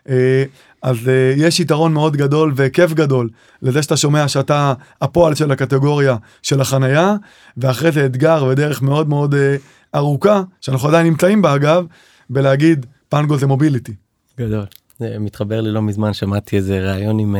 אה, 0.09 0.43
אז 0.81 1.09
אה, 1.09 1.33
יש 1.37 1.59
יתרון 1.59 1.93
מאוד 1.93 2.17
גדול 2.17 2.53
וכיף 2.55 2.93
גדול 2.93 3.29
לזה 3.61 3.83
שאתה 3.83 3.97
שומע 3.97 4.27
שאתה 4.27 4.73
הפועל 5.01 5.35
של 5.35 5.51
הקטגוריה 5.51 6.15
של 6.41 6.61
החנייה, 6.61 7.15
ואחרי 7.57 7.91
זה 7.91 8.05
אתגר 8.05 8.45
ודרך 8.49 8.81
מאוד 8.81 9.09
מאוד 9.09 9.35
אה, 9.35 9.55
ארוכה, 9.95 10.41
שאנחנו 10.61 10.87
עדיין 10.87 11.07
נמצאים 11.07 11.41
בה 11.41 11.55
אגב, 11.55 11.85
בלהגיד 12.29 12.85
פנגו 13.09 13.37
זה 13.37 13.47
מוביליטי. 13.47 13.93
גדול. 14.39 14.65
זה 14.99 15.15
מתחבר 15.19 15.61
לי 15.61 15.71
לא 15.71 15.81
מזמן 15.81 16.13
שמעתי 16.13 16.57
איזה 16.57 16.91
ראיון 16.91 17.19
עם 17.19 17.35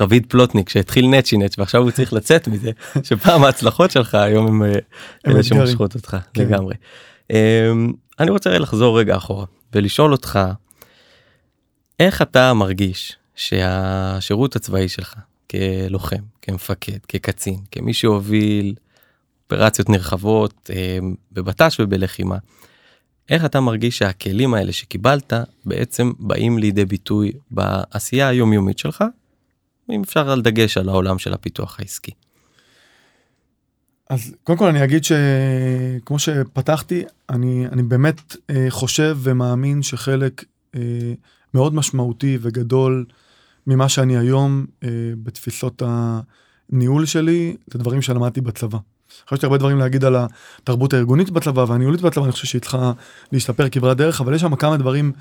רביד 0.00 0.26
פלוטניק 0.28 0.68
שהתחיל 0.68 1.08
נצ'י 1.08 1.36
נצ' 1.36 1.58
ועכשיו 1.58 1.82
הוא 1.82 1.90
צריך 1.90 2.12
לצאת 2.12 2.48
מזה 2.48 2.70
שפעם 3.06 3.44
ההצלחות 3.44 3.90
שלך 3.90 4.14
היום 4.14 4.46
הם 4.46 4.72
אלה 5.26 5.42
שמושכות 5.42 5.94
אותך 5.94 6.16
כן. 6.34 6.42
לגמרי. 6.42 6.74
Um, 7.32 7.34
אני 8.20 8.30
רוצה 8.30 8.58
לחזור 8.58 8.98
רגע 8.98 9.16
אחורה 9.16 9.46
ולשאול 9.74 10.12
אותך 10.12 10.40
איך 12.00 12.22
אתה 12.22 12.54
מרגיש 12.54 13.16
שהשירות 13.34 14.56
הצבאי 14.56 14.88
שלך 14.88 15.14
כלוחם 15.50 16.22
כמפקד 16.42 16.98
כקצין 17.08 17.58
כמי 17.70 17.94
שהוביל 17.94 18.74
אופרציות 19.44 19.88
נרחבות 19.88 20.70
um, 20.70 21.04
בבט"ש 21.32 21.80
ובלחימה. 21.80 22.36
איך 23.28 23.44
אתה 23.44 23.60
מרגיש 23.60 23.98
שהכלים 23.98 24.54
האלה 24.54 24.72
שקיבלת 24.72 25.32
בעצם 25.64 26.12
באים 26.18 26.58
לידי 26.58 26.84
ביטוי 26.84 27.32
בעשייה 27.50 28.28
היומיומית 28.28 28.78
שלך, 28.78 29.04
אם 29.92 30.02
אפשר 30.02 30.30
על 30.30 30.42
דגש 30.42 30.76
על 30.76 30.88
העולם 30.88 31.18
של 31.18 31.32
הפיתוח 31.32 31.80
העסקי. 31.80 32.12
אז 34.10 34.34
קודם 34.44 34.58
כל 34.58 34.68
אני 34.68 34.84
אגיד 34.84 35.04
שכמו 35.04 36.18
שפתחתי, 36.18 37.04
אני, 37.30 37.66
אני 37.72 37.82
באמת 37.82 38.36
אה, 38.50 38.66
חושב 38.68 39.18
ומאמין 39.22 39.82
שחלק 39.82 40.44
אה, 40.74 40.80
מאוד 41.54 41.74
משמעותי 41.74 42.38
וגדול 42.40 43.04
ממה 43.66 43.88
שאני 43.88 44.18
היום 44.18 44.66
אה, 44.84 44.88
בתפיסות 45.22 45.82
הניהול 45.86 47.06
שלי, 47.06 47.56
זה 47.72 47.78
דברים 47.78 48.02
שלמדתי 48.02 48.40
בצבא. 48.40 48.78
יש 49.32 49.42
לי 49.42 49.46
הרבה 49.46 49.58
דברים 49.58 49.78
להגיד 49.78 50.04
על 50.04 50.16
התרבות 50.18 50.94
הארגונית 50.94 51.30
בצבא 51.30 51.64
והניהולית 51.68 52.00
בצבא, 52.00 52.24
אני 52.24 52.32
חושב 52.32 52.46
שהיא 52.46 52.60
צריכה 52.60 52.92
להשתפר 53.32 53.68
כברת 53.68 53.96
דרך, 53.96 54.20
אבל 54.20 54.34
יש 54.34 54.40
שם 54.40 54.56
כמה 54.56 54.76
דברים 54.76 55.12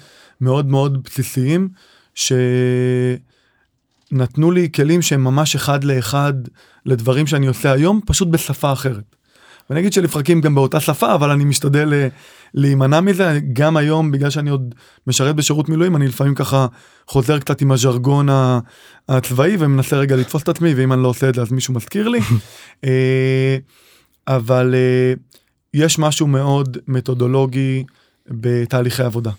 מאוד 0.42 0.66
מאוד 0.66 1.04
בסיסיים, 1.04 1.70
שנתנו 4.12 4.52
לי 4.52 4.70
כלים 4.76 5.02
שהם 5.02 5.24
ממש 5.24 5.56
אחד 5.56 5.84
לאחד 5.84 6.34
לדברים 6.86 7.28
שאני 7.28 7.48
עושה 7.48 7.72
היום, 7.72 8.00
פשוט 8.06 8.28
בשפה 8.28 8.74
אחרת. 8.74 9.16
ואני 9.70 9.80
אגיד 9.80 9.94
שלפרקים 9.94 10.42
גם 10.42 10.56
באותה 10.56 10.80
שפה, 10.80 11.14
אבל 11.14 11.30
אני 11.30 11.44
משתדל 11.44 11.94
אה, 11.94 12.08
להימנע 12.54 13.02
מזה, 13.02 13.40
גם 13.54 13.78
היום, 13.78 14.12
בגלל 14.12 14.30
שאני 14.30 14.50
עוד 14.50 14.76
משרת 15.08 15.36
בשירות 15.36 15.70
מילואים, 15.70 15.96
אני 15.96 16.08
לפעמים 16.08 16.36
ככה 16.36 16.68
חוזר 17.08 17.40
קצת 17.40 17.62
עם 17.62 17.72
הז'רגון 17.72 18.28
הצבאי 19.10 19.56
ומנסה 19.60 19.98
רגע 19.98 20.16
לתפוס 20.16 20.44
את 20.44 20.50
עצמי, 20.50 20.74
ואם 20.74 20.94
אני 20.94 21.04
לא 21.04 21.08
עושה 21.08 21.30
את 21.30 21.36
זה 21.36 21.42
אז 21.42 21.52
מישהו 21.52 21.74
מזכיר 21.74 22.08
לי. 22.08 22.20
אה, 22.86 23.58
אבל 24.28 24.74
uh, 24.74 25.38
יש 25.74 26.00
משהו 26.00 26.28
מאוד 26.28 26.78
מתודולוגי 26.88 27.84
בתהליכי 28.28 29.04
עבודה. 29.04 29.32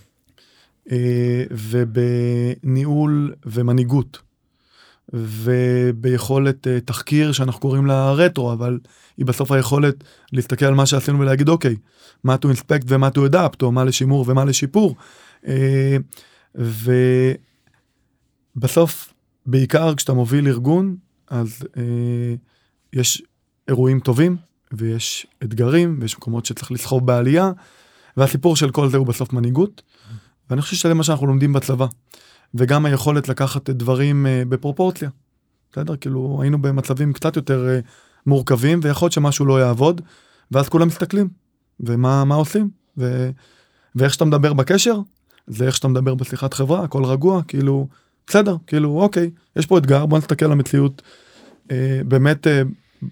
ובניהול 1.51 3.35
ומנהיגות. 3.47 4.32
וביכולת 5.13 6.67
uh, 6.67 6.71
תחקיר 6.85 7.33
שאנחנו 7.33 7.61
קוראים 7.61 7.87
לה 7.87 8.13
רטרו, 8.13 8.53
אבל 8.53 8.79
היא 9.17 9.27
בסוף 9.27 9.53
היכולת 9.53 10.05
להסתכל 10.33 10.65
על 10.65 10.75
מה 10.75 10.87
שעשינו 10.87 11.19
ולהגיד 11.19 11.49
אוקיי, 11.49 11.77
מה 12.25 12.35
to 12.35 12.49
inspect 12.49 12.85
ומה 12.89 13.09
to 13.09 13.33
adapt, 13.33 13.63
או 13.63 13.73
מה 13.73 13.85
לשימור 13.85 14.25
ומה 14.29 14.45
לשיפור. 14.45 14.97
Uh, 15.45 15.49
ובסוף, 18.57 19.13
בעיקר 19.47 19.95
כשאתה 19.95 20.13
מוביל 20.13 20.49
ארגון, 20.49 20.97
אז 21.31 21.63
uh, 21.63 21.79
יש 22.93 23.23
אירועים 23.69 24.01
טובים, 24.01 24.37
ויש 24.73 25.27
אתגרים, 25.43 25.99
ויש 26.01 26.17
מקומות 26.17 26.47
שצריך 26.47 26.73
לסחוב 26.73 27.07
בעלייה, 27.07 27.53
והסיפור 28.17 28.57
של 28.57 28.71
כל 28.71 28.89
זה 28.89 28.97
הוא 28.97 29.07
בסוף 29.07 29.33
מנהיגות. 29.33 29.83
ואני 30.51 30.63
חושב 30.63 30.77
שזה 30.77 30.95
מה 30.95 31.05
שאנחנו 31.05 31.27
לומדים 31.27 31.53
בצבא. 31.53 31.87
וגם 32.55 32.87
היכולת 32.87 33.29
לקחת 33.29 33.71
דברים 33.71 34.27
uh, 34.27 34.49
בפרופורציה. 34.49 35.11
בסדר? 35.73 35.97
כאילו 35.97 36.39
היינו 36.43 36.63
במצבים 36.63 37.13
קצת 37.13 37.37
יותר 37.37 37.69
uh, 37.81 37.89
מורכבים, 38.27 38.81
ויכול 38.83 39.07
להיות 39.07 39.13
שמשהו 39.13 39.47
לא 39.47 39.61
יעבוד, 39.61 40.01
ואז 40.51 40.69
כולם 40.69 40.87
מסתכלים, 40.87 41.29
ומה 41.81 42.35
עושים, 42.35 42.71
ו, 42.99 43.31
ואיך 43.95 44.15
שאתה 44.15 44.25
מדבר 44.25 44.53
בקשר, 44.53 44.99
זה 45.47 45.67
איך 45.67 45.77
שאתה 45.77 45.89
מדבר 45.89 46.15
בשיחת 46.15 46.55
חברה, 46.55 46.85
הכל 46.85 47.05
רגוע, 47.05 47.43
כאילו, 47.49 47.89
בסדר, 48.27 48.57
כאילו, 48.67 49.01
אוקיי, 49.01 49.31
יש 49.57 49.67
פה 49.67 49.79
אתגר, 49.79 50.07
בוא 50.07 50.19
נסתכל 50.19 50.45
על 50.45 50.53
המציאות 50.53 51.03
uh, 51.69 51.71
באמת 52.05 52.47
uh, 52.47 52.51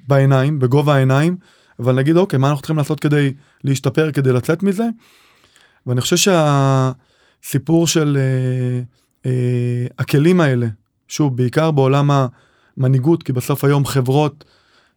בעיניים, 0.09 0.59
בגובה 0.59 0.95
העיניים, 0.95 1.36
אבל 1.80 1.95
נגיד 1.95 2.16
אוקיי, 2.16 2.38
מה 2.38 2.49
אנחנו 2.49 2.61
צריכים 2.61 2.76
לעשות 2.76 3.01
כדי 3.01 3.32
להשתפר, 3.64 4.12
כדי 4.12 4.32
לצאת 4.32 4.62
מזה? 4.62 4.84
ואני 5.86 6.01
חושב 6.01 6.16
שהסיפור 6.16 7.86
של 7.86 8.16
אה, 8.20 8.22
אה, 8.22 8.82
הכלים 9.99 10.41
האלה, 10.41 10.66
שוב, 11.09 11.37
בעיקר 11.37 11.71
בעולם 11.71 12.11
המנהיגות, 12.77 13.23
כי 13.23 13.33
בסוף 13.33 13.64
היום 13.64 13.87
חברות 13.87 14.45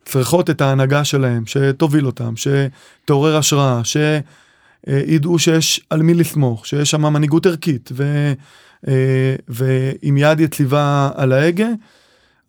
צריכות 0.06 0.50
את 0.50 0.62
ההנהגה 0.62 1.04
שלהם, 1.04 1.46
שתוביל 1.46 2.06
אותם, 2.06 2.34
שתעורר 2.36 3.38
השראה, 3.38 3.82
שידעו 3.84 5.40
שיש 5.40 5.82
על 5.90 6.02
מי 6.02 6.14
לסמוך, 6.14 6.68
שיש 6.68 6.92
שם 6.92 7.02
מנהיגות 7.02 7.46
ערכית, 7.46 7.90
ו, 7.94 8.34
אה, 8.88 9.36
ועם 9.48 10.18
יד 10.18 10.40
יציבה 10.40 11.10
על 11.16 11.32
ההגה. 11.32 11.70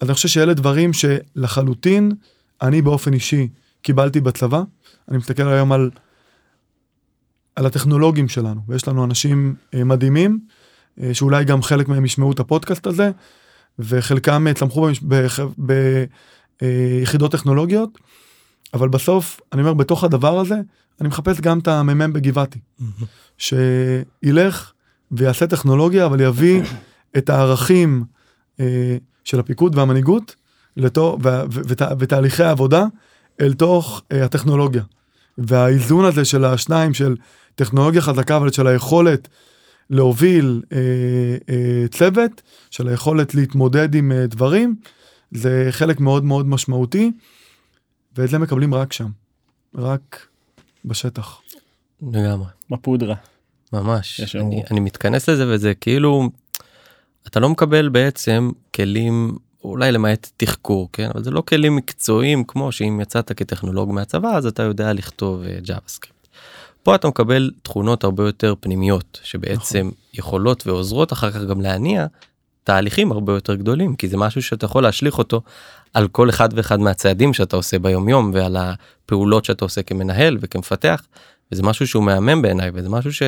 אז 0.01 0.09
אני 0.09 0.15
חושב 0.15 0.29
שאלה 0.29 0.55
דברים 0.55 0.91
שלחלוטין 0.93 2.13
אני 2.63 2.83
באופן 2.83 3.13
אישי 3.13 3.49
קיבלתי 3.83 4.21
בצבא. 4.21 4.63
אני 5.09 5.19
מסתכל 5.19 5.49
היום 5.49 5.73
על, 5.73 5.91
על 7.57 7.67
הטכנונולוגים 7.67 8.29
שלנו, 8.29 8.61
ויש 8.69 8.89
לנו 8.89 9.05
אנשים 9.05 9.55
אה, 9.75 9.85
מדהימים, 9.85 10.39
אה, 10.43 10.64
שאולי 11.13 11.45
גם 11.45 11.63
חלק 11.63 11.89
מהם 11.89 12.05
ישמעו 12.05 12.33
את 12.33 12.41
הפודקאסט 12.41 12.87
הזה, 12.87 13.11
וחלקם 13.79 14.47
אה, 14.47 14.55
צמחו 14.55 14.89
ביחידות 16.61 17.33
טכנולוגיות, 17.33 17.99
אבל 18.75 18.89
בסוף, 18.89 19.41
אני 19.53 19.63
אומר, 19.63 19.75
בתוך 19.75 20.05
הדבר 20.05 20.39
הזה, 20.39 20.61
אני 21.01 21.09
מחפש 21.09 21.41
גם 21.41 21.59
את 21.59 21.69
המ"מ 21.69 22.13
בגבעתי, 22.13 22.59
שילך 23.39 24.73
ויעשה 25.13 25.47
טכנולוגיה, 25.47 26.07
אבל 26.07 26.21
יביא 26.21 26.63
את 27.19 27.31
הערכים 27.31 28.05
אה, 28.61 28.97
של 29.25 29.41
הפיקוד 29.41 29.79
והמנהיגות 29.79 30.37
לתו, 30.77 31.19
ו, 31.23 31.29
ו, 31.29 31.61
ות, 31.69 31.83
ותהליכי 31.99 32.43
העבודה 32.43 32.85
אל 33.41 33.53
תוך 33.53 34.03
אה, 34.13 34.25
הטכנולוגיה. 34.25 34.83
והאיזון 35.39 36.05
הזה 36.05 36.25
של 36.25 36.45
השניים, 36.45 36.95
של 36.95 37.17
טכנולוגיה 37.55 38.01
חזקה, 38.01 38.37
אבל 38.37 38.53
של 38.53 38.67
היכולת 38.67 39.29
להוביל 39.91 40.63
אה, 40.73 40.79
אה, 41.49 41.89
צוות, 41.89 42.43
של 42.71 42.89
היכולת 42.89 43.35
להתמודד 43.35 43.95
עם 43.95 44.13
אה, 44.13 44.27
דברים, 44.27 44.77
זה 45.31 45.69
חלק 45.71 46.01
מאוד 46.01 46.25
מאוד 46.25 46.47
משמעותי, 46.47 47.13
ואת 48.17 48.29
זה 48.29 48.39
מקבלים 48.39 48.75
רק 48.75 48.93
שם, 48.93 49.09
רק 49.75 50.27
בשטח. 50.85 51.41
לגמרי. 52.03 52.47
בפודרה. 52.71 53.15
ממש. 53.73 54.35
אני, 54.35 54.63
אני 54.71 54.81
מתכנס 54.81 55.29
לזה 55.29 55.55
וזה 55.55 55.75
כאילו, 55.75 56.31
אתה 57.27 57.41
לא 57.41 57.49
מקבל 57.49 57.89
בעצם 57.89 58.51
כלים 58.75 59.37
אולי 59.65 59.93
למעט 59.93 60.31
תחקור 60.37 60.89
כן 60.93 61.09
אבל 61.15 61.25
זה 61.25 61.31
לא 61.31 61.41
כלים 61.41 61.77
מקצועיים 61.77 62.45
כמו 62.45 62.73
שאם 62.73 63.01
יצאת 63.03 63.33
כטכנולוג 63.33 63.93
מהצבא 63.93 64.29
אז 64.29 64.47
אתה 64.47 64.63
יודע 64.63 64.93
לכתוב 64.93 65.43
ג'אווה 65.63 65.81
uh, 65.87 65.91
סקריפט. 65.91 66.14
פה 66.85 66.95
אתה 66.95 67.09
מקבל 67.09 67.51
תכונות 67.63 68.05
הרבה 68.05 68.27
יותר 68.27 68.55
פנימיות 68.61 69.21
שבעצם 69.23 69.79
נכון. 69.79 69.91
יכולות 70.15 70.67
ועוזרות 70.67 71.13
אחר 71.13 71.31
כך 71.31 71.41
גם 71.41 71.61
להניע 71.61 72.07
תהליכים 72.65 73.13
הרבה 73.13 73.33
יותר 73.33 73.55
גדולים 73.55 73.97
כי 73.97 74.09
זה 74.09 74.17
משהו 74.17 74.43
שאתה 74.43 74.65
יכול 74.65 74.83
להשליך 74.83 75.19
אותו 75.19 75.41
על 75.95 76.09
כל 76.09 76.31
אחד 76.31 76.49
ואחד 76.53 76.81
מהצעדים 76.81 77.35
שאתה 77.35 77.57
עושה 77.57 77.79
ביום 77.79 78.09
יום 78.09 78.31
ועל 78.35 78.57
הפעולות 78.57 79.45
שאתה 79.45 79.65
עושה 79.65 79.83
כמנהל 79.83 80.39
וכמפתח 80.41 81.03
וזה 81.53 81.63
משהו 81.63 81.87
שהוא 81.87 82.03
מהמם 82.05 82.43
בעיניי 82.43 82.71
וזה 82.75 82.89
משהו 82.89 83.27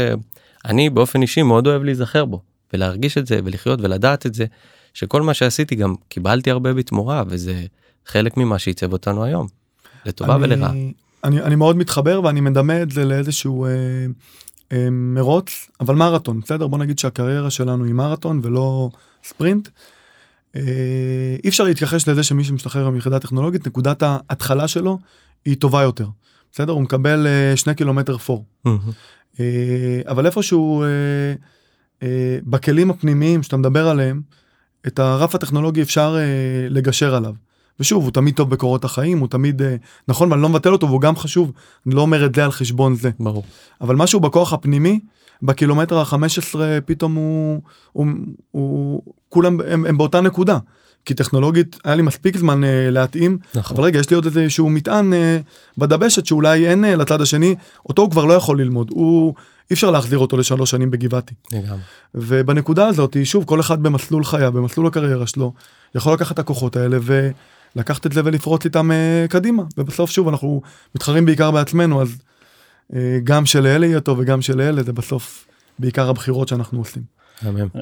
אני 0.65 0.91
באופן 0.91 1.23
אישי 1.23 1.43
מאוד 1.43 1.67
אוהב 1.67 1.83
להיזכר 1.83 2.25
בו 2.25 2.41
ולהרגיש 2.73 3.19
את 3.19 3.27
זה 3.27 3.41
ולחיות 3.45 3.81
ולדעת 3.83 4.27
את 4.27 4.35
זה 4.35 4.47
שכל 4.95 5.23
מה 5.23 5.35
שעשיתי 5.35 5.75
גם 5.75 5.95
קיבלתי 6.09 6.51
הרבה 6.51 6.73
בתמורה 6.75 7.23
וזה 7.29 7.63
חלק 8.07 8.37
ממה 8.37 8.59
שעיצב 8.59 8.93
אותנו 8.93 9.25
היום. 9.25 9.47
לטובה 10.07 10.35
אני- 10.35 10.45
ולרעה. 10.45 10.73
אני, 11.25 11.43
אני 11.43 11.55
מאוד 11.55 11.77
מתחבר 11.77 12.21
ואני 12.25 12.41
מדמה 12.41 12.83
את 12.83 12.91
זה 12.91 13.05
לאיזשהו 13.05 13.67
אה, 13.67 13.71
אה, 14.73 14.89
מרוץ, 14.91 15.71
אבל 15.81 15.95
מרתון, 15.95 16.41
בסדר? 16.41 16.67
בוא 16.67 16.79
נגיד 16.79 16.99
שהקריירה 16.99 17.51
שלנו 17.51 17.85
היא 17.85 17.95
מרתון 17.95 18.41
ולא 18.43 18.91
ספרינט. 19.25 19.69
אה, 20.57 21.37
אי 21.45 21.49
אפשר 21.49 21.65
להתכחש 21.65 22.09
לזה 22.09 22.23
שמי 22.23 22.45
שמשתחרר 22.45 22.91
מיחידה 22.91 23.19
טכנולוגית, 23.19 23.67
נקודת 23.67 24.03
ההתחלה 24.03 24.69
שלו 24.69 24.99
היא 25.45 25.57
טובה 25.57 25.83
יותר. 25.83 26.09
בסדר? 26.53 26.73
הוא 26.73 26.83
מקבל 26.83 27.27
אה, 27.27 27.57
שני 27.57 27.75
קילומטר 27.75 28.19
פור. 28.19 28.45
מהמם. 28.65 28.79
אה, 29.41 30.01
אבל 30.09 30.27
איפשהו 30.27 30.83
אה, 30.83 30.89
אה, 32.03 32.39
בכלים 32.43 32.91
הפנימיים 32.91 33.43
שאתה 33.43 33.57
מדבר 33.57 33.89
עליהם, 33.89 34.21
את 34.87 34.99
הרף 34.99 35.35
הטכנולוגי 35.35 35.83
אפשר 35.83 36.17
אה, 36.19 36.69
לגשר 36.69 37.15
עליו. 37.15 37.35
ושוב, 37.81 38.05
הוא 38.05 38.13
תמיד 38.13 38.35
טוב 38.35 38.51
בקורות 38.51 38.85
החיים, 38.85 39.19
הוא 39.19 39.29
תמיד 39.29 39.63
אה, 39.63 39.77
נכון, 40.09 40.33
ואני 40.33 40.43
לא 40.43 40.49
מבטל 40.49 40.73
אותו, 40.73 40.87
והוא 40.87 41.01
גם 41.01 41.17
חשוב, 41.17 41.53
אני 41.87 41.95
לא 41.95 42.01
אומר 42.01 42.27
את 42.27 42.35
זה 42.35 42.45
על 42.45 42.51
חשבון 42.51 42.95
זה. 42.95 43.11
ברור. 43.21 43.45
אבל 43.81 43.97
משהו 43.97 44.21
בכוח 44.21 44.53
הפנימי, 44.53 45.01
בקילומטר 45.43 45.99
ה-15 45.99 46.59
פתאום 46.87 47.15
הוא, 47.15 47.61
הוא, 47.93 48.07
הוא 48.51 49.03
כולם 49.29 49.61
הם, 49.69 49.87
הם 49.87 49.99
באותה 49.99 50.21
נקודה. 50.21 50.59
כי 51.07 51.15
טכנולוגית 51.15 51.77
היה 51.85 51.95
לי 51.95 52.03
מספיק 52.03 52.37
זמן 52.37 52.65
אה, 52.65 52.91
להתאים, 52.91 53.39
נכון. 53.55 53.77
אבל 53.77 53.85
רגע 53.85 54.01
יש 54.01 54.11
לי 54.11 54.17
עוד 54.17 54.25
איזה 54.25 54.51
שהוא 54.51 54.71
מטען 54.71 55.13
אה, 55.13 55.39
בדבשת 55.79 56.27
שאולי 56.27 56.67
אין 56.67 56.85
אה, 56.85 56.97
לצד 56.97 57.21
השני, 57.21 57.55
אותו 57.89 58.03
הוא 58.03 58.11
כבר 58.11 58.25
לא 58.25 58.33
יכול 58.33 58.61
ללמוד, 58.61 58.91
הוא 58.91 59.35
אי 59.71 59.75
אפשר 59.75 59.91
להחזיר 59.91 60.19
אותו 60.19 60.37
לשלוש 60.37 60.71
שנים 60.71 60.91
בגבעתי. 60.91 61.35
לגמרי. 61.53 61.79
ובנקודה 62.15 62.87
הזאת 62.87 63.17
שוב 63.25 63.45
כל 63.45 63.61
אחד 63.61 63.83
במסלול 63.83 64.25
חייו 64.25 64.53
במסלול 64.53 64.87
הקריירה 64.87 65.27
שלו 65.27 65.53
יכול 65.95 66.13
לקחת 66.13 66.35
את 66.35 66.39
הכוחות 66.39 66.77
האלה 66.77 66.99
ולקחת 67.77 68.07
את 68.07 68.13
זה 68.13 68.21
ולפרוץ 68.25 68.65
איתם 68.65 68.91
אה, 68.91 69.27
קדימה 69.29 69.63
ובסוף 69.79 70.11
שוב 70.11 70.29
אנחנו 70.29 70.63
מתחרים 70.95 71.25
בעיקר 71.25 71.51
בעצמנו 71.51 72.03
אז 72.03 72.19
אה, 72.95 73.19
גם 73.25 73.47
שלאלה 73.47 73.87
יהיה 73.87 74.01
טוב 74.01 74.19
וגם 74.19 74.43
שלאלה 74.43 74.83
זה 74.83 74.93
בסוף 74.93 75.47
בעיקר 75.79 76.09
הבחירות 76.09 76.49
שאנחנו 76.49 76.79
עושים. 76.79 77.03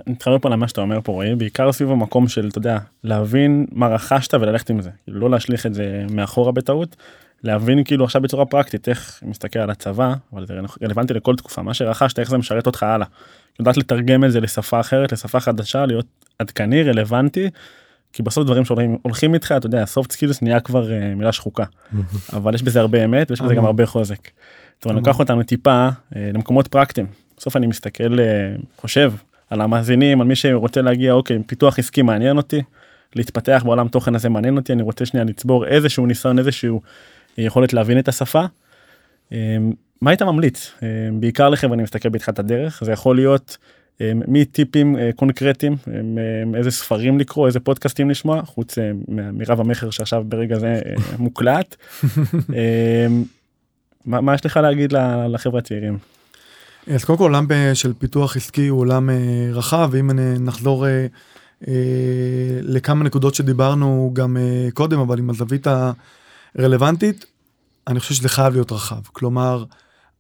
מתחבר 0.07 0.39
פה 0.39 0.49
למה 0.49 0.69
שאתה 0.69 0.81
אומר 0.81 1.01
פה 1.05 1.13
רועי 1.13 1.35
בעיקר 1.35 1.73
סביב 1.73 1.91
המקום 1.91 2.29
של 2.29 2.49
אתה 2.49 2.59
יודע 2.59 2.79
להבין 3.05 3.67
מה 3.73 3.89
רכשת 3.89 4.35
וללכת 4.35 4.71
עם 4.71 4.81
זה 4.81 4.91
כאילו 5.05 5.21
לא 5.21 5.31
להשליך 5.31 5.67
את 5.67 5.75
זה 5.75 6.05
מאחורה 6.11 6.53
בטעות. 6.53 6.97
להבין 7.43 7.85
כאילו 7.85 8.05
עכשיו 8.05 8.23
בצורה 8.23 8.47
פרקטית 8.47 8.89
איך 8.89 9.23
מסתכל 9.27 9.59
על 9.59 9.71
הצבא 9.71 10.15
אבל 10.33 10.47
זה 10.47 10.55
רלוונטי 10.83 11.15
לכל 11.15 11.37
תקופה 11.37 11.63
מה 11.63 11.75
שרכשת 11.75 12.19
איך 12.19 12.31
זה 12.31 12.39
משרת 12.39 12.67
אותך 12.67 12.83
הלאה. 12.83 13.07
לדעת 13.61 13.77
לתרגם 13.77 14.25
את 14.25 14.33
זה 14.33 14.41
לשפה 14.41 14.81
אחרת 14.81 15.13
לשפה 15.13 15.41
חדשה 15.41 15.87
להיות 15.87 16.07
עדכני 16.39 16.83
רלוונטי. 16.83 17.51
כי 18.15 18.23
בסוף 18.23 18.45
דברים 18.45 18.65
שהולכים 18.65 18.99
הולכים 19.03 19.35
איתך 19.35 19.55
אתה 19.57 19.67
יודע 19.67 19.85
soft 19.85 20.13
skills 20.13 20.39
נהיה 20.43 20.61
כבר 20.61 20.93
אה, 20.93 21.15
מילה 21.15 21.33
שחוקה 21.33 21.65
אבל 22.33 22.55
יש 22.55 22.63
בזה 22.63 22.81
הרבה 22.81 23.05
אמת 23.05 23.31
ויש 23.31 23.41
בזה 23.41 23.55
גם. 23.55 23.65
הרבה 23.65 23.87
חוזק. 23.87 24.19
אני 24.87 24.93
המון. 24.93 24.97
לוקח 24.97 25.19
אותנו 25.19 25.43
טיפה 25.43 25.89
אה, 26.17 26.31
למקומות 26.35 26.69
פרקטיים 26.69 27.07
בסוף 27.37 27.57
אני 27.57 27.67
מסתכל 27.67 28.21
אה, 28.21 28.55
חושב 28.77 29.13
על 29.51 29.61
המאזינים 29.61 30.21
על 30.21 30.27
מי 30.27 30.37
שרוצה 30.37 30.83
להגיע 30.83 31.13
אוקיי 31.13 31.39
פיתוח 31.47 31.79
עסקי 31.79 32.03
מעניין 32.03 32.37
אותי 32.37 32.63
להתפתח 33.17 33.63
בעולם 33.65 33.89
תוכן 33.89 34.15
הזה 34.15 34.29
מעניין 34.29 34.57
אותי 34.57 34.73
אני 34.73 34.83
רוצה 34.83 35.07
שנייה 35.07 35.25
לצבור 35.25 35.67
איזשהו 35.67 36.07
ניסיון 36.07 36.39
איזשהו 36.39 36.81
יכולת 37.39 37.73
להבין 37.73 37.99
את 37.99 38.09
השפה. 38.09 38.45
אה, 39.33 39.57
מה 40.01 40.11
היית 40.11 40.23
ממליץ 40.23 40.73
אה, 40.83 40.89
בעיקר 41.13 41.49
לכם 41.49 41.73
אני 41.73 41.83
מסתכל 41.83 42.09
בתחילת 42.09 42.39
הדרך 42.39 42.83
זה 42.85 42.93
יכול 42.93 43.17
להיות 43.17 43.57
מטיפים 44.01 44.97
אה, 44.97 45.11
קונקרטיים 45.17 45.77
אה, 45.89 45.95
אה, 45.95 46.59
איזה 46.59 46.71
ספרים 46.71 47.19
לקרוא 47.19 47.47
איזה 47.47 47.61
פודקאסטים 47.61 48.11
לשמוע 48.11 48.43
חוץ 48.43 48.79
אה, 48.79 48.93
מרב 49.09 49.61
המכר 49.61 49.91
שעכשיו 49.91 50.25
ברגע 50.29 50.59
זה 50.59 50.81
אה, 50.87 50.95
מוקלט. 51.19 51.77
אה, 52.55 53.07
מה 54.07 54.21
מה 54.21 54.35
יש 54.35 54.47
לך 54.47 54.57
להגיד 54.57 54.93
לחבר'ה 55.29 55.59
הצעירים? 55.59 55.99
אז 56.87 57.05
קודם 57.05 57.19
כל 57.19 57.25
עולם 57.25 57.47
אה, 57.51 57.75
של 57.75 57.93
פיתוח 57.99 58.37
עסקי 58.37 58.67
הוא 58.67 58.81
עולם 58.81 59.11
אה, 59.11 59.49
רחב 59.53 59.89
ואם 59.93 60.11
נחזור 60.41 60.87
אה, 60.87 61.07
אה, 61.69 61.75
לכמה 62.63 63.05
נקודות 63.05 63.35
שדיברנו 63.35 64.11
גם 64.13 64.37
אה, 64.37 64.69
קודם 64.75 64.99
אבל 64.99 65.19
עם 65.19 65.31
הזווית 65.31 65.67
הרלוונטית 66.57 67.27
אני 67.89 68.01
חושב 68.01 68.15
שזה 68.15 68.29
חייב 68.29 68.53
להיות 68.53 68.73
רחב 68.73 69.01
כלומר 69.13 69.65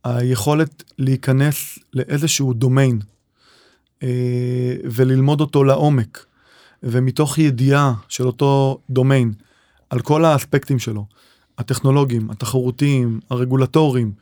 היכולת 0.04 0.84
להיכנס 0.98 1.78
לאיזשהו 1.94 2.52
דומיין 2.52 2.98
אה, 2.98 3.13
וללמוד 4.84 5.40
אותו 5.40 5.64
לעומק 5.64 6.26
ומתוך 6.82 7.38
ידיעה 7.38 7.92
של 8.08 8.26
אותו 8.26 8.78
דומיין 8.90 9.32
על 9.90 10.00
כל 10.00 10.24
האספקטים 10.24 10.78
שלו 10.78 11.06
הטכנולוגיים 11.58 12.30
התחרותיים 12.30 13.20
הרגולטוריים 13.30 14.12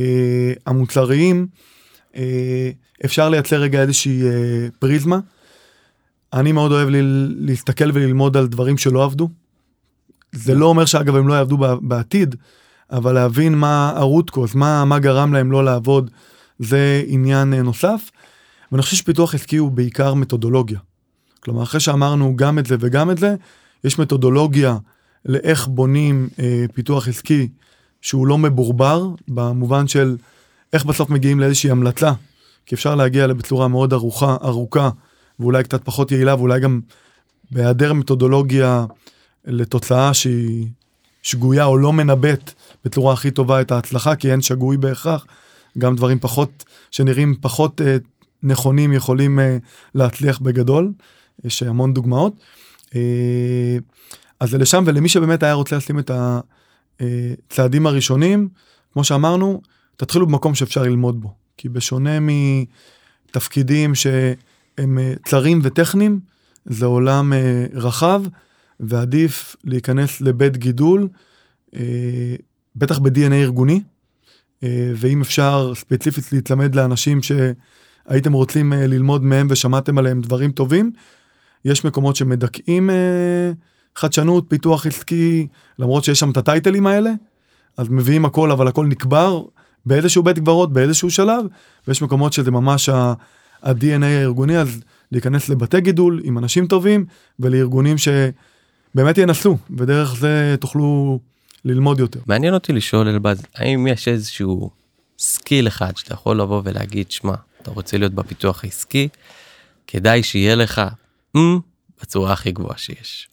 אה, 0.00 0.52
המוצריים 0.66 1.46
אה, 2.16 2.70
אפשר 3.04 3.28
לייצר 3.28 3.56
רגע 3.60 3.82
איזושהי 3.82 4.22
אה, 4.22 4.68
פריזמה. 4.78 5.18
אני 6.32 6.52
מאוד 6.52 6.72
אוהב 6.72 6.88
להסתכל 7.38 7.90
וללמוד 7.94 8.36
על 8.36 8.46
דברים 8.46 8.78
שלא 8.78 9.04
עבדו. 9.04 9.28
זה 10.32 10.54
לא 10.54 10.66
אומר 10.66 10.84
שאגב 10.84 11.16
הם 11.16 11.28
לא 11.28 11.34
יעבדו 11.34 11.58
בעתיד, 11.82 12.34
אבל 12.90 13.12
להבין 13.12 13.54
מה 13.54 14.00
cause, 14.30 14.54
מה, 14.54 14.84
מה 14.84 14.98
גרם 14.98 15.32
להם 15.32 15.52
לא 15.52 15.64
לעבוד, 15.64 16.10
זה 16.58 17.02
עניין 17.06 17.54
אה, 17.54 17.62
נוסף. 17.62 18.10
ואני 18.74 18.82
חושב 18.82 18.96
שפיתוח 18.96 19.34
עסקי 19.34 19.56
הוא 19.56 19.70
בעיקר 19.70 20.14
מתודולוגיה. 20.14 20.78
כלומר, 21.40 21.62
אחרי 21.62 21.80
שאמרנו 21.80 22.36
גם 22.36 22.58
את 22.58 22.66
זה 22.66 22.76
וגם 22.80 23.10
את 23.10 23.18
זה, 23.18 23.34
יש 23.84 23.98
מתודולוגיה 23.98 24.76
לאיך 25.24 25.68
בונים 25.68 26.28
אה, 26.38 26.64
פיתוח 26.74 27.08
עסקי 27.08 27.48
שהוא 28.00 28.26
לא 28.26 28.38
מבורבר, 28.38 29.08
במובן 29.28 29.88
של 29.88 30.16
איך 30.72 30.84
בסוף 30.84 31.10
מגיעים 31.10 31.40
לאיזושהי 31.40 31.70
המלצה, 31.70 32.12
כי 32.66 32.74
אפשר 32.74 32.94
להגיע 32.94 33.24
אליה 33.24 33.34
בצורה 33.34 33.68
מאוד 33.68 33.92
ארוכה, 33.92 34.36
ארוכה, 34.42 34.90
ואולי 35.40 35.64
קצת 35.64 35.84
פחות 35.84 36.12
יעילה, 36.12 36.34
ואולי 36.34 36.60
גם 36.60 36.80
בהיעדר 37.50 37.92
מתודולוגיה 37.92 38.86
לתוצאה 39.44 40.14
שהיא 40.14 40.66
שגויה 41.22 41.64
או 41.64 41.76
לא 41.76 41.92
מנבאת 41.92 42.52
בצורה 42.84 43.12
הכי 43.12 43.30
טובה 43.30 43.60
את 43.60 43.72
ההצלחה, 43.72 44.16
כי 44.16 44.32
אין 44.32 44.40
שגוי 44.40 44.76
בהכרח. 44.76 45.26
גם 45.78 45.96
דברים 45.96 46.18
פחות, 46.18 46.64
שנראים 46.90 47.34
פחות 47.40 47.80
אה, 47.80 47.96
נכונים 48.44 48.92
יכולים 48.92 49.40
אה, 49.40 49.56
להצליח 49.94 50.38
בגדול. 50.38 50.92
יש 51.44 51.62
המון 51.62 51.94
דוגמאות. 51.94 52.34
אה, 52.94 53.78
אז 54.40 54.50
זה 54.50 54.58
לשם, 54.58 54.84
ולמי 54.86 55.08
שבאמת 55.08 55.42
היה 55.42 55.52
רוצה 55.52 55.76
לשים 55.76 55.98
את 55.98 56.10
הצעדים 57.00 57.86
הראשונים, 57.86 58.48
כמו 58.92 59.04
שאמרנו, 59.04 59.62
תתחילו 59.96 60.26
במקום 60.26 60.54
שאפשר 60.54 60.82
ללמוד 60.82 61.20
בו. 61.20 61.34
כי 61.56 61.68
בשונה 61.68 62.18
מתפקידים 62.20 63.94
שהם 63.94 64.98
אה, 64.98 65.12
צרים 65.24 65.60
וטכניים, 65.62 66.20
זה 66.64 66.86
עולם 66.86 67.32
אה, 67.32 67.66
רחב, 67.72 68.22
ועדיף 68.80 69.56
להיכנס 69.64 70.20
לבית 70.20 70.56
גידול, 70.56 71.08
אה, 71.74 71.80
בטח 72.76 72.98
ב-DNA 72.98 73.32
ארגוני, 73.32 73.80
אה, 74.62 74.92
ואם 74.96 75.20
אפשר 75.20 75.72
ספציפית 75.74 76.32
להצמד 76.32 76.74
לאנשים 76.74 77.20
שהייתם 78.08 78.32
רוצים 78.32 78.72
אה, 78.72 78.86
ללמוד 78.86 79.24
מהם 79.24 79.46
ושמעתם 79.50 79.98
עליהם 79.98 80.20
דברים 80.20 80.52
טובים, 80.52 80.92
יש 81.64 81.84
מקומות 81.84 82.16
שמדכאים 82.16 82.90
אה, 82.90 83.52
חדשנות, 83.96 84.44
פיתוח 84.48 84.86
עסקי, 84.86 85.46
למרות 85.78 86.04
שיש 86.04 86.20
שם 86.20 86.30
את 86.30 86.36
הטייטלים 86.36 86.86
האלה, 86.86 87.10
אז 87.76 87.88
מביאים 87.88 88.24
הכל, 88.24 88.50
אבל 88.50 88.68
הכל 88.68 88.86
נקבר 88.86 89.42
באיזשהו 89.86 90.22
בית 90.22 90.38
קברות, 90.38 90.72
באיזשהו 90.72 91.10
שלב, 91.10 91.44
ויש 91.88 92.02
מקומות 92.02 92.32
שזה 92.32 92.50
ממש 92.50 92.88
ה-DNA 92.88 94.04
הארגוני, 94.04 94.58
אז 94.58 94.80
להיכנס 95.12 95.48
לבתי 95.48 95.80
גידול 95.80 96.20
עם 96.24 96.38
אנשים 96.38 96.66
טובים 96.66 97.04
ולארגונים 97.40 97.96
שבאמת 97.98 99.18
ינסו, 99.18 99.58
ודרך 99.76 100.16
זה 100.16 100.56
תוכלו 100.60 101.18
ללמוד 101.64 102.00
יותר. 102.00 102.20
מעניין 102.26 102.54
אותי 102.54 102.72
לשאול 102.72 103.08
אלבז 103.08 103.42
האם 103.56 103.86
יש 103.86 104.08
איזשהו 104.08 104.70
skill 105.18 105.68
אחד 105.68 105.96
שאתה 105.96 106.14
יכול 106.14 106.40
לבוא 106.40 106.62
ולהגיד 106.64 107.10
שמע 107.10 107.34
אתה 107.64 107.72
רוצה 107.72 107.98
להיות 107.98 108.12
בפיתוח 108.12 108.64
העסקי 108.64 109.08
כדאי 109.86 110.22
שיהיה 110.22 110.54
לך 110.54 110.82
mm, 111.36 111.40
בצורה 112.02 112.32
הכי 112.32 112.52
גבוהה 112.52 112.78
שיש 112.78 113.28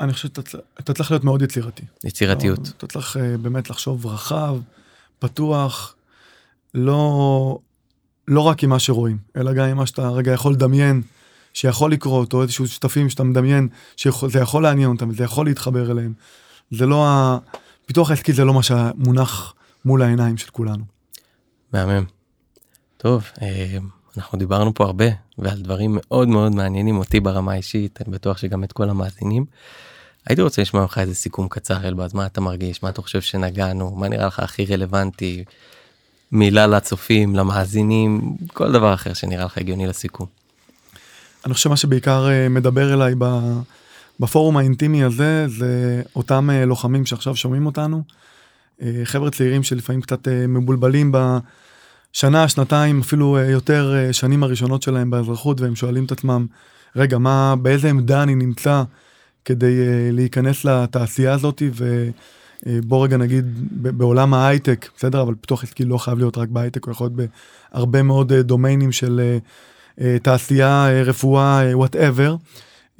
אני 0.00 0.12
חושב 0.12 0.28
שאתה 0.28 0.94
צריך 0.94 1.10
להיות 1.10 1.24
מאוד 1.24 1.42
יצירתי. 1.42 1.82
יצירתיות 2.04 2.72
אתה 2.76 2.86
צריך 2.86 3.16
אה, 3.16 3.36
באמת 3.38 3.70
לחשוב 3.70 4.06
רחב, 4.06 4.56
פתוח, 5.18 5.94
לא, 6.74 7.58
לא 8.28 8.40
רק 8.40 8.64
עם 8.64 8.70
מה 8.70 8.78
שרואים, 8.78 9.18
אלא 9.36 9.52
גם 9.52 9.68
עם 9.68 9.76
מה 9.76 9.86
שאתה 9.86 10.08
רגע 10.08 10.32
יכול 10.32 10.52
לדמיין, 10.52 11.02
שיכול 11.54 11.92
לקרות, 11.92 12.32
או 12.32 12.42
איזשהו 12.42 12.66
שותפים 12.66 13.10
שאתה 13.10 13.24
מדמיין, 13.24 13.68
שזה 13.96 14.38
יכול 14.40 14.62
לעניין 14.62 14.88
אותם, 14.88 15.08
וזה 15.08 15.24
יכול 15.24 15.46
להתחבר 15.46 15.90
אליהם. 15.90 16.12
זה 16.70 16.86
לא 16.86 17.06
ה... 17.06 17.38
פיתוח 17.86 18.10
העסקי 18.10 18.32
זה 18.32 18.44
לא 18.44 18.54
מה 18.54 18.62
שמונח 18.62 19.54
מול 19.84 20.02
העיניים 20.02 20.36
של 20.36 20.50
כולנו. 20.50 20.84
מהמם. 21.72 22.04
טוב, 23.02 23.30
אה, 23.42 23.78
אנחנו 24.16 24.38
דיברנו 24.38 24.74
פה 24.74 24.84
הרבה 24.84 25.04
ועל 25.38 25.62
דברים 25.62 25.98
מאוד 26.00 26.28
מאוד 26.28 26.54
מעניינים 26.54 26.98
אותי 26.98 27.20
ברמה 27.20 27.52
האישית, 27.52 27.98
אני 28.02 28.12
בטוח 28.14 28.38
שגם 28.38 28.64
את 28.64 28.72
כל 28.72 28.90
המאזינים. 28.90 29.44
הייתי 30.26 30.42
רוצה 30.42 30.62
לשמוע 30.62 30.82
ממך 30.82 30.98
איזה 30.98 31.14
סיכום 31.14 31.48
קצר 31.48 31.88
אלבז, 31.88 32.14
מה 32.14 32.26
אתה 32.26 32.40
מרגיש, 32.40 32.82
מה 32.82 32.88
אתה 32.88 33.02
חושב 33.02 33.20
שנגענו, 33.20 33.90
מה 33.96 34.08
נראה 34.08 34.26
לך 34.26 34.38
הכי 34.38 34.64
רלוונטי, 34.64 35.44
מילה 36.32 36.66
לצופים, 36.66 37.36
למאזינים, 37.36 38.36
כל 38.52 38.72
דבר 38.72 38.94
אחר 38.94 39.12
שנראה 39.12 39.44
לך 39.44 39.58
הגיוני 39.58 39.86
לסיכום. 39.86 40.26
אני 41.46 41.54
חושב 41.54 41.64
שמה 41.64 41.76
שבעיקר 41.76 42.28
אה, 42.30 42.48
מדבר 42.48 42.94
אליי 42.94 43.14
בפורום 44.20 44.56
האינטימי 44.56 45.04
הזה, 45.04 45.48
זה 45.48 46.02
אותם 46.16 46.50
אה, 46.50 46.64
לוחמים 46.64 47.06
שעכשיו 47.06 47.36
שומעים 47.36 47.66
אותנו. 47.66 48.02
חבר'ה 49.04 49.30
צעירים 49.30 49.62
שלפעמים 49.62 50.02
קצת 50.02 50.28
מבולבלים 50.48 51.12
בשנה, 52.12 52.48
שנתיים, 52.48 53.00
אפילו 53.00 53.38
יותר 53.38 53.94
שנים 54.12 54.42
הראשונות 54.42 54.82
שלהם 54.82 55.10
באזרחות, 55.10 55.60
והם 55.60 55.76
שואלים 55.76 56.04
את 56.04 56.12
עצמם, 56.12 56.46
רגע, 56.96 57.18
מה, 57.18 57.54
באיזה 57.62 57.90
עמדה 57.90 58.22
אני 58.22 58.34
נמצא 58.34 58.82
כדי 59.44 59.74
להיכנס 60.12 60.64
לתעשייה 60.64 61.32
הזאת, 61.32 61.62
ובוא 62.66 63.04
רגע 63.04 63.16
נגיד 63.16 63.44
בעולם 63.72 64.34
ההייטק, 64.34 64.88
בסדר? 64.96 65.22
אבל 65.22 65.34
פיתוח 65.34 65.64
עסקי 65.64 65.84
לא 65.84 65.98
חייב 65.98 66.18
להיות 66.18 66.38
רק 66.38 66.48
בהייטק, 66.48 66.84
הוא 66.84 66.92
יכול 66.92 67.08
להיות 67.16 67.30
בהרבה 67.72 68.02
מאוד 68.02 68.32
דומיינים 68.32 68.92
של 68.92 69.38
אה, 70.00 70.16
תעשייה, 70.22 70.86
אה, 70.88 71.02
רפואה, 71.02 71.62
וואטאבר. 71.72 72.36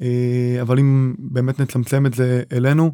אה, 0.01 0.57
אבל 0.61 0.79
אם 0.79 1.13
באמת 1.17 1.59
נצמצם 1.59 2.05
את 2.05 2.13
זה 2.13 2.43
אלינו, 2.51 2.93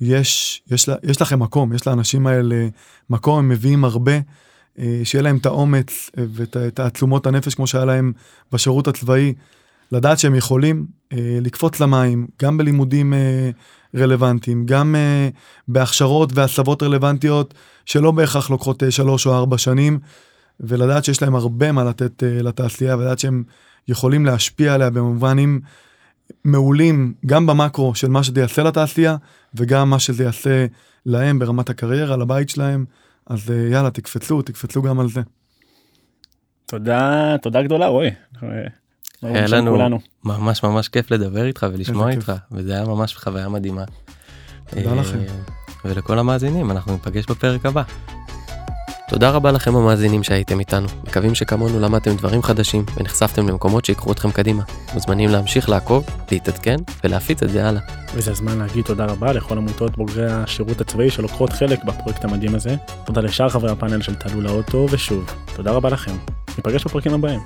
יש, 0.00 0.62
יש, 0.70 0.88
יש 1.02 1.22
לכם 1.22 1.38
מקום, 1.42 1.72
יש 1.72 1.86
לאנשים 1.86 2.26
האלה 2.26 2.68
מקום, 3.10 3.38
הם 3.38 3.48
מביאים 3.48 3.84
הרבה, 3.84 4.12
שיהיה 5.04 5.22
להם 5.22 5.36
את 5.36 5.46
האומץ 5.46 6.10
ואת 6.16 6.56
תעצומות 6.56 7.26
הנפש 7.26 7.54
כמו 7.54 7.66
שהיה 7.66 7.84
להם 7.84 8.12
בשירות 8.52 8.88
הצבאי, 8.88 9.34
לדעת 9.92 10.18
שהם 10.18 10.34
יכולים 10.34 10.86
לקפוץ 11.12 11.80
למים, 11.80 12.26
גם 12.42 12.58
בלימודים 12.58 13.12
רלוונטיים, 13.96 14.66
גם 14.66 14.94
בהכשרות 15.68 16.30
והסבות 16.34 16.82
רלוונטיות 16.82 17.54
שלא 17.86 18.10
בהכרח 18.10 18.50
לוקחות 18.50 18.82
שלוש 18.90 19.26
או 19.26 19.34
ארבע 19.34 19.58
שנים. 19.58 19.98
ולדעת 20.60 21.04
שיש 21.04 21.22
להם 21.22 21.34
הרבה 21.34 21.72
מה 21.72 21.84
לתת 21.84 22.22
לתעשייה, 22.26 22.96
ולדעת 22.96 23.18
שהם 23.18 23.44
יכולים 23.88 24.26
להשפיע 24.26 24.74
עליה 24.74 24.90
במובנים 24.90 25.60
מעולים, 26.44 27.14
גם 27.26 27.46
במקרו 27.46 27.94
של 27.94 28.08
מה 28.08 28.22
שזה 28.22 28.40
יעשה 28.40 28.62
לתעשייה, 28.62 29.16
וגם 29.54 29.90
מה 29.90 29.98
שזה 29.98 30.24
יעשה 30.24 30.66
להם 31.06 31.38
ברמת 31.38 31.70
הקריירה, 31.70 32.16
לבית 32.16 32.48
שלהם. 32.48 32.84
אז 33.26 33.50
uh, 33.50 33.52
יאללה, 33.72 33.90
תקפצו, 33.90 34.42
תקפצו 34.42 34.82
גם 34.82 35.00
על 35.00 35.08
זה. 35.08 35.20
תודה, 36.66 37.36
תודה 37.42 37.62
גדולה, 37.62 37.86
רועי. 37.86 38.10
היה 39.22 39.46
לנו 39.46 39.70
כולנו. 39.70 39.98
ממש 40.24 40.62
ממש 40.62 40.88
כיף 40.88 41.10
לדבר 41.10 41.46
איתך 41.46 41.66
ולשמוע 41.72 42.10
איתך, 42.10 42.32
וזה 42.52 42.72
היה 42.72 42.84
ממש 42.84 43.16
חוויה 43.16 43.48
מדהימה. 43.48 43.84
תודה 44.70 44.94
לכם. 44.94 45.18
אה, 45.18 45.34
ולכל 45.84 46.18
המאזינים, 46.18 46.70
אנחנו 46.70 46.92
ניפגש 46.92 47.26
בפרק 47.26 47.66
הבא. 47.66 47.82
תודה 49.08 49.30
רבה 49.30 49.52
לכם 49.52 49.76
המאזינים 49.76 50.22
שהייתם 50.22 50.60
איתנו, 50.60 50.88
מקווים 51.04 51.34
שכמונו 51.34 51.80
למדתם 51.80 52.16
דברים 52.16 52.42
חדשים 52.42 52.84
ונחשפתם 52.96 53.48
למקומות 53.48 53.84
שיקחו 53.84 54.12
אתכם 54.12 54.30
קדימה. 54.30 54.62
מוזמנים 54.94 55.30
להמשיך 55.30 55.68
לעקוב, 55.68 56.04
להתעדכן 56.32 56.76
ולהפיץ 57.04 57.42
את 57.42 57.50
זה 57.50 57.68
הלאה. 57.68 57.80
וזה 58.14 58.30
הזמן 58.30 58.58
להגיד 58.58 58.84
תודה 58.84 59.04
רבה 59.04 59.32
לכל 59.32 59.58
עמותות 59.58 59.96
בוגרי 59.96 60.32
השירות 60.32 60.80
הצבאי 60.80 61.10
שלוקחות 61.10 61.52
חלק 61.52 61.84
בפרויקט 61.84 62.24
המדהים 62.24 62.54
הזה. 62.54 62.76
תודה 63.04 63.20
לשאר 63.20 63.48
חברי 63.48 63.70
הפאנל 63.70 64.02
של 64.02 64.14
תעלו 64.14 64.40
לאוטו, 64.40 64.86
ושוב, 64.90 65.24
תודה 65.56 65.70
רבה 65.70 65.88
לכם. 65.88 66.16
ניפגש 66.56 66.84
בפרקים 66.84 67.14
הבאים. 67.14 67.40